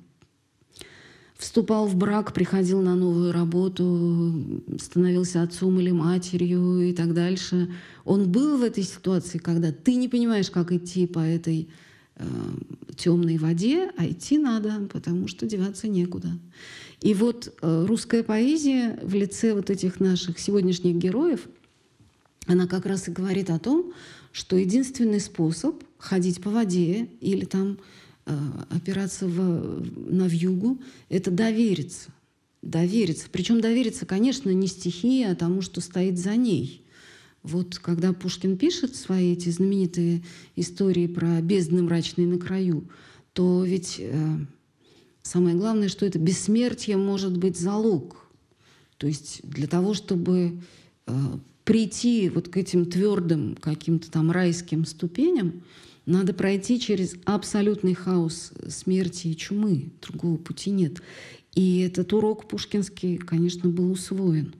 вступал 1.38 1.86
в 1.86 1.98
брак, 1.98 2.34
приходил 2.34 2.82
на 2.82 2.96
новую 2.96 3.34
работу, 3.34 4.64
становился 4.80 5.42
отцом 5.42 5.82
или 5.82 5.92
матерью 5.92 6.80
и 6.80 6.94
так 6.94 7.14
дальше. 7.14 7.74
Он 8.06 8.32
был 8.32 8.58
в 8.58 8.64
этой 8.64 8.84
ситуации, 8.84 9.38
когда 9.38 9.74
ты 9.74 9.96
не 9.96 10.08
понимаешь, 10.08 10.50
как 10.50 10.72
идти 10.72 11.08
по 11.08 11.20
этой 11.20 11.68
э, 12.16 12.26
темной 12.96 13.38
воде, 13.38 13.92
а 13.98 14.08
идти 14.08 14.38
надо, 14.38 14.88
потому 14.94 15.28
что 15.28 15.46
деваться 15.46 15.90
некуда. 15.90 16.30
И 17.02 17.14
вот 17.14 17.54
э, 17.62 17.86
русская 17.86 18.24
поэзия 18.24 18.98
в 19.04 19.14
лице 19.14 19.54
вот 19.54 19.70
этих 19.70 20.00
наших 20.00 20.40
сегодняшних 20.40 20.96
героев, 20.96 21.50
она 22.48 22.66
как 22.68 22.86
раз 22.86 23.08
и 23.08 23.12
говорит 23.12 23.50
о 23.50 23.60
том, 23.60 23.94
что 24.32 24.58
единственный 24.58 25.20
способ 25.20 25.84
ходить 25.98 26.42
по 26.42 26.50
воде 26.50 27.08
или 27.20 27.46
там 27.46 27.78
Э, 28.26 28.38
опираться 28.70 29.28
в, 29.28 29.84
на 30.12 30.28
вьюгу, 30.28 30.80
это 31.10 31.32
довериться. 31.32 32.12
Довериться. 32.62 33.28
Причем 33.32 33.62
довериться, 33.62 34.06
конечно, 34.06 34.52
не 34.52 34.68
стихии, 34.68 35.24
а 35.24 35.36
тому, 35.36 35.62
что 35.62 35.82
стоит 35.82 36.20
за 36.20 36.36
ней. 36.36 36.86
Вот 37.42 37.80
когда 37.80 38.14
Пушкин 38.14 38.58
пишет 38.58 38.96
свои 38.96 39.34
эти 39.34 39.50
знаменитые 39.50 40.22
истории 40.56 41.08
про 41.08 41.42
бездны 41.42 41.82
мрачные 41.82 42.28
на 42.28 42.38
краю, 42.38 42.88
то 43.34 43.64
ведь 43.66 43.96
э, 43.98 44.38
самое 45.24 45.56
главное, 45.56 45.90
что 45.90 46.06
это 46.06 46.20
бессмертие 46.20 46.98
может 46.98 47.38
быть 47.38 47.58
залог. 47.58 48.28
То 48.98 49.08
есть 49.08 49.42
для 49.44 49.66
того, 49.66 49.96
чтобы 49.96 50.62
э, 51.08 51.14
прийти 51.64 52.30
вот 52.30 52.49
к 52.49 52.57
этим 52.57 52.86
твердым 52.86 53.55
каким-то 53.59 54.09
там 54.12 54.32
райским 54.32 54.86
ступеням, 54.86 55.64
надо 56.05 56.34
пройти 56.34 56.80
через 56.80 57.16
абсолютный 57.26 57.93
хаос 57.93 58.51
смерти 58.68 59.28
и 59.28 59.38
чумы. 59.38 59.91
Другого 60.01 60.38
пути 60.38 60.72
нет. 60.72 61.01
И 61.53 61.80
этот 61.80 62.14
урок 62.14 62.47
пушкинский, 62.47 63.18
конечно, 63.18 63.70
был 63.70 63.91
усвоен. 63.91 64.55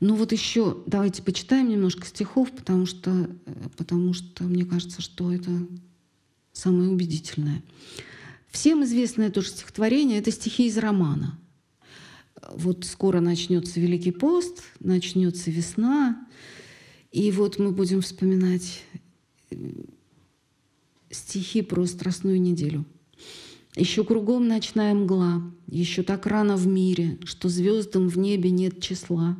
Ну 0.00 0.14
вот 0.14 0.32
еще 0.32 0.76
давайте 0.86 1.22
почитаем 1.22 1.70
немножко 1.70 2.06
стихов, 2.06 2.50
потому 2.52 2.84
что, 2.84 3.30
потому 3.76 4.12
что 4.12 4.44
мне 4.44 4.66
кажется, 4.66 5.00
что 5.00 5.32
это 5.32 5.50
самое 6.52 6.90
убедительное. 6.90 7.62
Всем 8.50 8.84
известное 8.84 9.30
тоже 9.30 9.48
стихотворение— 9.48 10.18
это 10.20 10.30
стихи 10.30 10.66
из 10.66 10.76
романа. 10.76 11.38
Вот 12.52 12.84
скоро 12.84 13.20
начнется 13.20 13.80
Великий 13.80 14.12
пост, 14.12 14.62
начнется 14.80 15.50
весна, 15.50 16.26
и 17.12 17.30
вот 17.30 17.58
мы 17.58 17.72
будем 17.72 18.02
вспоминать 18.02 18.82
стихи 21.10 21.62
про 21.62 21.86
Страстную 21.86 22.40
неделю. 22.40 22.84
Еще 23.74 24.04
кругом 24.04 24.48
ночная 24.48 24.94
мгла, 24.94 25.42
еще 25.66 26.02
так 26.02 26.26
рано 26.26 26.56
в 26.56 26.66
мире, 26.66 27.18
что 27.24 27.48
звездам 27.48 28.08
в 28.08 28.16
небе 28.18 28.50
нет 28.50 28.80
числа, 28.80 29.36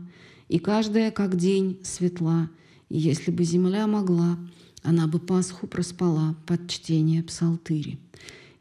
и 0.48 0.58
каждая, 0.58 1.10
как 1.10 1.36
день, 1.36 1.80
светла. 1.82 2.50
И 2.88 2.98
если 2.98 3.30
бы 3.30 3.44
земля 3.44 3.86
могла, 3.86 4.38
она 4.82 5.06
бы 5.06 5.18
Пасху 5.18 5.66
проспала 5.66 6.36
под 6.46 6.68
чтение 6.70 7.22
псалтыри. 7.22 7.98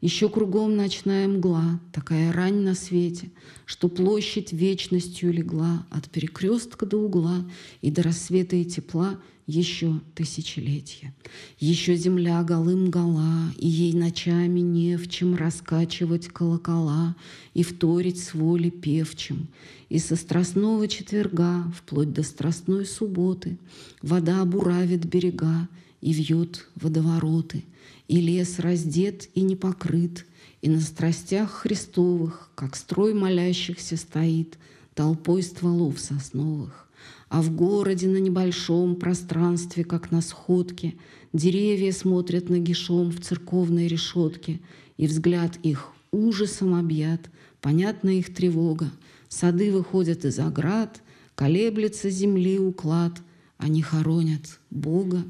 Еще 0.02 0.28
кругом 0.28 0.76
ночная 0.76 1.26
мгла, 1.26 1.80
такая 1.92 2.32
рань 2.32 2.60
на 2.60 2.74
свете, 2.74 3.30
Что 3.64 3.88
площадь 3.88 4.52
вечностью 4.52 5.32
легла 5.32 5.86
От 5.90 6.10
перекрестка 6.10 6.84
до 6.84 6.98
угла 6.98 7.48
И 7.80 7.90
до 7.90 8.02
рассвета 8.02 8.56
и 8.56 8.64
тепла 8.64 9.18
еще 9.46 10.00
тысячелетия. 10.16 11.14
Еще 11.60 11.94
земля 11.94 12.42
голым 12.42 12.90
гола, 12.90 13.52
И 13.56 13.66
ей 13.66 13.94
ночами 13.94 14.60
не 14.60 14.96
в 14.96 15.08
чем 15.08 15.34
раскачивать 15.34 16.28
колокола 16.28 17.16
И 17.54 17.62
вторить 17.62 18.22
с 18.22 18.34
воли 18.34 18.68
певчим. 18.68 19.48
И 19.88 19.98
со 19.98 20.16
страстного 20.16 20.88
четверга 20.88 21.72
Вплоть 21.74 22.12
до 22.12 22.22
страстной 22.22 22.84
субботы 22.84 23.56
Вода 24.02 24.44
буравит 24.44 25.06
берега 25.06 25.68
И 26.02 26.12
вьет 26.12 26.66
водовороты— 26.74 27.64
и 28.08 28.20
лес 28.20 28.58
раздет 28.58 29.28
и 29.34 29.42
не 29.42 29.56
покрыт, 29.56 30.26
И 30.62 30.68
на 30.68 30.80
страстях 30.80 31.50
Христовых, 31.50 32.50
Как 32.54 32.76
строй 32.76 33.14
молящихся 33.14 33.96
стоит, 33.96 34.58
Толпой 34.94 35.42
стволов 35.42 36.00
сосновых. 36.00 36.88
А 37.28 37.42
в 37.42 37.54
городе 37.54 38.08
на 38.08 38.18
небольшом 38.18 38.96
пространстве, 38.96 39.84
Как 39.84 40.10
на 40.10 40.20
сходке, 40.20 40.94
Деревья 41.32 41.92
смотрят 41.92 42.48
нагишом 42.48 43.10
В 43.10 43.20
церковной 43.20 43.88
решетке, 43.88 44.60
И 44.96 45.06
взгляд 45.06 45.58
их 45.62 45.92
ужасом 46.12 46.74
объят, 46.74 47.28
Понятна 47.60 48.10
их 48.10 48.32
тревога. 48.32 48.90
Сады 49.28 49.72
выходят 49.72 50.24
из 50.24 50.38
оград, 50.38 51.02
Колеблется 51.34 52.08
земли 52.08 52.58
уклад, 52.58 53.20
Они 53.58 53.82
хоронят 53.82 54.60
Бога 54.70 55.24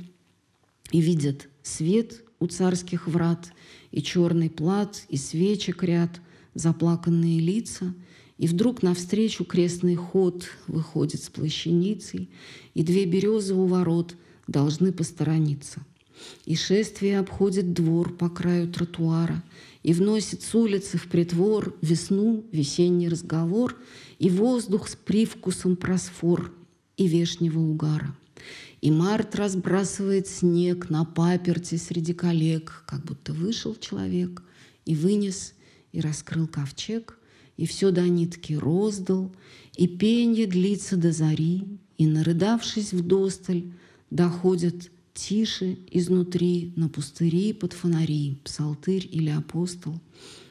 и 0.93 1.01
видят 1.01 1.49
свет 1.63 2.23
у 2.41 2.47
царских 2.47 3.09
врат, 3.09 3.53
и 3.91 4.03
черный 4.03 4.51
плат, 4.51 5.05
и 5.09 5.17
свечек 5.17 5.83
ряд, 5.83 6.21
заплаканные 6.55 7.41
лица, 7.41 7.95
и 8.39 8.47
вдруг 8.47 8.83
навстречу 8.83 9.45
крестный 9.45 9.95
ход 9.95 10.49
выходит 10.67 11.23
с 11.23 11.31
плащаницей, 11.31 12.29
и 12.75 12.83
две 12.83 13.07
березы 13.07 13.55
у 13.55 13.67
ворот 13.67 14.15
должны 14.47 14.93
посторониться. 14.93 15.83
И 16.45 16.57
шествие 16.57 17.19
обходит 17.19 17.73
двор 17.73 18.15
по 18.15 18.29
краю 18.29 18.73
тротуара, 18.73 19.43
и 19.83 19.93
вносит 19.93 20.43
с 20.43 20.55
улицы 20.55 20.99
в 20.99 21.09
притвор 21.09 21.75
весну, 21.81 22.45
весенний 22.53 23.09
разговор, 23.09 23.77
и 24.19 24.31
воздух 24.31 24.89
с 24.89 24.97
привкусом 24.97 25.77
просфор 25.77 26.53
и 26.97 27.07
вешнего 27.07 27.61
угара. 27.61 28.17
И 28.81 28.91
март 28.91 29.35
разбрасывает 29.35 30.29
снег 30.29 30.91
на 30.91 31.05
паперти 31.05 31.77
среди 31.77 32.13
коллег, 32.13 32.85
как 32.87 33.05
будто 33.05 33.33
вышел 33.33 33.75
человек 33.75 34.43
и 34.85 34.95
вынес, 34.95 35.55
и 35.93 36.01
раскрыл 36.01 36.47
ковчег, 36.47 37.19
и 37.57 37.67
все 37.67 37.91
до 37.91 38.03
нитки 38.03 38.53
роздал, 38.53 39.35
и 39.77 39.87
пенье 39.89 40.47
длится 40.47 40.97
до 40.97 41.13
зари, 41.13 41.65
и, 41.97 42.07
нарыдавшись 42.07 42.93
в 42.93 43.07
досталь, 43.07 43.73
доходят 44.11 44.91
тише 45.15 45.79
изнутри 45.91 46.73
на 46.77 46.89
пустыри 46.89 47.53
под 47.53 47.73
фонари, 47.73 48.39
псалтырь 48.45 49.09
или 49.11 49.31
апостол. 49.31 49.99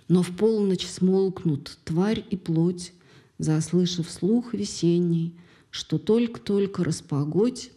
Но 0.08 0.24
в 0.24 0.36
полночь 0.36 0.86
смолкнут 0.86 1.78
тварь 1.84 2.24
и 2.30 2.36
плоть, 2.36 2.94
заслышав 3.38 4.10
слух 4.10 4.54
весенний, 4.54 5.36
что 5.70 5.98
только-только 5.98 6.84
распогодь, 6.84 7.72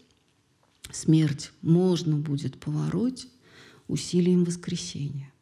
смерть 0.90 1.52
можно 1.62 2.16
будет 2.16 2.58
повороть 2.58 3.28
усилием 3.88 4.44
воскресения. 4.44 5.32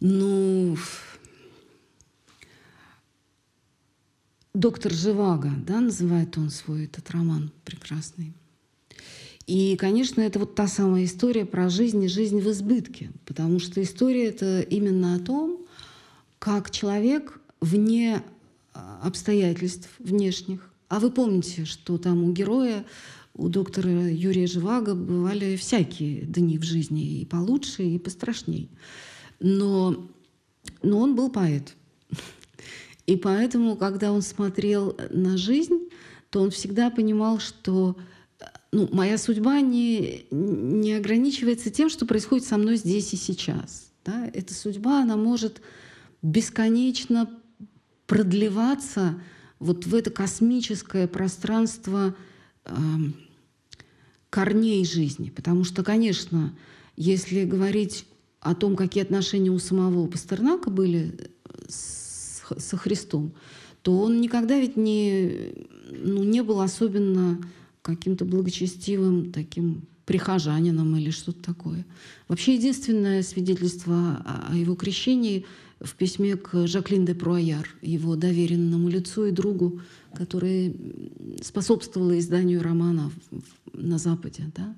Ну, 0.00 0.76
доктор 4.54 4.92
Живаго, 4.92 5.50
да, 5.66 5.80
называет 5.80 6.36
он 6.38 6.50
свой 6.50 6.84
этот 6.84 7.10
роман 7.10 7.52
прекрасный. 7.64 8.32
И, 9.46 9.76
конечно, 9.76 10.20
это 10.20 10.38
вот 10.38 10.54
та 10.54 10.68
самая 10.68 11.04
история 11.04 11.44
про 11.44 11.68
жизнь 11.68 12.02
и 12.04 12.08
жизнь 12.08 12.40
в 12.40 12.48
избытке, 12.50 13.10
потому 13.26 13.58
что 13.58 13.82
история 13.82 14.28
это 14.28 14.60
именно 14.60 15.16
о 15.16 15.18
том, 15.18 15.66
как 16.38 16.70
человек 16.70 17.40
вне 17.60 18.22
а, 18.72 19.00
обстоятельств 19.02 19.88
внешних. 19.98 20.70
А 20.88 21.00
вы 21.00 21.10
помните, 21.10 21.64
что 21.64 21.98
там 21.98 22.22
у 22.24 22.32
героя, 22.32 22.84
у 23.34 23.48
доктора 23.48 24.08
Юрия 24.08 24.46
Живаго 24.46 24.94
бывали 24.94 25.56
всякие 25.56 26.22
дни 26.22 26.58
в 26.58 26.62
жизни, 26.62 27.20
и 27.20 27.24
получше, 27.24 27.82
и 27.84 27.98
пострашней. 27.98 28.70
Но, 29.38 30.08
но 30.82 30.98
он 30.98 31.14
был 31.14 31.30
поэт. 31.30 31.74
И 33.06 33.16
поэтому, 33.16 33.76
когда 33.76 34.12
он 34.12 34.22
смотрел 34.22 34.96
на 35.10 35.36
жизнь, 35.36 35.88
то 36.30 36.40
он 36.40 36.50
всегда 36.50 36.90
понимал, 36.90 37.40
что 37.40 37.96
ну, 38.72 38.88
моя 38.92 39.18
судьба 39.18 39.60
не, 39.60 40.26
не 40.30 40.94
ограничивается 40.94 41.70
тем, 41.70 41.90
что 41.90 42.06
происходит 42.06 42.46
со 42.46 42.56
мной 42.56 42.76
здесь 42.76 43.12
и 43.12 43.16
сейчас. 43.16 43.92
Да? 44.04 44.30
Эта 44.32 44.54
судьба, 44.54 45.02
она 45.02 45.16
может 45.16 45.60
бесконечно 46.22 47.28
продлеваться 48.06 49.20
вот 49.58 49.86
в 49.86 49.94
это 49.94 50.10
космическое 50.10 51.06
пространство 51.08 52.14
корней 54.30 54.84
жизни. 54.84 55.30
Потому 55.30 55.64
что, 55.64 55.82
конечно, 55.82 56.54
если 56.96 57.44
говорить 57.44 58.06
о 58.40 58.54
том, 58.54 58.76
какие 58.76 59.02
отношения 59.02 59.50
у 59.50 59.58
самого 59.58 60.06
Пастернака 60.06 60.70
были 60.70 61.30
с, 61.68 62.42
со 62.56 62.76
Христом, 62.76 63.32
то 63.82 63.98
он 63.98 64.20
никогда 64.20 64.58
ведь 64.58 64.76
не, 64.76 65.52
ну, 65.90 66.22
не 66.22 66.42
был 66.42 66.60
особенно 66.60 67.40
каким-то 67.82 68.24
благочестивым 68.24 69.32
таким 69.32 69.88
прихожанином 70.04 70.96
или 70.96 71.10
что-то 71.10 71.42
такое. 71.42 71.86
Вообще 72.28 72.54
единственное 72.54 73.22
свидетельство 73.22 74.48
о 74.50 74.56
его 74.56 74.74
крещении 74.74 75.46
в 75.80 75.94
письме 75.94 76.36
к 76.36 76.66
Жаклин 76.66 77.04
де 77.04 77.14
Пруаяр, 77.14 77.68
его 77.80 78.16
доверенному 78.16 78.88
лицу 78.88 79.26
и 79.26 79.30
другу, 79.30 79.80
который 80.14 80.76
способствовал 81.42 82.16
изданию 82.18 82.62
романа 82.62 83.10
на 83.72 83.98
Западе. 83.98 84.50
Да? 84.56 84.76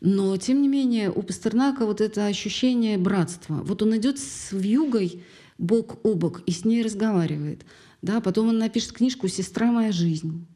Но, 0.00 0.36
тем 0.36 0.62
не 0.62 0.68
менее, 0.68 1.10
у 1.10 1.22
Пастернака 1.22 1.86
вот 1.86 2.00
это 2.00 2.26
ощущение 2.26 2.98
братства. 2.98 3.62
Вот 3.62 3.82
он 3.82 3.96
идет 3.96 4.18
с 4.18 4.52
вьюгой 4.52 5.22
бок 5.58 5.98
о 6.04 6.14
бок 6.14 6.42
и 6.46 6.52
с 6.52 6.64
ней 6.64 6.82
разговаривает. 6.82 7.64
Да? 8.02 8.20
Потом 8.20 8.48
он 8.48 8.58
напишет 8.58 8.92
книжку 8.92 9.28
«Сестра 9.28 9.72
моя 9.72 9.92
жизнь». 9.92 10.46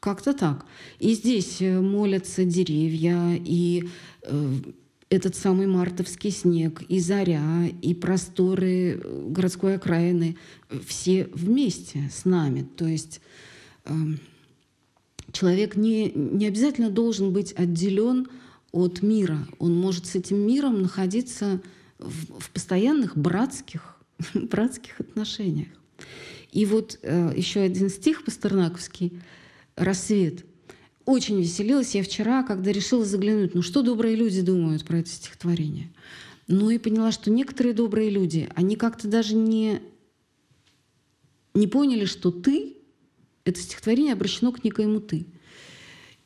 Как-то 0.00 0.32
так. 0.32 0.64
И 1.00 1.12
здесь 1.14 1.60
э, 1.60 1.80
молятся 1.80 2.44
деревья, 2.44 3.34
и 3.34 3.88
э, 4.22 4.54
этот 5.10 5.34
самый 5.34 5.66
мартовский 5.66 6.30
снег, 6.30 6.82
и 6.88 7.00
заря, 7.00 7.66
и 7.80 7.94
просторы 7.94 9.00
э, 9.02 9.26
городской 9.30 9.76
окраины, 9.76 10.36
все 10.86 11.28
вместе 11.32 12.10
с 12.12 12.24
нами. 12.24 12.66
То 12.76 12.86
есть 12.86 13.20
э, 13.84 13.92
человек 15.32 15.76
не, 15.76 16.10
не 16.12 16.46
обязательно 16.46 16.90
должен 16.90 17.32
быть 17.32 17.52
отделен 17.52 18.28
от 18.70 19.02
мира. 19.02 19.46
Он 19.58 19.74
может 19.74 20.06
с 20.06 20.14
этим 20.14 20.38
миром 20.46 20.82
находиться 20.82 21.62
в, 21.98 22.40
в 22.40 22.50
постоянных 22.50 23.16
братских, 23.16 23.96
братских 24.34 25.00
отношениях. 25.00 25.68
И 26.52 26.66
вот 26.66 26.98
э, 27.02 27.32
еще 27.34 27.60
один 27.60 27.88
стих 27.88 28.24
пастернаковский– 28.24 29.20
рассвет. 29.78 30.44
Очень 31.08 31.40
веселилась 31.40 31.94
я 31.94 32.02
вчера, 32.02 32.42
когда 32.42 32.70
решила 32.70 33.02
заглянуть, 33.02 33.54
ну 33.54 33.62
что 33.62 33.80
добрые 33.80 34.14
люди 34.14 34.42
думают 34.42 34.84
про 34.84 34.98
это 34.98 35.08
стихотворение. 35.08 35.90
Ну 36.48 36.68
и 36.68 36.76
поняла, 36.76 37.12
что 37.12 37.30
некоторые 37.30 37.72
добрые 37.72 38.10
люди, 38.10 38.46
они 38.54 38.76
как-то 38.76 39.08
даже 39.08 39.34
не, 39.34 39.80
не 41.54 41.66
поняли, 41.66 42.04
что 42.04 42.30
ты, 42.30 42.76
это 43.46 43.58
стихотворение 43.58 44.12
обращено 44.12 44.52
к 44.52 44.62
некоему 44.62 45.00
ты. 45.00 45.24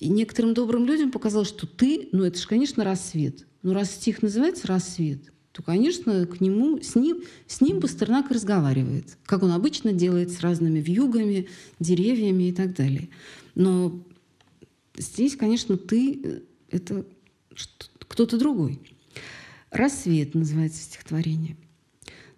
И 0.01 0.09
некоторым 0.09 0.53
добрым 0.53 0.85
людям 0.85 1.13
показалось, 1.13 1.51
что 1.51 1.69
ты, 1.69 2.09
ну 2.11 2.25
это 2.25 2.41
же, 2.41 2.49
конечно, 2.49 2.83
рассвет. 2.83 3.47
Ну 3.63 3.75
раз 3.75 3.93
стих 3.93 4.21
называется 4.21 4.67
«Рассвет», 4.67 5.33
то, 5.53 5.63
конечно, 5.63 6.27
к 6.27 6.41
нему, 6.41 6.83
с 6.83 6.97
ним, 6.97 7.23
с 7.47 7.61
ним 7.61 7.81
Пастернак 7.81 8.33
разговаривает, 8.33 9.17
как 9.27 9.45
он 9.45 9.53
обычно 9.53 9.93
делает 9.93 10.33
с 10.33 10.41
разными 10.41 10.81
вьюгами, 10.81 11.49
деревьями 11.79 12.49
и 12.49 12.53
так 12.53 12.75
далее. 12.75 13.11
Но 13.55 14.03
здесь, 14.97 15.37
конечно, 15.37 15.77
ты 15.77 16.21
э,— 16.23 16.41
это 16.71 17.07
кто-то 18.09 18.39
другой. 18.39 18.81
«Рассвет» 19.71 20.35
называется 20.35 20.83
стихотворение. 20.83 21.57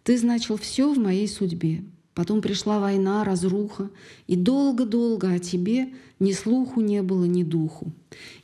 «Ты 0.03 0.19
значил 0.19 0.57
все 0.57 0.93
в 0.93 0.99
моей 0.99 1.27
судьбе. 1.27 1.85
Потом 2.15 2.41
пришла 2.41 2.79
война, 2.79 3.25
разруха, 3.25 3.91
и 4.29 4.37
долго-долго 4.37 5.33
о 5.33 5.41
тебе 5.41 5.95
ни 6.21 6.31
слуху 6.31 6.81
не 6.81 7.03
было, 7.03 7.25
ни 7.25 7.43
духу. 7.43 7.93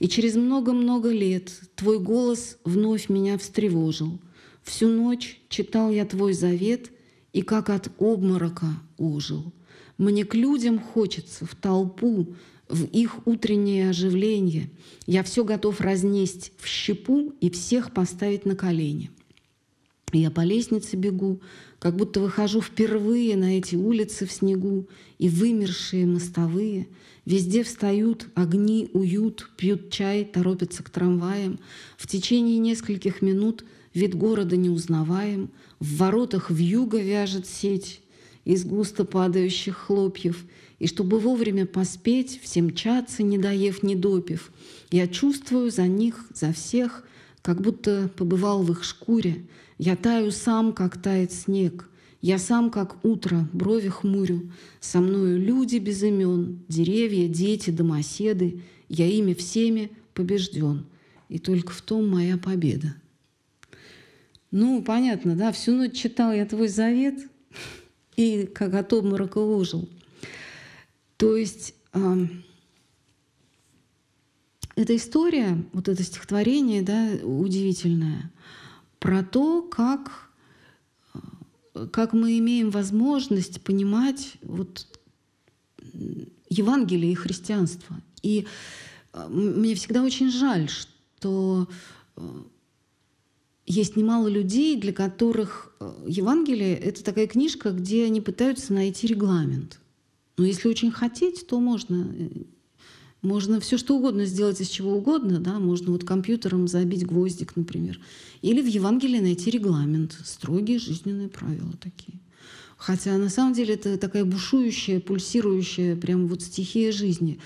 И 0.00 0.08
через 0.08 0.34
много-много 0.34 1.10
лет 1.10 1.52
твой 1.76 2.00
голос 2.00 2.58
вновь 2.64 3.08
меня 3.08 3.38
встревожил. 3.38 4.18
Всю 4.64 4.88
ночь 4.88 5.40
читал 5.48 5.90
я 5.90 6.04
твой 6.04 6.32
завет, 6.32 6.90
и 7.32 7.42
как 7.42 7.70
от 7.70 7.92
обморока 7.98 8.66
ожил. 8.98 9.52
Мне 9.98 10.24
к 10.24 10.34
людям 10.34 10.80
хочется 10.80 11.46
в 11.46 11.54
толпу, 11.54 12.34
в 12.70 12.84
их 12.86 13.26
утреннее 13.26 13.90
оживление. 13.90 14.70
Я 15.06 15.22
все 15.22 15.44
готов 15.44 15.80
разнесть 15.80 16.52
в 16.58 16.66
щепу 16.66 17.32
и 17.40 17.50
всех 17.50 17.92
поставить 17.92 18.46
на 18.46 18.54
колени. 18.54 19.10
Я 20.12 20.30
по 20.30 20.40
лестнице 20.40 20.96
бегу, 20.96 21.40
как 21.78 21.96
будто 21.96 22.20
выхожу 22.20 22.60
впервые 22.60 23.36
на 23.36 23.58
эти 23.58 23.76
улицы 23.76 24.26
в 24.26 24.32
снегу, 24.32 24.88
и 25.18 25.28
вымершие 25.28 26.06
мостовые. 26.06 26.88
Везде 27.26 27.62
встают 27.62 28.26
огни, 28.34 28.88
уют, 28.92 29.50
пьют 29.56 29.90
чай, 29.90 30.24
торопятся 30.24 30.82
к 30.82 30.90
трамваям. 30.90 31.60
В 31.96 32.06
течение 32.06 32.58
нескольких 32.58 33.22
минут 33.22 33.64
вид 33.94 34.14
города 34.14 34.56
не 34.56 34.68
узнаваем, 34.68 35.50
в 35.78 35.96
воротах 35.96 36.50
вьюга 36.50 37.00
вяжет 37.00 37.46
сеть 37.46 38.00
из 38.44 38.64
густо 38.64 39.04
падающих 39.04 39.76
хлопьев— 39.76 40.44
и 40.80 40.86
чтобы 40.86 41.20
вовремя 41.20 41.66
поспеть, 41.66 42.40
всем 42.42 42.68
мчаться, 42.68 43.22
не 43.22 43.38
доев, 43.38 43.84
не 43.84 43.94
допив, 43.94 44.50
я 44.90 45.06
чувствую 45.06 45.70
за 45.70 45.86
них, 45.86 46.26
за 46.34 46.52
всех, 46.52 47.06
как 47.42 47.60
будто 47.60 48.10
побывал 48.16 48.62
в 48.62 48.72
их 48.72 48.82
шкуре. 48.82 49.46
Я 49.78 49.94
таю 49.94 50.30
сам, 50.30 50.72
как 50.72 51.00
тает 51.00 51.32
снег. 51.32 51.88
Я 52.22 52.38
сам, 52.38 52.70
как 52.70 53.02
утро, 53.04 53.48
брови 53.52 53.88
хмурю. 53.88 54.50
Со 54.80 55.00
мною 55.00 55.38
люди 55.38 55.76
без 55.76 56.02
имен, 56.02 56.64
деревья, 56.68 57.28
дети, 57.28 57.70
домоседы. 57.70 58.62
Я 58.88 59.06
ими 59.06 59.32
всеми 59.32 59.92
побежден. 60.12 60.86
И 61.28 61.38
только 61.38 61.72
в 61.72 61.80
том 61.82 62.08
моя 62.08 62.36
победа. 62.36 62.94
Ну, 64.50 64.82
понятно, 64.82 65.36
да, 65.36 65.52
всю 65.52 65.72
ночь 65.72 65.94
читал 65.94 66.32
я 66.32 66.44
твой 66.44 66.68
завет, 66.68 67.20
и 68.16 68.46
как 68.46 68.74
от 68.74 68.92
обморока 68.92 69.38
ужил. 69.38 69.88
То 71.20 71.36
есть 71.36 71.74
э, 71.92 72.26
эта 74.74 74.96
история, 74.96 75.62
вот 75.74 75.86
это 75.86 76.02
стихотворение, 76.02 76.80
да, 76.80 77.10
удивительное, 77.22 78.32
про 78.98 79.22
то, 79.22 79.60
как, 79.60 80.30
как 81.92 82.14
мы 82.14 82.38
имеем 82.38 82.70
возможность 82.70 83.60
понимать 83.60 84.38
вот 84.40 84.86
Евангелие 86.48 87.12
и 87.12 87.16
христианство. 87.16 88.00
И 88.22 88.46
мне 89.28 89.74
всегда 89.74 90.02
очень 90.02 90.30
жаль, 90.30 90.70
что 90.70 91.68
есть 93.66 93.94
немало 93.94 94.28
людей, 94.28 94.80
для 94.80 94.94
которых 94.94 95.74
Евангелие— 96.06 96.78
это 96.78 97.04
такая 97.04 97.26
книжка, 97.26 97.72
где 97.72 98.06
они 98.06 98.22
пытаются 98.22 98.72
найти 98.72 99.06
регламент. 99.06 99.80
Но 100.36 100.44
если 100.44 100.68
очень 100.68 100.90
хотеть, 100.90 101.46
то 101.46 101.60
можно 101.60 102.06
можно 103.22 103.60
все 103.60 103.76
что 103.76 103.96
угодно 103.96 104.24
сделать 104.24 104.60
из 104.60 104.68
чего 104.68 104.94
угодно, 104.94 105.40
да, 105.40 105.58
можно 105.58 105.92
вот 105.92 106.04
компьютером 106.04 106.68
забить 106.68 107.06
гвоздик, 107.06 107.54
например. 107.54 108.00
Или 108.40 108.62
в 108.62 108.66
Евангелии 108.66 109.20
найти 109.20 109.50
регламент, 109.50 110.18
строгие 110.24 110.78
жизненные 110.78 111.28
правила 111.28 111.72
такие. 111.78 112.18
Хотя 112.78 113.18
на 113.18 113.28
самом 113.28 113.52
деле 113.52 113.74
это 113.74 113.98
такая 113.98 114.24
бушующая, 114.24 115.00
пульсирующая 115.00 115.96
прям 115.96 116.28
вот 116.28 116.40
стихия 116.40 116.92
жизни. 116.92 117.38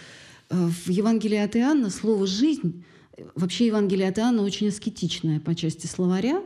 Э, 0.48 0.68
в 0.68 0.88
Евангелии 0.88 1.38
от 1.38 1.56
Иоанна 1.56 1.90
слово 1.90 2.26
«жизнь», 2.28 2.84
вообще 3.34 3.66
Евангелие 3.66 4.08
от 4.08 4.18
Иоанна 4.20 4.42
очень 4.42 4.68
аскетичное 4.68 5.40
по 5.40 5.56
части 5.56 5.88
словаря, 5.88 6.40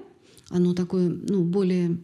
оно 0.49 0.73
такое, 0.73 1.11
ну, 1.11 1.45
более 1.45 1.99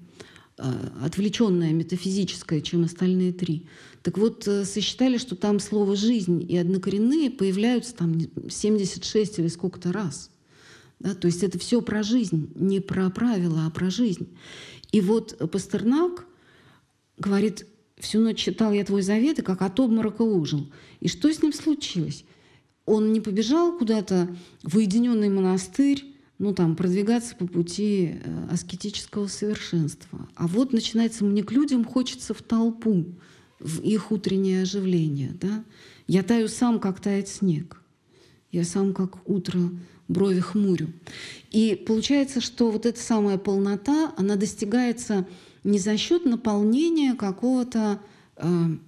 э, 0.58 0.72
отвлеченное, 1.02 1.72
метафизическое, 1.72 2.60
чем 2.60 2.84
остальные 2.84 3.32
три. 3.32 3.66
Так 4.02 4.18
вот, 4.18 4.46
э, 4.46 4.64
сосчитали, 4.64 5.18
что 5.18 5.36
там 5.36 5.60
слово 5.60 5.96
«жизнь» 5.96 6.44
и 6.48 6.56
однокоренные 6.56 7.30
появляются 7.30 7.94
там 7.94 8.18
76 8.48 9.38
или 9.38 9.48
сколько-то 9.48 9.92
раз. 9.92 10.30
Да? 10.98 11.14
То 11.14 11.26
есть 11.26 11.42
это 11.42 11.58
все 11.58 11.80
про 11.82 12.02
жизнь, 12.02 12.50
не 12.54 12.80
про 12.80 13.10
правила, 13.10 13.66
а 13.66 13.70
про 13.70 13.90
жизнь. 13.90 14.28
И 14.92 15.00
вот 15.00 15.36
Пастернак 15.50 16.26
говорит, 17.18 17.66
всю 17.98 18.20
ночь 18.20 18.38
читал 18.38 18.72
я 18.72 18.84
твой 18.84 19.02
завет, 19.02 19.38
и 19.38 19.42
как 19.42 19.62
от 19.62 19.78
обморока 19.80 20.22
ужил. 20.22 20.70
И 21.00 21.08
что 21.08 21.32
с 21.32 21.42
ним 21.42 21.52
случилось? 21.52 22.24
Он 22.86 23.12
не 23.12 23.20
побежал 23.20 23.76
куда-то 23.78 24.36
в 24.62 24.76
уединенный 24.76 25.30
монастырь, 25.30 26.13
ну, 26.38 26.52
там, 26.52 26.76
продвигаться 26.76 27.36
по 27.36 27.46
пути 27.46 28.20
э, 28.22 28.48
аскетического 28.50 29.28
совершенства. 29.28 30.28
А 30.34 30.46
вот 30.46 30.72
начинается, 30.72 31.24
мне 31.24 31.42
к 31.42 31.52
людям 31.52 31.84
хочется 31.84 32.34
в 32.34 32.42
толпу 32.42 33.06
в 33.60 33.80
их 33.80 34.10
утреннее 34.10 34.62
оживление. 34.62 35.32
Да? 35.40 35.64
Я 36.06 36.22
таю 36.22 36.48
сам, 36.48 36.80
как 36.80 37.00
тает 37.00 37.28
снег. 37.28 37.80
Я 38.50 38.64
сам, 38.64 38.92
как 38.92 39.28
утро, 39.28 39.60
брови 40.08 40.40
хмурю. 40.40 40.88
И 41.50 41.82
получается, 41.86 42.40
что 42.40 42.70
вот 42.70 42.84
эта 42.86 43.00
самая 43.00 43.38
полнота, 43.38 44.12
она 44.16 44.36
достигается 44.36 45.26
не 45.62 45.78
за 45.78 45.96
счет 45.96 46.26
наполнения 46.26 47.14
какого-то 47.14 48.00
э, 48.36 48.46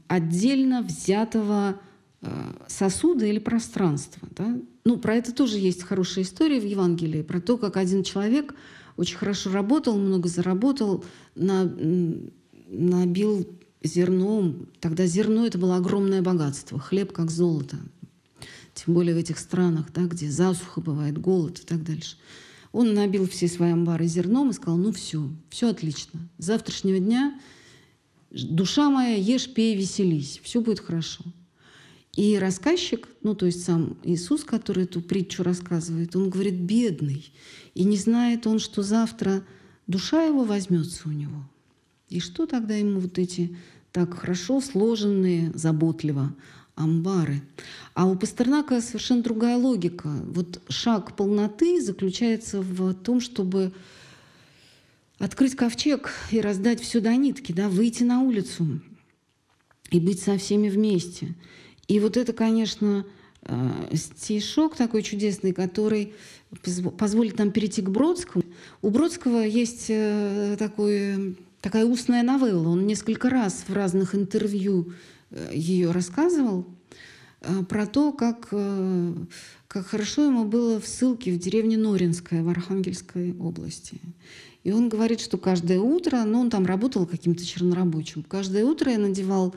отдельно 0.08 0.82
взятого 0.82 1.80
э, 2.20 2.28
сосуда 2.68 3.24
или 3.26 3.38
пространства. 3.38 4.28
Да? 4.32 4.58
Ну, 4.86 4.98
про 4.98 5.16
это 5.16 5.32
тоже 5.32 5.58
есть 5.58 5.82
хорошая 5.82 6.22
история 6.22 6.60
в 6.60 6.64
Евангелии, 6.64 7.22
про 7.22 7.40
то, 7.40 7.58
как 7.58 7.76
один 7.76 8.04
человек 8.04 8.54
очень 8.96 9.16
хорошо 9.16 9.50
работал, 9.50 9.98
много 9.98 10.28
заработал, 10.28 11.04
на, 11.34 11.64
набил 12.68 13.48
зерном. 13.82 14.68
Тогда 14.78 15.06
зерно 15.06 15.44
это 15.44 15.58
было 15.58 15.74
огромное 15.74 16.22
богатство, 16.22 16.78
хлеб 16.78 17.12
как 17.12 17.32
золото. 17.32 17.78
Тем 18.74 18.94
более 18.94 19.16
в 19.16 19.18
этих 19.18 19.40
странах, 19.40 19.92
да, 19.92 20.02
где 20.02 20.30
засуха 20.30 20.80
бывает, 20.80 21.18
голод 21.18 21.58
и 21.58 21.66
так 21.66 21.82
дальше. 21.82 22.16
Он 22.70 22.94
набил 22.94 23.28
все 23.28 23.48
свои 23.48 23.72
амбары 23.72 24.06
зерном 24.06 24.50
и 24.50 24.52
сказал, 24.52 24.78
ну 24.78 24.92
все, 24.92 25.28
все 25.48 25.68
отлично. 25.68 26.20
С 26.38 26.44
завтрашнего 26.44 27.00
дня 27.00 27.40
душа 28.30 28.88
моя, 28.88 29.16
ешь, 29.16 29.52
пей, 29.52 29.74
веселись, 29.74 30.40
все 30.44 30.60
будет 30.60 30.78
хорошо. 30.78 31.24
И 32.16 32.38
рассказчик, 32.38 33.08
ну 33.22 33.34
то 33.34 33.46
есть 33.46 33.62
сам 33.62 33.98
Иисус, 34.02 34.42
который 34.42 34.84
эту 34.84 35.02
притчу 35.02 35.42
рассказывает, 35.42 36.16
он 36.16 36.30
говорит, 36.30 36.54
бедный. 36.54 37.30
И 37.74 37.84
не 37.84 37.98
знает 37.98 38.46
он, 38.46 38.58
что 38.58 38.82
завтра 38.82 39.44
душа 39.86 40.24
его 40.24 40.44
возьмется 40.44 41.08
у 41.08 41.12
него. 41.12 41.46
И 42.08 42.20
что 42.20 42.46
тогда 42.46 42.74
ему 42.74 43.00
вот 43.00 43.18
эти 43.18 43.56
так 43.92 44.14
хорошо 44.14 44.60
сложенные, 44.60 45.52
заботливо 45.54 46.34
амбары. 46.74 47.42
А 47.94 48.06
у 48.06 48.16
Пастернака 48.16 48.80
совершенно 48.80 49.22
другая 49.22 49.56
логика. 49.56 50.08
Вот 50.26 50.62
шаг 50.68 51.16
полноты 51.16 51.82
заключается 51.82 52.60
в 52.60 52.94
том, 52.94 53.20
чтобы 53.20 53.72
открыть 55.18 55.54
ковчег 55.54 56.10
и 56.30 56.40
раздать 56.40 56.80
все 56.80 57.00
до 57.00 57.14
нитки, 57.16 57.52
да, 57.52 57.68
выйти 57.68 58.04
на 58.04 58.20
улицу 58.20 58.80
и 59.90 60.00
быть 60.00 60.20
со 60.20 60.36
всеми 60.36 60.68
вместе. 60.68 61.34
И 61.88 62.00
вот 62.00 62.16
это, 62.16 62.32
конечно, 62.32 63.06
э, 63.42 63.70
стишок 63.94 64.76
такой 64.76 65.02
чудесный, 65.02 65.52
который 65.52 66.14
позволит 66.98 67.38
нам 67.38 67.50
перейти 67.50 67.82
к 67.82 67.90
Бродскому. 67.90 68.44
У 68.82 68.90
Бродского 68.90 69.40
есть 69.40 69.86
э, 69.88 70.56
такой 70.58 71.36
такая 71.60 71.84
устная 71.84 72.22
новелла. 72.22 72.68
Он 72.68 72.86
несколько 72.86 73.30
раз 73.30 73.64
в 73.66 73.72
разных 73.72 74.14
интервью 74.14 74.92
э, 75.30 75.50
ее 75.52 75.90
рассказывал 75.90 76.66
про 77.68 77.86
то, 77.86 78.12
как, 78.12 78.48
как 79.68 79.86
хорошо 79.86 80.24
ему 80.24 80.46
было 80.46 80.80
в 80.80 80.88
ссылке 80.88 81.30
в 81.30 81.38
деревне 81.38 81.76
Норинская 81.76 82.42
в 82.42 82.48
Архангельской 82.48 83.36
области. 83.38 84.00
И 84.64 84.72
он 84.72 84.88
говорит, 84.88 85.20
что 85.20 85.36
каждое 85.38 85.78
утро, 85.78 86.24
ну 86.24 86.40
он 86.40 86.50
там 86.50 86.66
работал 86.66 87.06
каким-то 87.06 87.46
чернорабочим, 87.46 88.24
каждое 88.24 88.64
утро 88.64 88.90
я 88.90 88.98
надевал 88.98 89.54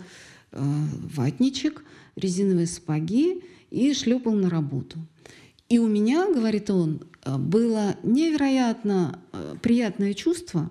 ватничек, 0.52 1.84
резиновые 2.20 2.68
сапоги 2.68 3.42
и 3.72 3.94
шлепал 3.94 4.34
на 4.34 4.50
работу. 4.50 4.98
И 5.70 5.80
у 5.80 5.88
меня, 5.88 6.28
говорит 6.32 6.70
он, 6.70 7.02
было 7.26 7.96
невероятно 8.04 9.20
приятное 9.62 10.14
чувство, 10.14 10.70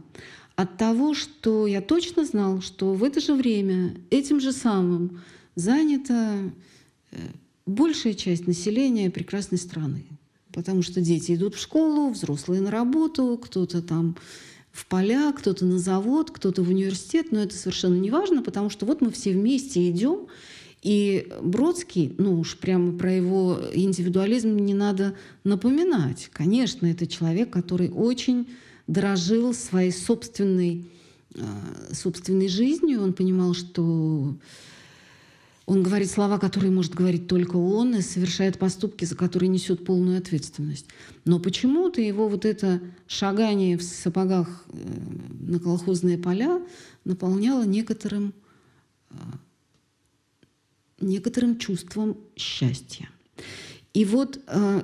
от 0.58 0.76
того, 0.76 1.14
что 1.14 1.68
я 1.68 1.80
точно 1.80 2.24
знал, 2.24 2.60
что 2.60 2.92
в 2.92 3.04
это 3.04 3.20
же 3.20 3.34
время 3.34 3.94
этим 4.10 4.40
же 4.40 4.50
самым 4.50 5.20
занята 5.54 6.34
э, 7.12 7.16
большая 7.64 8.14
часть 8.14 8.48
населения 8.48 9.08
прекрасной 9.08 9.58
страны. 9.58 10.04
Потому 10.52 10.82
что 10.82 11.00
дети 11.00 11.36
идут 11.36 11.54
в 11.54 11.60
школу, 11.60 12.10
взрослые 12.10 12.60
на 12.60 12.72
работу, 12.72 13.38
кто-то 13.40 13.82
там 13.82 14.16
в 14.72 14.86
поля, 14.86 15.30
кто-то 15.30 15.64
на 15.64 15.78
завод, 15.78 16.32
кто-то 16.32 16.64
в 16.64 16.70
университет, 16.70 17.28
но 17.30 17.40
это 17.40 17.54
совершенно 17.54 17.94
не 17.94 18.10
важно, 18.10 18.42
потому 18.42 18.68
что 18.68 18.84
вот 18.84 19.00
мы 19.00 19.12
все 19.12 19.30
вместе 19.30 19.88
идем, 19.88 20.26
и 20.82 21.32
Бродский, 21.42 22.14
ну 22.18 22.38
уж 22.38 22.56
прямо 22.56 22.96
про 22.96 23.12
его 23.12 23.60
индивидуализм 23.72 24.56
не 24.56 24.74
надо 24.74 25.16
напоминать. 25.44 26.30
Конечно, 26.32 26.86
это 26.86 27.06
человек, 27.06 27.50
который 27.50 27.90
очень 27.90 28.48
дорожил 28.86 29.54
своей 29.54 29.92
собственной, 29.92 30.88
а, 31.34 31.92
собственной 31.92 32.48
жизнью. 32.48 33.02
Он 33.02 33.12
понимал, 33.12 33.54
что 33.54 34.36
он 35.66 35.82
говорит 35.82 36.10
слова, 36.10 36.38
которые 36.38 36.70
может 36.70 36.94
говорить 36.94 37.26
только 37.26 37.56
он, 37.56 37.94
и 37.94 38.00
совершает 38.00 38.58
поступки, 38.58 39.04
за 39.04 39.14
которые 39.16 39.50
несет 39.50 39.84
полную 39.84 40.18
ответственность. 40.18 40.86
Но 41.26 41.38
почему-то 41.38 42.00
его 42.00 42.26
вот 42.28 42.46
это 42.46 42.80
шагание 43.06 43.76
в 43.76 43.82
сапогах 43.82 44.64
э, 44.68 44.78
на 45.40 45.58
колхозные 45.58 46.16
поля 46.16 46.62
наполняло 47.04 47.64
некоторым, 47.64 48.32
а, 49.10 49.16
некоторым 51.00 51.58
чувством 51.58 52.16
счастья. 52.36 53.08
И 53.94 54.04
вот 54.04 54.40
а, 54.46 54.82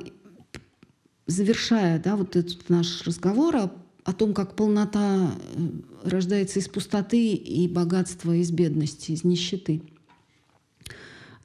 завершая 1.27 1.99
да, 1.99 2.17
вот 2.17 2.37
этот 2.37 2.69
наш 2.69 3.03
разговор 3.03 3.57
о 3.57 3.85
о 4.05 4.13
том, 4.13 4.35
как 4.35 4.55
полнота 4.55 5.35
э, 5.55 5.69
рождается 6.05 6.59
из 6.59 6.69
пустоты 6.69 7.33
и 7.33 7.67
богатства 7.67 8.33
из 8.33 8.51
бедности, 8.51 9.13
из 9.13 9.25
нищеты. 9.25 9.83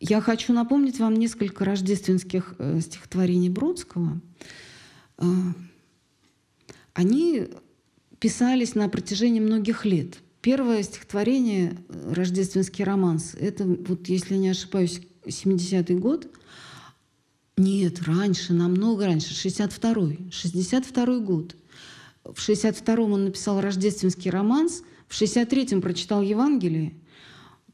Я 0.01 0.22
хочу 0.22 0.53
напомнить 0.53 0.99
вам 0.99 1.15
несколько 1.15 1.63
рождественских 1.63 2.55
э, 2.59 2.82
стихотворений 2.82 3.49
Бродского. 3.49 4.20
Э, 5.17 5.26
они 6.93 7.47
писались 8.20 8.76
на 8.76 8.89
протяжении 8.89 9.39
многих 9.39 9.86
лет. 9.86 10.17
Первое 10.42 10.84
стихотворение 10.84 11.78
«Рождественский 11.90 12.86
романс»— 12.86 13.36
это, 13.40 13.66
вот, 13.66 14.08
если 14.08 14.36
не 14.36 14.50
ошибаюсь, 14.50 15.02
70-й 15.26 15.96
год. 15.96 16.28
Нет, 17.58 18.02
раньше, 18.04 18.54
намного 18.54 19.06
раньше, 19.06 19.34
62-й. 19.34 20.30
62-й 20.30 21.22
год. 21.22 21.58
В 22.24 22.38
62-м 22.48 23.12
он 23.12 23.26
написал 23.26 23.60
рождественский 23.60 24.32
романс, 24.32 24.84
в 25.10 25.22
63-м 25.22 25.82
прочитал 25.82 26.22
Евангелие, 26.22 26.94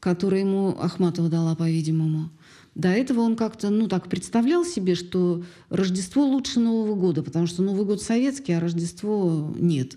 которое 0.00 0.40
ему 0.40 0.76
Ахматова 0.80 1.28
дала, 1.28 1.54
по-видимому. 1.54 2.30
До 2.74 2.88
этого 2.88 3.20
он 3.20 3.36
как-то, 3.36 3.70
ну, 3.70 3.88
так 3.88 4.08
представлял 4.08 4.64
себе, 4.64 4.96
что 4.96 5.44
Рождество 5.70 6.26
лучше 6.26 6.60
Нового 6.60 6.94
года, 6.94 7.22
потому 7.22 7.46
что 7.46 7.62
Новый 7.62 7.86
год 7.86 8.02
советский, 8.02 8.52
а 8.52 8.60
Рождество 8.60 9.54
нет. 9.56 9.96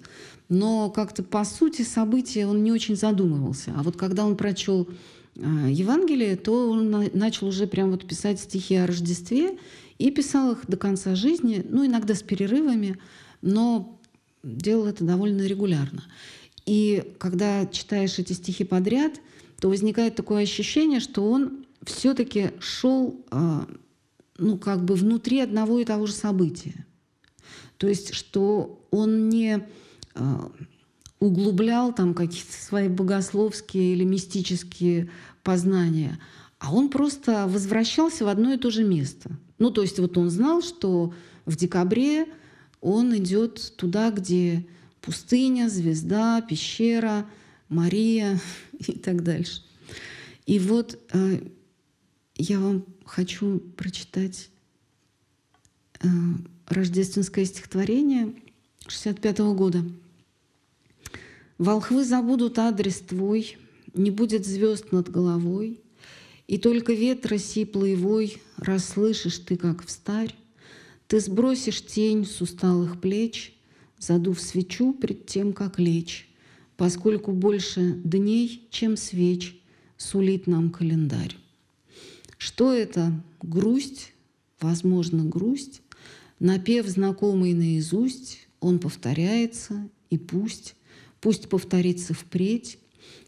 Но 0.50 0.90
как-то 0.90 1.22
по 1.22 1.44
сути 1.46 1.84
события 1.84 2.48
он 2.48 2.64
не 2.64 2.72
очень 2.72 2.96
задумывался. 2.96 3.72
А 3.78 3.84
вот 3.84 3.96
когда 3.96 4.26
он 4.26 4.36
прочел 4.36 4.90
э, 5.36 5.42
Евангелие, 5.70 6.36
то 6.36 6.72
он 6.72 6.90
начал 7.14 7.48
уже 7.48 7.68
прям 7.68 7.92
вот 7.92 8.08
писать 8.08 8.40
стихи 8.40 8.76
о 8.76 8.88
Рождестве, 8.88 9.58
И 10.00 10.10
писал 10.10 10.54
их 10.54 10.66
до 10.68 10.76
конца 10.76 11.14
жизни, 11.14 11.64
ну, 11.70 11.86
иногда 11.86 12.16
с 12.16 12.24
перерывами, 12.24 12.98
но 13.42 14.00
делал 14.44 14.88
это 14.88 15.04
довольно 15.04 15.46
регулярно. 15.46 16.04
И 16.66 17.14
когда 17.20 17.66
читаешь 17.68 18.18
эти 18.18 18.34
стихи 18.34 18.64
подряд, 18.64 19.20
то 19.60 19.70
возникает 19.70 20.16
такое 20.16 20.44
ощущение, 20.44 21.00
что 21.00 21.30
он 21.30 21.66
все-таки 21.84 22.52
шел, 22.60 23.24
а, 23.30 23.68
ну, 24.38 24.58
как 24.58 24.84
бы 24.84 24.96
внутри 24.96 25.42
одного 25.42 25.80
и 25.80 25.86
того 25.86 26.08
же 26.08 26.14
события. 26.14 26.86
То 27.78 27.88
есть, 27.88 28.14
что 28.14 28.86
он 28.92 29.30
не 29.30 29.56
а, 29.56 29.68
углублял 31.20 31.94
там 31.94 32.14
какие-то 32.14 32.54
свои 32.54 32.88
богословские 32.88 33.94
или 33.94 34.04
мистические 34.04 35.10
познания, 35.44 36.20
а 36.60 36.74
он 36.74 36.90
просто 36.90 37.48
возвращался 37.48 38.26
в 38.26 38.28
одно 38.28 38.54
и 38.54 38.58
то 38.58 38.70
же 38.70 38.84
место. 38.84 39.32
Ну, 39.58 39.72
то 39.72 39.82
есть 39.82 40.00
вот 40.00 40.18
он 40.18 40.30
знал, 40.30 40.62
что 40.62 41.14
в 41.46 41.56
декабре 41.56 42.26
он 42.82 43.16
идет 43.18 43.74
туда, 43.76 44.12
где 44.12 44.66
пустыня, 45.02 45.70
звезда, 45.70 46.42
пещера, 46.42 47.26
Мария 47.68 48.40
и 48.80 48.94
так 48.94 49.24
дальше. 49.24 49.64
И 50.46 50.60
вот 50.60 51.00
э, 51.14 51.42
я 52.36 52.60
вам 52.60 52.86
хочу 53.06 53.60
прочитать 53.60 54.50
э, 56.02 56.08
рождественское 56.68 57.46
стихотворение 57.46 58.34
65 58.90 59.40
-го 59.40 59.54
года. 59.54 59.86
Волхвы 61.58 62.04
забудут 62.04 62.58
адрес 62.58 63.00
твой, 63.00 63.58
Не 63.94 64.12
будет 64.12 64.46
звезд 64.46 64.92
над 64.92 65.10
головой, 65.10 65.82
И 66.48 66.58
только 66.58 66.94
ветра 66.94 67.38
сиплый 67.38 67.96
вой 67.96 68.42
Расслышишь 68.58 69.40
ты, 69.40 69.58
как 69.58 69.86
встарь. 69.86 70.36
Ты 71.08 71.20
сбросишь 71.20 71.86
тень 71.86 72.26
с 72.26 72.42
усталых 72.42 73.02
плеч, 73.02 73.54
Задув 74.00 74.40
свечу 74.40 74.94
пред 74.94 75.26
тем, 75.26 75.54
как 75.54 75.80
лечь, 75.80 76.30
Поскольку 76.78 77.32
больше 77.32 77.94
дней, 78.04 78.68
чем 78.72 78.96
свеч, 78.98 79.62
Сулит 79.98 80.48
нам 80.48 80.72
календарь. 80.72 81.36
Что 82.38 82.72
это? 82.72 83.12
Грусть? 83.42 84.14
Возможно, 84.62 85.26
грусть. 85.26 85.82
Напев 86.40 86.88
знакомый 86.88 87.54
наизусть, 87.54 88.49
он 88.60 88.80
повторяется, 88.80 89.90
и 90.10 90.18
пусть 90.18 90.76
Пусть 91.22 91.50
повторится 91.50 92.14
впредь, 92.14 92.80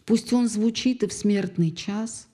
пусть 0.05 0.31
он 0.33 0.47
звучит 0.47 1.03
и 1.03 1.07
в 1.07 1.13
смертный 1.13 1.71
час, 1.71 2.27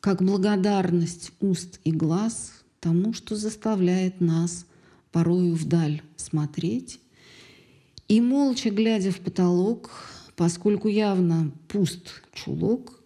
как 0.00 0.22
благодарность 0.22 1.32
уст 1.40 1.80
и 1.84 1.92
глаз 1.92 2.52
тому, 2.80 3.12
что 3.12 3.36
заставляет 3.36 4.20
нас 4.20 4.66
порою 5.10 5.54
вдаль 5.54 6.02
смотреть. 6.16 7.00
И 8.08 8.20
молча 8.20 8.70
глядя 8.70 9.10
в 9.10 9.18
потолок, 9.18 9.90
поскольку 10.36 10.88
явно 10.88 11.52
пуст 11.68 12.22
чулок, 12.32 13.00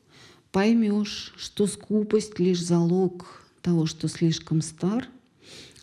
поймешь, 0.52 1.34
что 1.36 1.66
скупость 1.66 2.38
лишь 2.38 2.62
залог 2.62 3.46
того, 3.62 3.86
что 3.86 4.08
слишком 4.08 4.62
стар, 4.62 5.08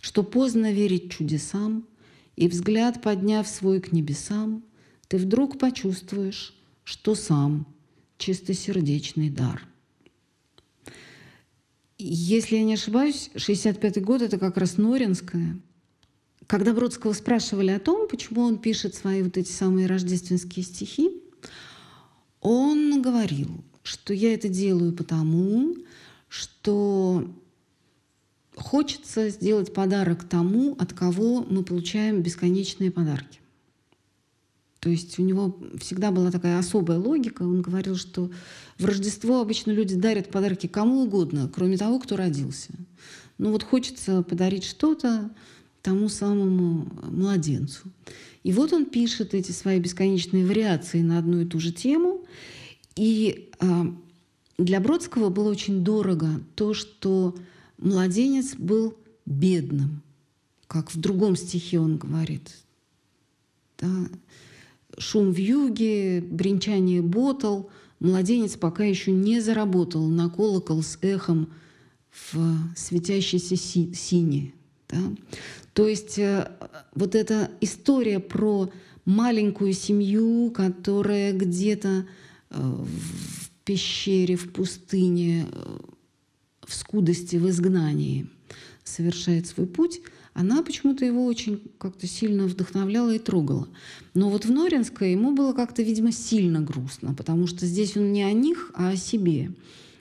что 0.01 0.23
поздно 0.23 0.71
верить 0.71 1.11
чудесам, 1.11 1.85
и 2.35 2.47
взгляд, 2.47 3.01
подняв 3.01 3.47
свой 3.47 3.79
к 3.79 3.91
небесам, 3.91 4.63
ты 5.07 5.17
вдруг 5.17 5.59
почувствуешь, 5.59 6.55
что 6.83 7.15
сам 7.15 7.67
чистосердечный 8.17 9.29
дар. 9.29 9.67
Если 11.97 12.55
я 12.57 12.63
не 12.63 12.73
ошибаюсь, 12.73 13.29
65-й 13.35 14.01
год— 14.01 14.21
это 14.23 14.37
как 14.37 14.57
раз 14.57 14.77
Норинская. 14.77 15.59
Когда 16.47 16.73
Бродского 16.73 17.13
спрашивали 17.13 17.71
о 17.71 17.79
том, 17.79 18.07
почему 18.07 18.41
он 18.41 18.57
пишет 18.57 18.95
свои 18.95 19.21
вот 19.23 19.37
эти 19.37 19.51
самые 19.51 19.87
рождественские 19.87 20.65
стихи, 20.65 21.11
он 22.41 23.01
говорил, 23.01 23.63
что 23.83 24.13
я 24.13 24.33
это 24.33 24.49
делаю 24.49 24.93
потому, 24.93 25.75
что 26.27 27.31
хочется 28.55 29.29
сделать 29.29 29.73
подарок 29.73 30.23
тому, 30.23 30.75
от 30.79 30.93
кого 30.93 31.45
мы 31.49 31.63
получаем 31.63 32.21
бесконечные 32.21 32.91
подарки. 32.91 33.39
То 34.79 34.89
есть 34.89 35.17
у 35.17 35.23
него 35.23 35.57
всегда 35.79 36.11
была 36.11 36.29
такая 36.29 36.59
особая 36.59 36.99
логика. 36.99 37.43
Он 37.43 37.61
говорил, 37.61 37.95
что 37.95 38.29
в 38.77 38.85
Рождество 38.85 39.39
обычно 39.39 39.71
люди 39.71 39.95
дарят 39.95 40.29
подарки 40.29 40.67
кому 40.67 41.03
угодно, 41.03 41.49
кроме 41.53 41.77
того, 41.77 41.99
кто 41.99 42.17
родился. 42.17 42.73
Ну 43.37 43.51
вот 43.51 43.63
хочется 43.63 44.23
подарить 44.23 44.65
что-то 44.65 45.31
тому 45.81 46.09
самому 46.09 46.87
младенцу. 47.09 47.91
И 48.43 48.51
вот 48.51 48.73
он 48.73 48.85
пишет 48.85 49.33
эти 49.33 49.51
свои 49.51 49.79
бесконечные 49.79 50.45
вариации 50.45 51.01
на 51.01 51.17
одну 51.17 51.39
и 51.39 51.45
ту 51.45 51.61
же 51.61 51.71
тему. 51.71 52.25
И 52.97 53.51
а, 53.59 53.85
для 54.57 54.79
Бродского 54.81 55.29
было 55.29 55.49
очень 55.49 55.83
дорого 55.83 56.41
то, 56.55 56.73
что 56.73 57.35
младенец 57.83 58.55
был 58.55 58.97
бедным, 59.25 60.01
как 60.67 60.93
в 60.93 60.99
другом 60.99 61.35
стихе 61.35 61.79
он 61.79 61.97
говорит. 61.97 62.55
Да? 63.77 64.07
шум 64.97 65.31
в 65.31 65.37
юге, 65.37 66.21
бренчание 66.21 67.01
ботал, 67.01 67.69
младенец 67.99 68.55
пока 68.55 68.83
еще 68.83 69.11
не 69.11 69.39
заработал 69.39 70.07
на 70.07 70.29
колокол 70.29 70.83
с 70.83 70.97
эхом 71.01 71.49
в 72.11 72.57
светящейся 72.75 73.55
си 73.55 73.93
сине. 73.93 74.53
Да? 74.89 74.99
То 75.73 75.87
есть 75.87 76.19
э, 76.19 76.51
вот 76.93 77.15
эта 77.15 77.49
история 77.61 78.19
про 78.19 78.69
маленькую 79.05 79.73
семью, 79.73 80.51
которая 80.51 81.33
где-то 81.33 82.05
э, 82.49 82.59
в 82.59 83.49
пещере, 83.65 84.35
в 84.35 84.51
пустыне, 84.53 85.47
э, 85.51 85.77
в 86.73 86.75
скудости, 86.75 87.37
в 87.37 87.49
изгнании 87.49 88.27
совершает 88.83 89.47
свой 89.47 89.67
путь– 89.67 90.01
она 90.33 90.63
почему-то 90.63 91.05
его 91.05 91.25
очень 91.25 91.61
как-то 91.77 92.07
сильно 92.07 92.45
вдохновляла 92.45 93.13
и 93.13 93.19
трогала. 93.19 93.67
Но 94.13 94.29
вот 94.29 94.45
в 94.45 94.51
Норинской 94.51 95.11
ему 95.11 95.33
было 95.33 95.53
как-то, 95.53 95.83
видимо, 95.83 96.11
сильно 96.11 96.59
грустно, 96.59 97.13
потому 97.13 97.45
что 97.45 97.65
здесь 97.67 97.95
он 97.95 98.11
не 98.11 98.23
о 98.23 98.33
них, 98.33 98.71
а 98.73 98.89
о 98.89 98.95
себе, 98.95 99.51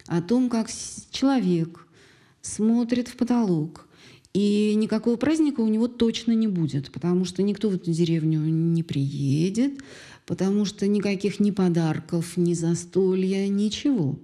о 0.06 0.22
том, 0.22 0.48
как 0.48 0.70
человек 1.10 1.86
смотрит 2.40 3.08
в 3.08 3.16
потолок, 3.16 3.86
и 4.32 4.72
никакого 4.74 5.16
праздника 5.16 5.60
у 5.60 5.68
него 5.68 5.86
точно 5.86 6.32
не 6.32 6.48
будет, 6.48 6.90
потому 6.90 7.26
что 7.26 7.42
никто 7.42 7.68
в 7.68 7.74
эту 7.74 7.92
деревню 7.92 8.40
не 8.40 8.82
приедет, 8.82 9.82
потому 10.26 10.64
что 10.64 10.86
никаких 10.86 11.40
ни 11.40 11.50
подарков, 11.50 12.38
ни 12.38 12.54
застолья, 12.54 13.46
ничего. 13.48 14.18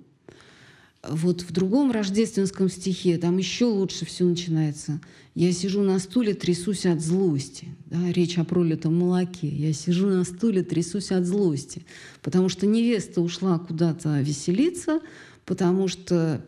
Вот 1.02 1.42
в 1.42 1.52
другом 1.52 1.92
рождественском 1.92 2.68
стихе 2.68 3.18
там 3.18 3.38
еще 3.38 3.66
лучше 3.66 4.04
все 4.04 4.24
начинается. 4.24 5.00
Я 5.34 5.52
сижу 5.52 5.82
на 5.82 6.00
стуле, 6.00 6.34
трясусь 6.34 6.86
от 6.86 7.00
злости. 7.00 7.68
Да, 7.86 8.10
речь 8.12 8.38
о 8.38 8.44
пролитом 8.44 8.96
молоке. 8.96 9.46
Я 9.46 9.72
сижу 9.72 10.08
на 10.08 10.24
стуле, 10.24 10.64
трясусь 10.64 11.12
от 11.12 11.24
злости. 11.24 11.86
Потому 12.22 12.48
что 12.48 12.66
невеста 12.66 13.20
ушла 13.20 13.58
куда-то 13.60 14.20
веселиться, 14.20 15.00
потому 15.44 15.86
что 15.86 16.44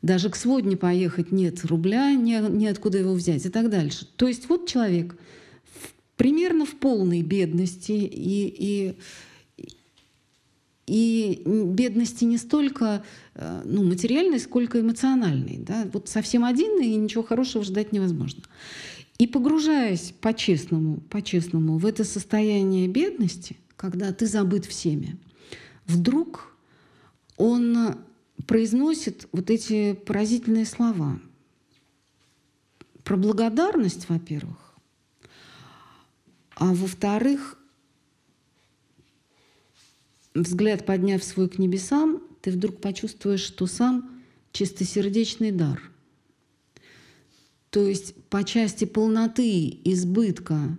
даже 0.00 0.30
к 0.30 0.36
сводне 0.36 0.76
поехать 0.78 1.30
нет 1.30 1.64
рубля, 1.66 2.14
не, 2.14 2.40
неоткуда 2.40 2.98
его 2.98 3.12
взять 3.12 3.44
и 3.44 3.50
так 3.50 3.68
дальше. 3.68 4.06
То 4.16 4.26
есть 4.26 4.48
вот 4.48 4.66
человек 4.66 5.16
примерно 6.16 6.64
в 6.64 6.74
полной 6.76 7.22
бедности 7.22 7.92
и, 7.92 8.54
и 8.58 8.96
и 10.92 11.42
бедности 11.46 12.24
не 12.24 12.36
столько 12.36 13.02
э, 13.34 13.62
ну, 13.64 13.82
материальной, 13.82 14.38
сколько 14.38 14.78
эмоциональной. 14.78 15.56
Да? 15.56 15.88
Вот 15.90 16.10
совсем 16.10 16.44
один, 16.44 16.82
и 16.82 16.94
ничего 16.96 17.22
хорошего 17.22 17.64
ждать 17.64 17.92
невозможно. 17.92 18.42
И 19.16 19.26
погружаясь 19.26 20.12
по-честному, 20.20 20.98
по-честному 21.08 21.78
в 21.78 21.86
это 21.86 22.04
состояние 22.04 22.88
бедности, 22.88 23.56
когда 23.76 24.12
ты 24.12 24.26
забыт 24.26 24.66
всеми, 24.66 25.16
вдруг 25.86 26.54
он 27.38 27.96
произносит 28.46 29.28
вот 29.32 29.48
эти 29.48 29.94
поразительные 29.94 30.66
слова 30.66 31.18
про 33.02 33.16
благодарность, 33.16 34.10
во-первых, 34.10 34.74
а 36.56 36.66
во-вторых, 36.74 37.56
взгляд 40.34 40.86
подняв 40.86 41.22
свой 41.22 41.48
к 41.48 41.58
небесам, 41.58 42.22
ты 42.40 42.50
вдруг 42.50 42.80
почувствуешь, 42.80 43.40
что 43.40 43.66
сам 43.66 44.22
чистосердечный 44.52 45.52
дар. 45.52 45.80
То 47.70 47.86
есть 47.86 48.14
по 48.28 48.44
части 48.44 48.84
полноты, 48.84 49.78
избытка 49.84 50.76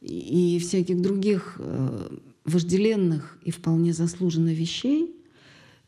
и 0.00 0.58
всяких 0.60 1.00
других 1.00 1.56
э, 1.58 2.16
вожделенных 2.44 3.38
и 3.42 3.50
вполне 3.50 3.92
заслуженных 3.92 4.56
вещей, 4.56 5.16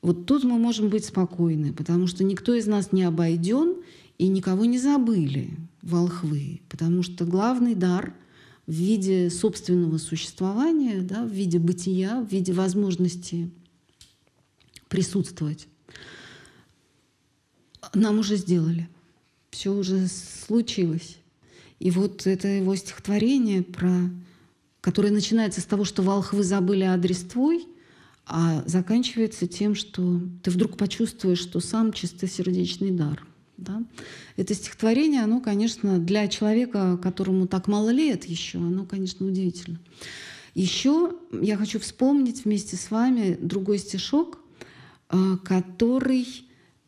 вот 0.03 0.27
тут 0.27 0.45
мы 0.45 0.59
можем 0.59 0.89
быть 0.89 1.05
спокойны, 1.05 1.73
потому 1.73 2.07
что 2.07 2.25
никто 2.25 2.55
из 2.55 2.67
нас 2.67 2.91
не 2.91 3.05
обойден, 3.05 3.77
и 4.21 4.29
никого 4.29 4.67
не 4.67 4.79
забыли 4.79 5.57
волхвы, 5.81 6.61
потому 6.69 7.03
что 7.03 7.25
главный 7.25 7.75
дар 7.75 8.13
в 8.71 8.73
виде 8.73 9.31
собственного 9.31 9.99
существования, 9.99 11.01
да, 11.01 11.25
в 11.25 11.33
виде 11.33 11.59
бытия, 11.59 12.21
в 12.21 12.31
виде 12.31 12.53
возможности 12.53 13.51
присутствовать, 14.89 15.67
нам 17.95 18.21
уже 18.21 18.37
сделали. 18.37 18.89
Все 19.51 19.75
уже 19.75 20.07
случилось. 20.07 21.17
И 21.81 21.91
вот 21.91 22.29
это 22.29 22.47
его 22.47 22.77
стихотворение, 22.77 23.63
про, 23.63 24.09
которое 24.81 25.11
начинается 25.11 25.61
с 25.61 25.65
того, 25.65 25.85
что 25.85 26.05
волхвы 26.05 26.45
забыли 26.45 26.85
адрес 26.85 27.23
твой, 27.23 27.67
а 28.25 28.63
заканчивается 28.67 29.49
тем, 29.49 29.75
что 29.75 30.21
ты 30.45 30.51
вдруг 30.53 30.77
почувствуешь, 30.77 31.41
что 31.41 31.59
сам 31.59 31.93
чистосердечный 31.93 32.93
дар. 32.93 33.27
Да? 33.61 33.83
Это 34.37 34.55
стихотворение, 34.55 35.23
оно, 35.23 35.41
конечно, 35.41 35.99
для 35.99 36.29
человека, 36.29 36.99
которому 37.03 37.47
так 37.47 37.69
мало 37.69 37.91
лет 37.91 38.25
еще, 38.25 38.59
оно, 38.59 38.85
конечно, 38.85 39.27
удивительно. 39.27 39.79
Еще 40.55 41.15
я 41.41 41.57
хочу 41.57 41.79
вспомнить 41.79 42.45
вместе 42.45 42.77
с 42.77 42.91
вами 42.91 43.39
другой 43.41 43.79
стишок, 43.79 44.41
а, 45.09 45.37
который 45.39 46.27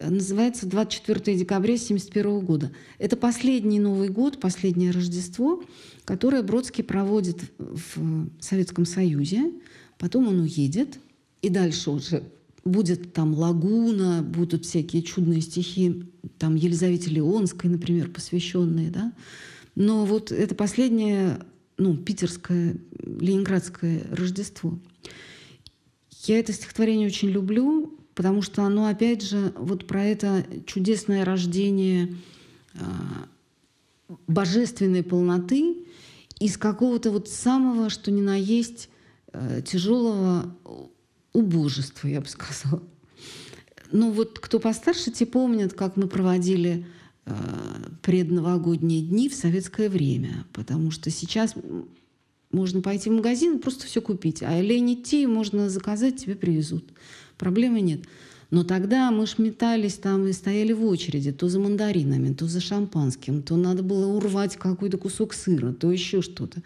называется 0.00 0.66
«24 0.66 1.36
декабря 1.36 1.74
1971 1.74 2.40
года». 2.40 2.72
Это 2.98 3.16
последний 3.16 3.78
Новый 3.78 4.08
год, 4.08 4.40
последнее 4.40 4.90
Рождество, 4.90 5.62
которое 6.04 6.42
Бродский 6.42 6.82
проводит 6.82 7.38
в 7.58 8.28
Советском 8.40 8.84
Союзе. 8.84 9.52
Потом 9.98 10.26
он 10.26 10.40
уедет, 10.40 10.98
и 11.40 11.48
дальше 11.48 11.90
уже 11.90 12.24
будет 12.64 13.12
там 13.12 13.34
лагуна, 13.34 14.22
будут 14.22 14.64
всякие 14.64 15.02
чудные 15.02 15.40
стихи, 15.40 16.04
там 16.38 16.54
Елизавете 16.54 17.10
Леонской, 17.10 17.68
например, 17.68 18.10
посвященные, 18.10 18.90
да. 18.90 19.12
Но 19.74 20.04
вот 20.04 20.30
это 20.30 20.54
последнее, 20.54 21.40
ну, 21.78 21.96
питерское, 21.96 22.76
ленинградское 23.00 24.06
Рождество. 24.10 24.78
Я 26.24 26.38
это 26.38 26.52
стихотворение 26.52 27.08
очень 27.08 27.30
люблю, 27.30 27.98
потому 28.14 28.42
что 28.42 28.62
оно, 28.62 28.86
опять 28.86 29.22
же, 29.22 29.52
вот 29.56 29.86
про 29.86 30.04
это 30.04 30.46
чудесное 30.66 31.24
рождение 31.24 32.14
э, 32.74 32.78
божественной 34.28 35.02
полноты 35.02 35.78
из 36.38 36.56
какого-то 36.58 37.10
вот 37.10 37.28
самого, 37.28 37.90
что 37.90 38.10
ни 38.10 38.20
на 38.20 38.36
есть, 38.36 38.88
э, 39.32 39.62
тяжелого 39.66 40.54
убожества, 41.32 42.08
я 42.08 42.20
бы 42.20 42.28
сказала. 42.28 42.82
Ну 43.90 44.10
вот 44.10 44.38
кто 44.38 44.58
постарше, 44.58 45.10
те 45.10 45.26
помнят, 45.26 45.74
как 45.74 45.96
мы 45.96 46.08
проводили 46.08 46.86
э, 47.26 47.34
предновогодние 48.02 49.02
дни 49.02 49.28
в 49.28 49.34
советское 49.34 49.88
время, 49.88 50.46
потому 50.52 50.90
что 50.90 51.10
сейчас 51.10 51.54
можно 52.50 52.80
пойти 52.80 53.10
в 53.10 53.14
магазин 53.14 53.56
и 53.56 53.60
просто 53.60 53.86
все 53.86 54.00
купить, 54.00 54.42
а 54.42 54.60
лень 54.60 54.94
идти, 54.94 55.26
можно 55.26 55.68
заказать, 55.68 56.16
тебе 56.16 56.34
привезут. 56.34 56.90
Проблемы 57.38 57.80
нет. 57.80 58.02
Но 58.50 58.64
тогда 58.64 59.10
мы 59.10 59.26
ж 59.26 59.38
метались 59.38 59.94
там 59.94 60.26
и 60.26 60.32
стояли 60.32 60.72
в 60.72 60.84
очереди, 60.84 61.32
то 61.32 61.48
за 61.48 61.58
мандаринами, 61.58 62.34
то 62.34 62.46
за 62.46 62.60
шампанским, 62.60 63.42
то 63.42 63.56
надо 63.56 63.82
было 63.82 64.06
урвать 64.06 64.56
какой-то 64.56 64.98
кусок 64.98 65.32
сыра, 65.32 65.72
то 65.72 65.90
еще 65.90 66.20
что-то. 66.20 66.62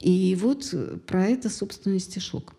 И 0.00 0.34
вот 0.40 0.74
про 1.06 1.26
это, 1.26 1.50
собственно, 1.50 1.98
стишок. 1.98 2.54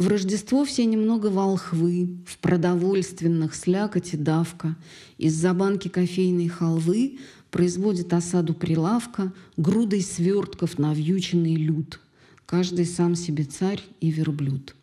В 0.00 0.08
Рождество 0.08 0.64
все 0.64 0.86
немного 0.86 1.26
волхвы, 1.26 2.08
в 2.26 2.38
продовольственных 2.38 3.54
слякоти 3.54 4.16
давка. 4.16 4.78
Из-за 5.18 5.52
банки 5.52 5.88
кофейной 5.88 6.48
халвы 6.48 7.18
производит 7.50 8.14
осаду 8.14 8.54
прилавка 8.54 9.30
грудой 9.58 10.00
свертков 10.00 10.78
навьюченный 10.78 11.54
люд. 11.54 12.00
Каждый 12.46 12.86
сам 12.86 13.14
себе 13.14 13.44
царь 13.44 13.82
и 14.00 14.10
верблюд. 14.10 14.74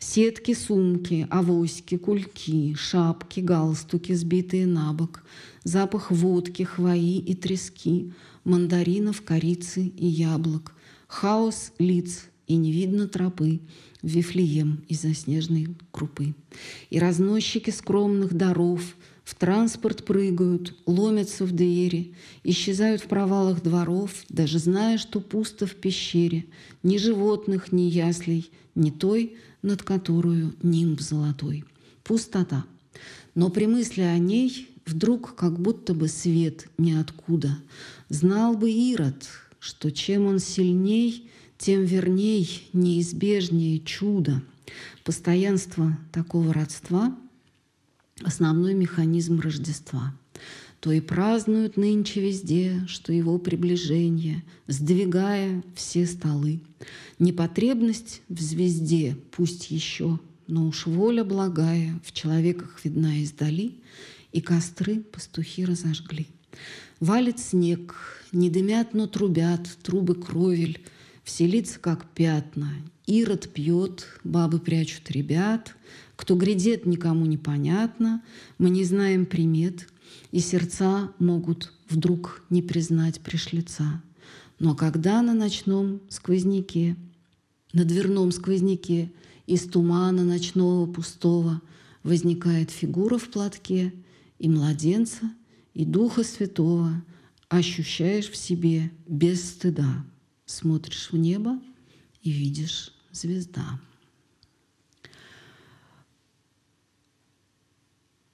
Сетки, 0.00 0.52
сумки, 0.52 1.28
авоськи, 1.30 1.96
кульки, 1.96 2.74
шапки, 2.74 3.38
галстуки, 3.38 4.14
сбитые 4.14 4.66
на 4.66 4.92
бок, 4.92 5.22
запах 5.62 6.10
водки, 6.10 6.64
хвои 6.64 7.18
и 7.18 7.34
трески, 7.36 8.12
мандаринов, 8.42 9.22
корицы 9.22 9.82
и 9.82 10.06
яблок, 10.08 10.74
хаос 11.06 11.70
лиц 11.78 12.24
и 12.48 12.56
не 12.56 12.72
видно 12.72 13.06
тропы, 13.06 13.60
Вифлеем 14.06 14.84
из-за 14.88 15.14
снежной 15.14 15.66
крупы. 15.90 16.34
И 16.90 17.00
разносчики 17.00 17.70
скромных 17.70 18.34
даров 18.34 18.80
в 19.24 19.34
транспорт 19.34 20.04
прыгают, 20.04 20.76
ломятся 20.86 21.44
в 21.44 21.50
двери, 21.50 22.14
исчезают 22.44 23.02
в 23.02 23.08
провалах 23.08 23.64
дворов, 23.64 24.12
даже 24.28 24.60
зная, 24.60 24.98
что 24.98 25.20
пусто 25.20 25.66
в 25.66 25.74
пещере, 25.74 26.46
ни 26.84 26.98
животных, 26.98 27.72
ни 27.72 27.82
яслей, 27.82 28.48
ни 28.76 28.90
той, 28.90 29.36
над 29.62 29.82
которую 29.82 30.54
нимб 30.62 31.00
золотой. 31.00 31.64
Пустота. 32.04 32.64
Но 33.34 33.50
при 33.50 33.66
мысли 33.66 34.02
о 34.02 34.16
ней 34.18 34.68
вдруг 34.86 35.34
как 35.34 35.58
будто 35.58 35.94
бы 35.94 36.06
свет 36.06 36.68
ниоткуда. 36.78 37.58
Знал 38.08 38.56
бы 38.56 38.70
Ирод, 38.70 39.26
что 39.58 39.90
чем 39.90 40.26
он 40.26 40.38
сильней, 40.38 41.28
тем 41.58 41.84
верней, 41.84 42.68
неизбежнее 42.72 43.80
чудо. 43.80 44.42
Постоянство 45.04 45.96
такого 46.12 46.52
родства– 46.52 47.16
основной 48.22 48.74
механизм 48.74 49.40
Рождества. 49.40 50.14
То 50.80 50.92
и 50.92 51.00
празднуют 51.00 51.76
нынче 51.76 52.20
везде, 52.20 52.82
что 52.86 53.12
его 53.12 53.38
приближение, 53.38 54.44
сдвигая 54.66 55.62
все 55.74 56.06
столы. 56.06 56.60
Непотребность 57.18 58.22
в 58.28 58.40
звезде, 58.40 59.16
пусть 59.32 59.70
еще, 59.70 60.20
но 60.46 60.68
уж 60.68 60.86
воля 60.86 61.24
благая 61.24 61.98
в 62.04 62.12
человеках 62.12 62.84
видна 62.84 63.22
издали, 63.22 63.74
и 64.32 64.40
костры 64.40 65.00
пастухи 65.00 65.64
разожгли. 65.64 66.26
Валит 67.00 67.40
снег, 67.40 67.94
не 68.32 68.50
дымят, 68.50 68.94
но 68.94 69.06
трубят 69.06 69.66
трубы 69.82 70.14
кровель, 70.14 70.80
все 71.26 71.44
лица 71.44 71.80
как 71.80 72.08
пятна. 72.10 72.70
Ирод 73.06 73.52
пьет, 73.52 74.06
бабы 74.22 74.60
прячут 74.60 75.10
ребят. 75.10 75.74
Кто 76.14 76.36
грядет, 76.36 76.86
никому 76.86 77.26
непонятно. 77.26 78.22
Мы 78.58 78.70
не 78.70 78.84
знаем 78.84 79.26
примет, 79.26 79.88
и 80.30 80.38
сердца 80.38 81.12
могут 81.18 81.72
вдруг 81.90 82.44
не 82.48 82.62
признать 82.62 83.20
пришлица. 83.20 84.00
Но 84.60 84.76
когда 84.76 85.20
на 85.20 85.34
ночном 85.34 86.00
сквозняке, 86.08 86.96
на 87.72 87.84
дверном 87.84 88.30
сквозняке 88.30 89.12
из 89.48 89.62
тумана 89.62 90.22
ночного 90.22 90.86
пустого 90.86 91.60
возникает 92.04 92.70
фигура 92.70 93.18
в 93.18 93.28
платке 93.30 93.92
и 94.38 94.48
младенца, 94.48 95.32
и 95.74 95.84
Духа 95.84 96.22
Святого 96.22 97.02
ощущаешь 97.48 98.30
в 98.30 98.36
себе 98.36 98.92
без 99.08 99.44
стыда 99.44 100.04
смотришь 100.46 101.10
в 101.12 101.16
небо 101.16 101.60
и 102.22 102.30
видишь 102.30 102.94
звезда. 103.12 103.80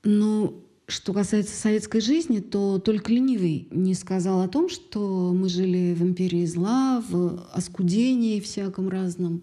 Ну, 0.04 0.62
что 0.86 1.12
касается 1.12 1.54
советской 1.54 2.00
жизни, 2.00 2.40
то 2.40 2.78
только 2.78 3.12
ленивый 3.12 3.68
не 3.70 3.94
сказал 3.94 4.42
о 4.42 4.48
том, 4.48 4.68
что 4.68 5.32
мы 5.32 5.48
жили 5.48 5.94
в 5.94 6.02
империи 6.02 6.44
зла, 6.44 7.02
в 7.08 7.48
оскудении 7.52 8.40
всяком 8.40 8.88
разном 8.88 9.42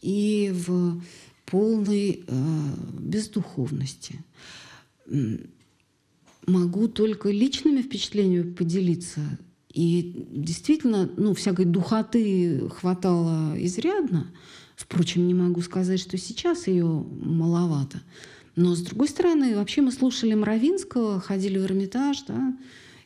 и 0.00 0.52
в 0.54 1.02
полной 1.44 2.24
э, 2.26 2.34
бездуховности. 2.98 4.24
Могу 6.46 6.88
только 6.88 7.30
личными 7.30 7.82
впечатлениями 7.82 8.52
поделиться. 8.52 9.20
И 9.76 10.26
действительно, 10.30 11.06
ну, 11.18 11.34
всякой 11.34 11.66
духоты 11.66 12.66
хватало 12.70 13.54
изрядно. 13.58 14.32
Впрочем, 14.74 15.28
не 15.28 15.34
могу 15.34 15.60
сказать, 15.60 16.00
что 16.00 16.16
сейчас 16.16 16.66
ее 16.66 16.86
маловато. 16.86 18.00
Но, 18.56 18.74
с 18.74 18.80
другой 18.80 19.08
стороны, 19.08 19.54
вообще 19.54 19.82
мы 19.82 19.92
слушали 19.92 20.32
Мравинского, 20.32 21.20
ходили 21.20 21.58
в 21.58 21.66
Эрмитаж, 21.66 22.22
да, 22.26 22.56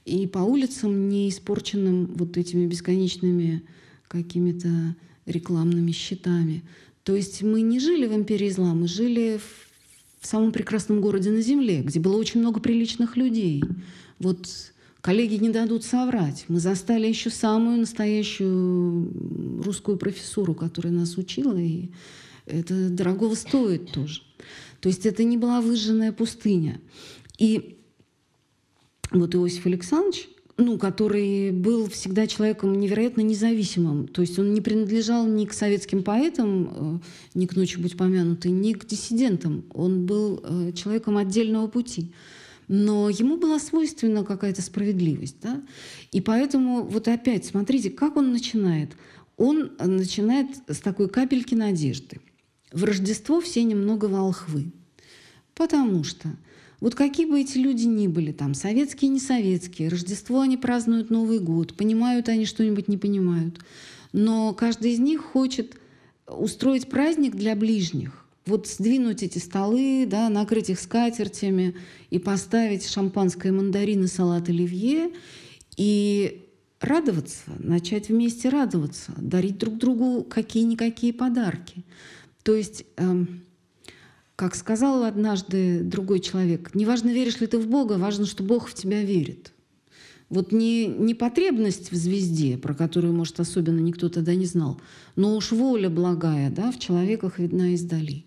и 0.04 0.28
по 0.28 0.38
улицам, 0.38 1.08
не 1.08 1.28
испорченным 1.30 2.06
вот 2.14 2.36
этими 2.36 2.66
бесконечными 2.66 3.64
какими-то 4.06 4.94
рекламными 5.26 5.90
щитами. 5.90 6.62
То 7.02 7.16
есть 7.16 7.42
мы 7.42 7.62
не 7.62 7.80
жили 7.80 8.06
в 8.06 8.14
империи 8.14 8.48
зла, 8.48 8.74
мы 8.74 8.86
жили 8.86 9.38
в, 9.38 10.22
в 10.24 10.26
самом 10.28 10.52
прекрасном 10.52 11.00
городе 11.00 11.32
на 11.32 11.40
Земле, 11.40 11.82
где 11.82 11.98
было 11.98 12.16
очень 12.16 12.38
много 12.38 12.60
приличных 12.60 13.16
людей. 13.16 13.60
Вот 14.20 14.69
Коллеги 15.00 15.36
не 15.36 15.48
дадут 15.48 15.84
соврать. 15.84 16.44
Мы 16.48 16.60
застали 16.60 17.06
еще 17.06 17.30
самую 17.30 17.78
настоящую 17.78 19.62
русскую 19.64 19.96
профессуру, 19.96 20.54
которая 20.54 20.92
нас 20.92 21.16
учила, 21.16 21.56
и 21.56 21.88
это 22.46 22.90
дорогого 22.90 23.34
стоит 23.34 23.92
тоже. 23.92 24.22
То 24.80 24.88
есть 24.88 25.06
это 25.06 25.24
не 25.24 25.38
была 25.38 25.60
выжженная 25.60 26.12
пустыня. 26.12 26.80
И 27.38 27.78
вот 29.10 29.34
Иосиф 29.34 29.66
Александрович, 29.66 30.28
ну, 30.56 30.78
который 30.78 31.50
был 31.52 31.88
всегда 31.88 32.26
человеком 32.26 32.78
невероятно 32.78 33.22
независимым. 33.22 34.06
То 34.08 34.20
есть 34.20 34.38
он 34.38 34.52
не 34.52 34.60
принадлежал 34.60 35.26
ни 35.26 35.46
к 35.46 35.54
советским 35.54 36.02
поэтам, 36.02 37.00
э, 37.34 37.38
ни 37.38 37.46
к 37.46 37.56
«Ночи 37.56 37.78
будь 37.78 37.96
помянуты», 37.96 38.50
ни 38.50 38.74
к 38.74 38.86
диссидентам. 38.86 39.64
Он 39.72 40.04
был 40.04 40.40
э, 40.42 40.72
человеком 40.72 41.16
отдельного 41.16 41.66
пути. 41.66 42.12
Но 42.72 43.10
ему 43.10 43.36
была 43.36 43.58
свойственна 43.58 44.24
какая-то 44.24 44.62
справедливость. 44.62 45.38
Да? 45.42 45.60
И 46.12 46.20
поэтому 46.20 46.84
вот 46.84 47.08
опять 47.08 47.44
смотрите, 47.44 47.90
как 47.90 48.16
он 48.16 48.30
начинает. 48.30 48.92
Он 49.36 49.72
начинает 49.80 50.46
с 50.68 50.78
такой 50.78 51.08
капельки 51.08 51.56
надежды. 51.56 52.20
В 52.70 52.84
Рождество 52.84 53.40
все 53.40 53.64
немного 53.64 54.04
волхвы. 54.04 54.70
Потому 55.56 56.04
что 56.04 56.28
вот 56.78 56.94
какие 56.94 57.26
бы 57.26 57.40
эти 57.40 57.58
люди 57.58 57.86
ни 57.86 58.06
были, 58.06 58.30
там, 58.30 58.54
советские, 58.54 59.08
не 59.08 59.18
советские, 59.18 59.88
Рождество 59.88 60.40
они 60.40 60.56
празднуют 60.56 61.10
Новый 61.10 61.40
год, 61.40 61.74
понимают 61.74 62.28
они 62.28 62.44
что-нибудь, 62.44 62.86
не 62.86 62.98
понимают. 62.98 63.58
Но 64.12 64.54
каждый 64.54 64.92
из 64.92 65.00
них 65.00 65.22
хочет 65.22 65.76
устроить 66.28 66.88
праздник 66.88 67.34
для 67.34 67.56
ближних. 67.56 68.19
Вот 68.50 68.66
сдвинуть 68.66 69.22
эти 69.22 69.38
столы, 69.38 70.06
да, 70.10 70.28
накрыть 70.28 70.70
их 70.70 70.80
скатертями 70.80 71.76
и 72.10 72.18
поставить 72.18 72.84
шампанское, 72.84 73.52
мандарины, 73.52 74.08
салат 74.08 74.48
оливье 74.48 75.12
и 75.76 76.48
радоваться, 76.80 77.52
начать 77.60 78.08
вместе 78.08 78.48
радоваться, 78.48 79.12
дарить 79.16 79.56
друг 79.56 79.76
другу 79.78 80.24
какие-никакие 80.24 81.12
подарки. 81.12 81.84
То 82.42 82.56
есть 82.56 82.86
эм, 82.96 83.44
как 84.34 84.56
сказал 84.56 85.04
однажды 85.04 85.84
другой 85.84 86.18
человек, 86.18 86.74
неважно, 86.74 87.10
веришь 87.10 87.40
ли 87.40 87.46
ты 87.46 87.56
в 87.56 87.68
Бога, 87.68 87.98
важно, 87.98 88.26
что 88.26 88.42
Бог 88.42 88.66
в 88.66 88.74
тебя 88.74 89.04
верит. 89.04 89.52
Вот 90.28 90.50
не, 90.50 90.88
не 90.88 91.14
потребность 91.14 91.92
в 91.92 91.94
звезде, 91.94 92.58
про 92.58 92.74
которую, 92.74 93.14
может, 93.14 93.38
особенно 93.38 93.78
никто 93.78 94.08
тогда 94.08 94.34
не 94.34 94.46
знал, 94.46 94.80
но 95.14 95.36
уж 95.36 95.52
воля 95.52 95.88
благая 95.88 96.50
да, 96.50 96.72
в 96.72 96.80
человеках 96.80 97.38
видна 97.38 97.74
издали. 97.74 98.24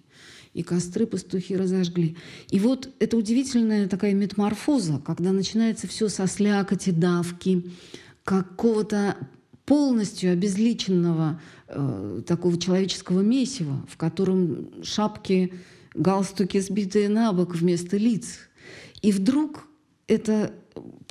И 0.54 0.62
костры 0.62 1.08
пастухи 1.08 1.56
разожгли. 1.56 2.16
И 2.52 2.60
вот 2.60 2.90
это 3.00 3.18
удивительная 3.18 3.88
такая 3.88 4.14
метаморфоза, 4.14 5.02
когда 5.04 5.32
начинается 5.32 5.88
все 5.88 6.10
со 6.10 6.28
слякоти, 6.28 6.92
давки, 6.92 7.72
какого-то 8.24 9.18
полностью 9.66 10.32
обезличенного 10.32 11.42
э, 11.68 12.22
такого 12.28 12.60
человеческого 12.60 13.22
месива, 13.22 13.86
в 13.90 13.98
котором 13.98 14.84
шапки 14.84 15.54
галстуки 15.96 16.60
сбитые 16.60 17.10
на 17.10 17.34
бок 17.34 17.56
вместо 17.56 17.98
лиц. 17.98 18.40
И 19.02 19.12
вдруг 19.12 19.68
это 20.08 20.54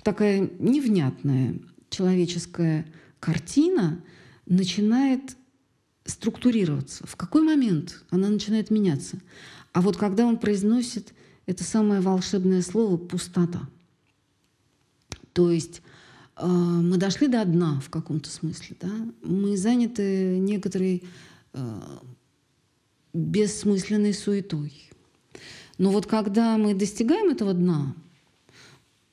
такая 0.03 0.51
невнятная 0.59 1.57
человеческая 1.91 2.87
картина 3.21 4.03
начинает 4.47 5.37
структурироваться. 6.05 7.07
В 7.07 7.17
какой 7.17 7.43
момент 7.43 8.05
она 8.11 8.29
начинает 8.29 8.71
меняться? 8.71 9.19
А 9.73 9.81
вот 9.81 9.97
когда 9.97 10.27
он 10.27 10.37
произносит 10.37 11.15
это 11.47 11.65
самое 11.65 12.01
волшебное 12.01 12.63
слово 12.63 12.97
«пустота». 12.97 13.69
То 15.33 15.51
есть 15.51 15.83
э, 16.37 16.47
мы 16.47 16.99
дошли 16.99 17.27
до 17.27 17.45
дна 17.45 17.81
в 17.81 17.91
каком-то 17.91 18.31
смысле. 18.31 18.77
Да? 18.81 18.91
Мы 19.23 19.57
заняты 19.57 20.39
некоторой 20.39 21.05
э, 21.53 21.81
бессмысленной 23.13 24.13
суетой. 24.13 24.73
Но 25.79 25.91
вот 25.91 26.07
когда 26.07 26.59
мы 26.59 26.75
достигаем 26.75 27.31
этого 27.31 27.55
дна, 27.55 27.95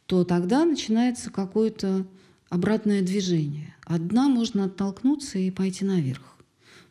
то 0.06 0.24
тогда 0.24 0.66
начинается 0.66 1.30
какое-то 1.30 2.06
обратное 2.50 3.02
движение. 3.02 3.76
От 3.86 4.08
дна 4.08 4.28
можно 4.28 4.66
оттолкнуться 4.66 5.40
и 5.40 5.52
пойти 5.52 5.86
наверх. 5.86 6.36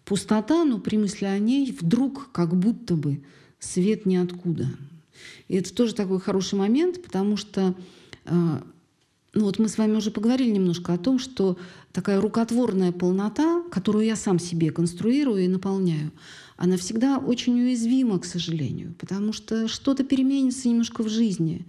Пустота, 0.09 0.65
но 0.65 0.79
при 0.79 0.97
мысли 0.97 1.27
о 1.27 1.39
ней 1.39 1.71
вдруг 1.79 2.33
как 2.33 2.57
будто 2.57 2.95
бы 2.95 3.23
свет 3.59 4.07
ниоткуда. 4.07 4.69
И 5.49 5.57
это 5.57 5.75
тоже 5.75 5.95
такой 5.95 6.19
хороший 6.19 6.59
момент, 6.59 7.03
потому 7.03 7.37
что 7.37 7.75
э, 8.25 8.61
ну 9.35 9.45
вот 9.45 9.59
мы 9.59 9.69
с 9.69 9.77
вами 9.77 9.97
уже 9.97 10.11
поговорили 10.11 10.51
немножко 10.51 10.95
о 10.95 10.99
том, 10.99 11.19
что 11.19 11.59
такая 11.93 12.21
рукотворная 12.21 12.93
полнота, 12.93 13.63
которую 13.71 14.07
я 14.07 14.17
сам 14.17 14.39
себе 14.39 14.71
конструирую 14.71 15.45
и 15.45 15.49
наполняю, 15.49 16.11
она 16.57 16.79
всегда 16.79 17.19
очень 17.19 17.61
уязвима, 17.61 18.19
к 18.19 18.25
сожалению, 18.25 18.95
потому 18.99 19.35
что 19.35 19.69
что-то 19.69 20.05
переменится 20.05 20.69
немножко 20.69 21.03
в 21.03 21.09
жизни. 21.09 21.67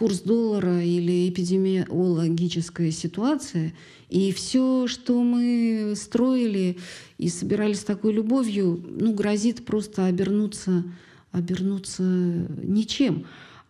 Курс 0.00 0.20
доллара 0.20 0.82
или 0.82 1.28
эпидемиологическая 1.28 2.90
ситуация, 2.90 3.74
и 4.08 4.32
все, 4.32 4.86
что 4.86 5.22
мы 5.22 5.92
строили 5.94 6.78
и 7.18 7.28
собирались 7.28 7.80
такой 7.80 8.14
любовью, 8.14 8.82
ну, 8.98 9.12
грозит 9.12 9.66
просто 9.66 10.06
обернуться, 10.06 10.84
обернуться 11.32 12.02
ничем. 12.02 13.26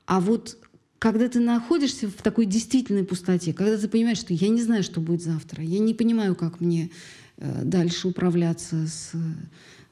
А 0.06 0.20
вот 0.20 0.56
когда 1.00 1.28
ты 1.28 1.40
находишься 1.40 2.06
в 2.06 2.22
такой 2.22 2.46
действительной 2.46 3.02
пустоте, 3.02 3.52
когда 3.52 3.76
ты 3.76 3.88
понимаешь, 3.88 4.18
что 4.18 4.32
я 4.32 4.50
не 4.50 4.62
знаю, 4.62 4.84
что 4.84 5.00
будет 5.00 5.24
завтра, 5.24 5.64
я 5.64 5.80
не 5.80 5.94
понимаю, 5.94 6.36
как 6.36 6.60
мне 6.60 6.92
э, 7.38 7.62
дальше 7.64 8.06
управляться 8.06 8.86
с 8.86 9.10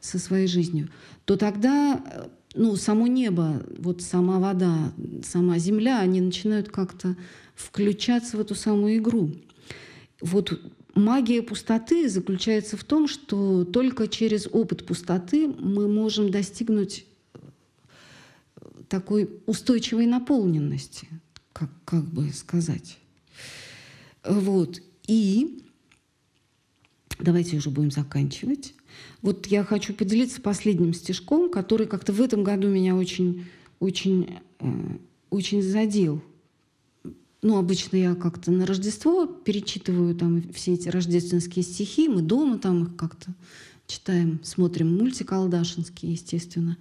со 0.01 0.19
своей 0.19 0.47
жизнью, 0.47 0.89
то 1.25 1.37
тогда 1.37 2.01
э, 2.01 2.29
ну, 2.59 2.75
само 2.75 3.07
небо, 3.07 3.63
вот 3.79 4.03
сама 4.03 4.41
вода, 4.41 4.93
сама 5.23 5.59
земля, 5.59 6.01
они 6.01 6.21
начинают 6.21 6.69
как-то 6.69 7.17
включаться 7.55 8.37
в 8.37 8.41
эту 8.41 8.57
самую 8.57 8.97
игру. 8.97 9.31
Вот 10.21 10.61
магия 10.97 11.41
пустоты 11.41 12.09
заключается 12.09 12.77
в 12.77 12.83
том, 12.83 13.07
что 13.07 13.65
только 13.65 14.09
через 14.09 14.49
опыт 14.49 14.85
пустоты 14.85 15.47
мы 15.47 15.87
можем 15.87 16.33
достигнуть 16.33 17.07
э, 17.35 17.39
такой 18.89 19.31
устойчивой 19.47 20.07
наполненности, 20.07 21.09
как, 21.53 21.71
как 21.85 22.05
бы 22.05 22.33
сказать. 22.33 22.99
Вот. 24.25 24.83
И 25.07 25.63
давайте 27.21 27.57
уже 27.57 27.71
будем 27.71 27.93
заканчивать. 27.93 28.75
Вот 29.23 29.47
я 29.47 29.65
хочу 29.65 29.95
поделиться 29.95 30.41
последним 30.41 30.95
стишком, 30.95 31.51
который 31.51 31.87
как-то 31.87 32.13
в 32.13 32.21
этом 32.21 32.45
году 32.45 32.69
меня 32.69 32.95
очень, 32.95 33.47
очень, 33.81 34.39
э, 34.61 34.67
очень 35.31 35.63
задел. 35.63 36.23
Ну, 37.43 37.57
обычно 37.57 37.97
я 37.97 38.15
как-то 38.15 38.51
на 38.51 38.67
Рождество 38.67 39.27
перечитываю 39.27 40.15
там 40.15 40.43
все 40.53 40.75
эти 40.75 40.89
рождественские 40.89 41.65
стихи, 41.65 42.09
мы 42.09 42.23
дома 42.23 42.59
там 42.59 42.85
их 42.85 42.97
как-то 42.97 43.33
читаем, 43.87 44.41
смотрим 44.43 44.97
мультик 44.97 45.33
Алдашинский, 45.33 46.11
естественно. 46.11 46.77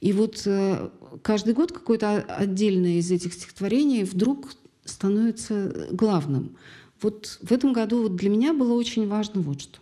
И 0.00 0.12
вот 0.12 0.42
э, 0.46 0.90
каждый 1.22 1.54
год 1.54 1.72
какое-то 1.72 2.18
отдельное 2.20 2.98
из 2.98 3.10
этих 3.10 3.32
стихотворений 3.32 4.04
вдруг 4.04 4.52
становится 4.84 5.88
главным. 5.92 6.56
Вот 7.00 7.38
в 7.42 7.52
этом 7.52 7.72
году 7.72 8.02
вот 8.02 8.16
для 8.16 8.28
меня 8.28 8.52
было 8.52 8.74
очень 8.74 9.08
важно 9.08 9.40
вот 9.40 9.62
что. 9.62 9.78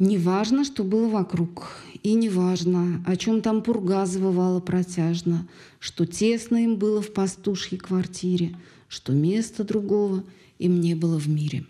Не 0.00 0.16
важно, 0.16 0.64
что 0.64 0.82
было 0.82 1.10
вокруг, 1.10 1.76
и 2.02 2.14
не 2.14 2.30
важно, 2.30 3.04
о 3.06 3.16
чем 3.16 3.42
там 3.42 3.62
пурга 3.62 4.06
завывала 4.06 4.58
протяжно, 4.58 5.46
что 5.78 6.06
тесно 6.06 6.64
им 6.64 6.76
было 6.76 7.02
в 7.02 7.12
пастушьей 7.12 7.78
квартире, 7.78 8.56
что 8.88 9.12
места 9.12 9.62
другого 9.62 10.24
им 10.58 10.80
не 10.80 10.94
было 10.94 11.18
в 11.18 11.28
мире. 11.28 11.66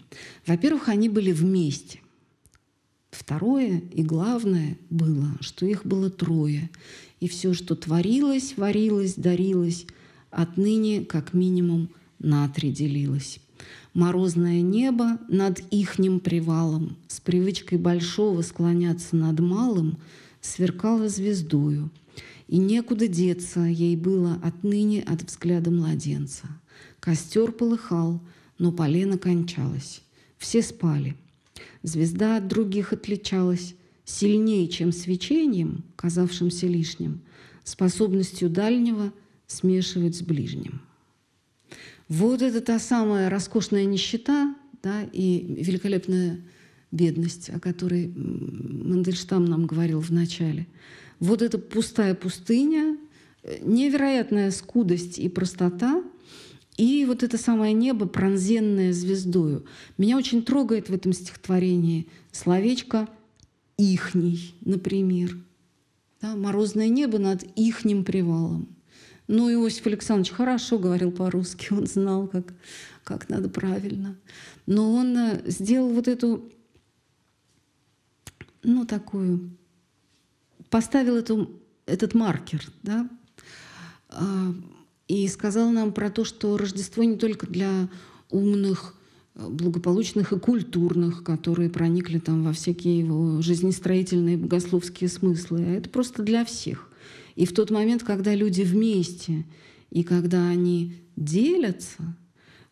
Во-первых, 0.47 0.89
они 0.89 1.09
были 1.09 1.33
вместе. 1.33 2.03
Второе 3.11 3.83
и 3.93 4.05
главное 4.05 4.79
было, 4.91 5.37
что 5.41 5.67
их 5.67 5.85
было 5.85 6.09
трое, 6.09 6.71
и 7.19 7.27
все, 7.27 7.53
что 7.53 7.75
творилось, 7.75 8.55
варилось, 8.57 9.15
дарилось, 9.15 9.87
отныне 10.31 11.05
как 11.05 11.35
минимум 11.35 11.91
на 12.21 12.49
три 12.49 12.71
делилось. 12.71 13.41
Морозное 13.95 14.61
небо 14.61 15.19
над 15.29 15.61
ихним 15.73 16.21
привалом, 16.21 16.97
С 17.09 17.21
привычкой 17.21 17.79
большого 17.79 18.43
склоняться 18.43 19.17
над 19.17 19.41
малым, 19.41 19.99
Сверкало 20.41 21.09
звездою, 21.09 21.91
и 22.49 22.57
некуда 22.57 23.09
деться 23.09 23.61
ей 23.61 23.95
было 23.97 24.39
отныне 24.43 25.03
от 25.03 25.23
взгляда 25.23 25.71
младенца. 25.71 26.47
Костер 26.99 27.53
полыхал, 27.53 28.21
но 28.59 28.73
полено 28.73 29.19
кончалось. 29.19 30.03
Все 30.39 30.63
спали. 30.63 31.17
Звезда 31.83 32.39
от 32.39 32.49
других 32.49 32.93
отличалась 32.93 33.75
сильнее, 34.05 34.69
чем 34.69 34.93
свечением, 34.93 35.85
казавшимся 35.97 36.67
лишним, 36.67 37.21
способностью 37.65 38.49
дальнего 38.49 39.13
смешивать 39.47 40.17
с 40.17 40.23
ближним. 40.23 40.81
Вот 42.11 42.43
это 42.43 42.61
та 42.61 42.81
самая 42.81 43.31
роскошная 43.31 43.85
нищета 43.85 44.57
да, 44.83 45.05
и 45.13 45.55
великолепная 45.63 46.41
бедность, 46.91 47.51
о 47.51 47.61
которой 47.61 48.13
Мандельштам 48.17 49.45
нам 49.45 49.65
говорил 49.67 50.01
в 50.01 50.11
начале. 50.11 50.67
Вот 51.21 51.41
эта 51.41 51.57
пустая 51.57 52.17
пустыня, 52.17 52.99
невероятная 53.63 54.51
скудость 54.51 55.21
и 55.21 55.29
простота, 55.29 56.03
и 56.77 57.05
вот 57.05 57.23
это 57.23 57.39
самое 57.39 57.73
небо, 57.75 58.07
пронзенное 58.07 58.93
звездою. 58.93 59.65
Меня 59.97 60.17
очень 60.17 60.43
трогает 60.43 60.89
в 60.89 60.93
этом 60.93 61.13
стихотворении 61.13 62.09
словечко 62.33 63.09
«ихний», 63.79 64.57
например. 64.63 65.39
Да, 66.21 66.35
морозное 66.35 66.89
небо 66.89 67.19
над 67.19 67.45
ихним 67.57 68.03
привалом. 68.03 68.69
Ну, 69.33 69.49
Иосиф 69.49 69.87
Александрович 69.87 70.33
хорошо 70.33 70.77
говорил 70.77 71.13
по-русски, 71.13 71.69
он 71.73 71.87
знал, 71.87 72.27
как, 72.27 72.53
как 73.05 73.29
надо 73.29 73.49
правильно. 73.49 74.17
Но 74.67 74.93
он 74.93 75.17
э, 75.17 75.43
сделал 75.49 75.91
вот 75.91 76.09
эту, 76.09 76.51
ну, 78.65 78.85
такую, 78.87 79.51
поставил 80.69 81.15
эту, 81.15 81.49
этот 81.87 82.13
маркер, 82.15 82.67
да, 82.83 83.09
а, 84.09 84.53
и 85.07 85.29
сказал 85.29 85.71
нам 85.71 85.93
про 85.93 86.11
то, 86.11 86.25
что 86.25 86.57
Рождество 86.57 87.05
не 87.05 87.17
только 87.17 87.47
для 87.47 87.89
умных, 88.31 88.97
э, 89.37 89.47
благополучных 89.49 90.33
и 90.33 90.41
культурных, 90.41 91.23
которые 91.23 91.71
проникли 91.71 92.19
там 92.19 92.43
во 92.43 92.53
всякие 92.53 92.99
его 92.99 93.41
жизнестроительные 93.41 94.37
богословские 94.37 95.09
смыслы, 95.09 95.61
а 95.61 95.71
это 95.77 95.89
просто 95.89 96.25
для 96.25 96.45
всех. 96.45 96.90
И 97.41 97.47
в 97.47 97.55
тот 97.55 97.71
момент, 97.71 98.03
когда 98.03 98.35
люди 98.35 98.61
вместе 98.61 99.47
и 99.91 100.03
когда 100.05 100.47
они 100.47 100.97
делятся, 101.17 102.15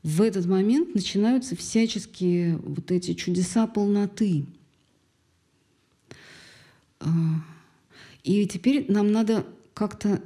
в 0.02 0.20
этот 0.20 0.44
момент 0.44 0.94
начинаются 0.94 1.56
всяческие 1.56 2.58
вот 2.58 2.90
эти 2.90 3.14
чудеса 3.14 3.66
полноты. 3.66 4.44
А, 7.00 7.08
и 8.24 8.46
теперь 8.46 8.84
нам 8.92 9.10
надо 9.10 9.46
как-то 9.72 10.20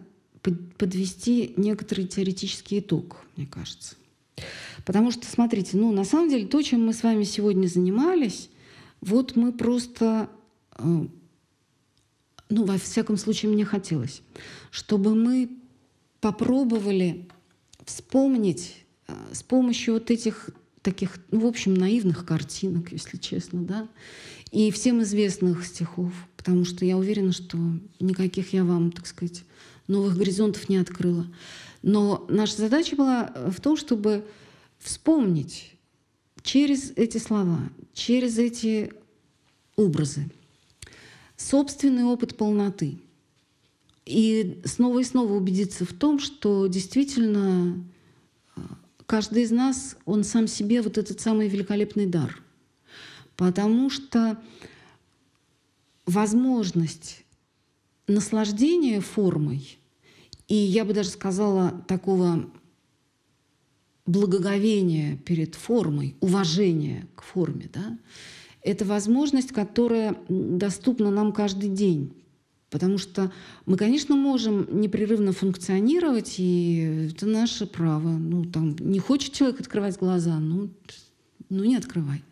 подвести 0.76 1.54
некоторый 1.56 2.08
теоретический 2.08 2.80
итог, 2.80 3.24
мне 3.36 3.46
кажется. 3.46 3.94
Потому 4.84 5.12
что, 5.12 5.24
смотрите, 5.24 5.76
ну, 5.76 5.92
на 5.92 6.02
самом 6.02 6.30
деле, 6.30 6.48
то, 6.48 6.60
чем 6.62 6.84
мы 6.84 6.94
с 6.94 7.04
вами 7.04 7.22
сегодня 7.22 7.68
занимались, 7.68 8.50
вот 9.00 9.36
мы 9.36 9.52
просто, 9.52 10.28
э, 10.78 11.06
ну, 12.52 12.64
во 12.64 12.76
всяком 12.76 13.16
случае, 13.16 13.50
мне 13.50 13.64
хотелось, 13.64 14.20
чтобы 14.70 15.14
мы 15.14 15.50
попробовали 16.20 17.26
вспомнить 17.86 18.76
э, 19.08 19.14
с 19.32 19.42
помощью 19.42 19.94
вот 19.94 20.10
этих 20.10 20.50
таких, 20.82 21.16
ну, 21.30 21.40
в 21.40 21.46
общем, 21.46 21.72
наивных 21.72 22.26
картинок, 22.26 22.92
если 22.92 23.16
честно, 23.16 23.62
да, 23.62 23.88
и 24.50 24.70
всем 24.70 25.02
известных 25.02 25.64
стихов, 25.64 26.12
потому 26.36 26.66
что 26.66 26.84
я 26.84 26.98
уверена, 26.98 27.32
что 27.32 27.56
никаких 28.00 28.52
я 28.52 28.64
вам, 28.64 28.92
так 28.92 29.06
сказать, 29.06 29.44
новых 29.88 30.18
горизонтов 30.18 30.68
не 30.68 30.76
открыла. 30.76 31.26
Но 31.80 32.26
наша 32.28 32.58
задача 32.58 32.96
была 32.96 33.32
в 33.48 33.62
том, 33.62 33.78
чтобы 33.78 34.26
вспомнить 34.78 35.72
через 36.42 36.92
эти 36.96 37.16
слова, 37.16 37.60
через 37.94 38.36
эти 38.36 38.92
образы 39.74 40.30
собственный 41.42 42.04
опыт 42.04 42.36
полноты. 42.36 42.98
И 44.04 44.60
снова 44.64 45.00
и 45.00 45.04
снова 45.04 45.32
убедиться 45.32 45.84
в 45.84 45.92
том, 45.92 46.18
что 46.18 46.66
действительно 46.66 47.84
э, 48.56 48.60
каждый 49.06 49.44
из 49.44 49.50
нас, 49.50 49.96
он 50.04 50.24
сам 50.24 50.48
себе 50.48 50.82
вот 50.82 50.98
этот 50.98 51.20
самый 51.20 51.48
великолепный 51.48 52.06
дар. 52.06 52.42
Потому 53.36 53.90
что 53.90 54.40
возможность 56.04 57.24
наслаждения 58.08 59.00
формой 59.00 59.78
и 60.52 60.54
я 60.54 60.84
бы 60.84 60.92
даже 60.92 61.08
сказала 61.08 61.82
такого 61.88 62.50
благоговения 64.04 65.16
перед 65.16 65.54
формой, 65.54 66.14
уважения 66.20 67.08
к 67.14 67.22
форме, 67.22 67.70
да, 67.72 67.98
это 68.62 68.84
возможность, 68.84 69.52
которая 69.52 70.16
доступна 70.28 71.10
нам 71.10 71.32
каждый 71.32 71.68
день. 71.68 72.14
Потому 72.70 72.96
что 72.96 73.30
мы, 73.66 73.76
конечно, 73.76 74.16
можем 74.16 74.80
непрерывно 74.80 75.32
функционировать, 75.32 76.36
и 76.38 77.10
это 77.12 77.26
наше 77.26 77.66
право. 77.66 78.08
Ну, 78.08 78.46
там, 78.46 78.74
не 78.80 78.98
хочет 78.98 79.34
человек 79.34 79.60
открывать 79.60 79.98
глаза, 79.98 80.38
ну, 80.38 80.70
ну 81.50 81.64
не 81.64 81.76
открывай. 81.76 82.22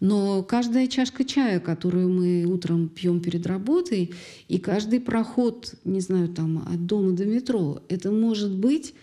Но 0.00 0.42
каждая 0.42 0.86
чашка 0.88 1.24
чая, 1.24 1.58
которую 1.58 2.10
мы 2.10 2.44
утром 2.44 2.88
пьем 2.88 3.20
перед 3.20 3.46
работой, 3.46 4.14
и 4.46 4.58
каждый 4.58 5.00
проход, 5.00 5.74
не 5.84 6.00
знаю, 6.00 6.28
там 6.28 6.58
от 6.58 6.86
дома 6.86 7.12
до 7.12 7.24
метро, 7.24 7.82
это 7.88 8.12
может 8.12 8.54
быть 8.54 8.94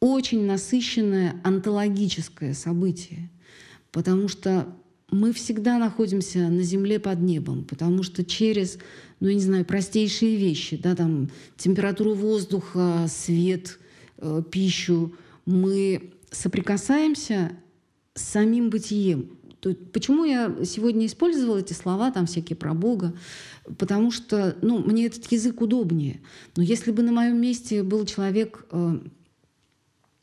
очень 0.00 0.46
насыщенное 0.46 1.40
онтологическое 1.42 2.54
событие. 2.54 3.28
Потому 3.90 4.28
что 4.28 4.68
мы 5.10 5.32
всегда 5.32 5.78
находимся 5.78 6.38
на 6.48 6.62
земле 6.62 6.98
под 6.98 7.20
небом, 7.20 7.64
потому 7.64 8.02
что 8.02 8.24
через, 8.24 8.78
ну, 9.20 9.28
я 9.28 9.34
не 9.34 9.40
знаю, 9.40 9.64
простейшие 9.64 10.36
вещи, 10.36 10.76
да, 10.76 10.94
там 10.94 11.30
температуру 11.56 12.14
воздуха, 12.14 13.06
свет, 13.08 13.78
э, 14.18 14.42
пищу, 14.50 15.12
мы 15.46 16.12
соприкасаемся 16.30 17.52
с 18.14 18.22
самим 18.22 18.68
бытием. 18.68 19.30
То, 19.60 19.74
почему 19.92 20.24
я 20.24 20.54
сегодня 20.64 21.06
использовала 21.06 21.58
эти 21.58 21.72
слова, 21.72 22.12
там 22.12 22.26
всякие 22.26 22.56
про 22.56 22.74
Бога? 22.74 23.14
Потому 23.78 24.10
что 24.10 24.56
ну, 24.62 24.78
мне 24.78 25.06
этот 25.06 25.30
язык 25.32 25.60
удобнее. 25.60 26.20
Но 26.54 26.62
если 26.62 26.92
бы 26.92 27.02
на 27.02 27.12
моем 27.12 27.40
месте 27.40 27.82
был 27.82 28.04
человек 28.04 28.66
э, 28.70 29.00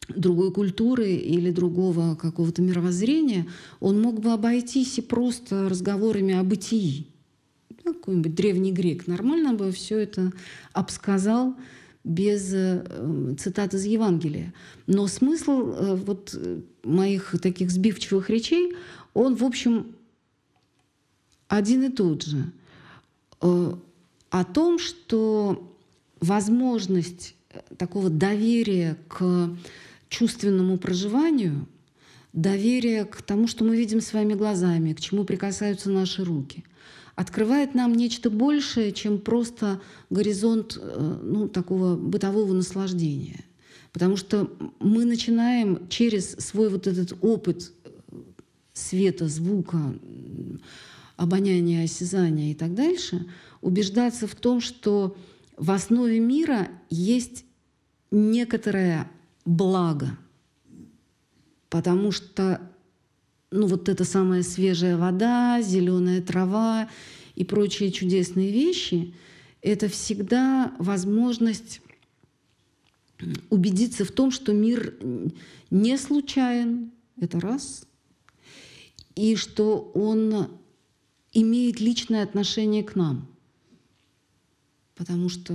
другой 0.09 0.51
культуры 0.51 1.11
или 1.11 1.51
другого 1.51 2.15
какого-то 2.15 2.61
мировоззрения, 2.61 3.47
он 3.79 4.01
мог 4.01 4.19
бы 4.21 4.31
обойтись 4.31 4.97
и 4.97 5.01
просто 5.01 5.69
разговорами 5.69 6.33
о 6.33 6.43
бытии. 6.43 7.07
Ну, 7.83 7.93
какой-нибудь 7.93 8.33
древний 8.35 8.71
грек 8.71 9.07
нормально 9.07 9.53
бы 9.53 9.71
все 9.71 9.99
это 9.99 10.31
обсказал 10.73 11.55
без 12.03 12.51
э, 12.53 13.35
цитат 13.37 13.73
из 13.73 13.85
Евангелия. 13.85 14.53
Но 14.87 15.07
смысл 15.07 15.71
э, 15.71 15.95
вот 15.95 16.35
э, 16.35 16.61
моих 16.83 17.35
таких 17.41 17.71
сбивчивых 17.71 18.29
речей, 18.29 18.75
он, 19.13 19.35
в 19.35 19.43
общем, 19.43 19.95
один 21.47 21.83
и 21.83 21.89
тот 21.89 22.23
же. 22.23 22.51
Э, 23.41 23.73
о 24.29 24.43
том, 24.43 24.79
что 24.79 25.71
возможность 26.19 27.35
такого 27.77 28.09
доверия 28.09 28.97
к 29.07 29.49
чувственному 30.09 30.77
проживанию, 30.77 31.67
доверие 32.33 33.05
к 33.05 33.21
тому, 33.21 33.47
что 33.47 33.63
мы 33.63 33.77
видим 33.77 34.01
своими 34.01 34.33
глазами, 34.33 34.93
к 34.93 35.01
чему 35.01 35.23
прикасаются 35.23 35.89
наши 35.89 36.23
руки, 36.23 36.63
открывает 37.15 37.73
нам 37.73 37.93
нечто 37.93 38.29
большее, 38.29 38.91
чем 38.91 39.19
просто 39.19 39.81
горизонт 40.09 40.77
э, 40.79 41.19
ну, 41.23 41.47
такого 41.47 41.95
бытового 41.95 42.53
наслаждения. 42.53 43.45
Потому 43.93 44.17
что 44.17 44.51
мы 44.79 45.05
начинаем 45.05 45.87
через 45.87 46.31
свой 46.31 46.69
вот 46.69 46.85
этот 46.87 47.17
опыт 47.21 47.71
света, 48.73 49.29
звука, 49.29 49.95
обоняния, 51.15 51.85
осязания 51.85 52.51
и 52.51 52.55
так 52.55 52.73
дальше, 52.73 53.25
убеждаться 53.61 54.27
в 54.27 54.35
том, 54.35 54.59
что 54.59 55.15
в 55.55 55.71
основе 55.71 56.19
мира 56.19 56.67
есть 56.89 57.45
некоторое 58.11 59.09
благо, 59.45 60.17
потому 61.69 62.11
что 62.11 62.61
ну, 63.51 63.67
вот 63.67 63.87
эта 63.87 64.03
самая 64.03 64.43
свежая 64.43 64.97
вода, 64.97 65.61
зеленая 65.61 66.21
трава 66.21 66.89
и 67.35 67.45
прочие 67.45 67.91
чудесные 67.91 68.51
вещи, 68.51 69.13
это 69.61 69.87
всегда 69.87 70.73
возможность 70.79 71.81
убедиться 73.49 74.03
в 74.03 74.11
том, 74.11 74.31
что 74.31 74.51
мир 74.51 74.95
не 75.69 75.97
случайен, 75.97 76.91
это 77.17 77.39
раз– 77.39 77.87
и 79.15 79.35
что 79.35 79.91
он 79.93 80.49
имеет 81.33 81.79
личное 81.79 82.23
отношение 82.23 82.83
к 82.83 82.95
нам. 82.95 83.27
Потому 84.95 85.29
что 85.29 85.53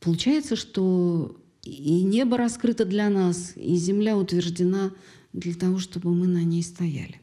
получается, 0.00 0.56
что 0.56 1.36
и 1.68 2.02
небо 2.02 2.36
раскрыто 2.36 2.84
для 2.84 3.08
нас, 3.10 3.52
и 3.56 3.76
земля 3.76 4.16
утверждена 4.16 4.92
для 5.32 5.54
того, 5.54 5.78
чтобы 5.78 6.14
мы 6.14 6.26
на 6.26 6.42
ней 6.44 6.62
стояли. 6.62 7.20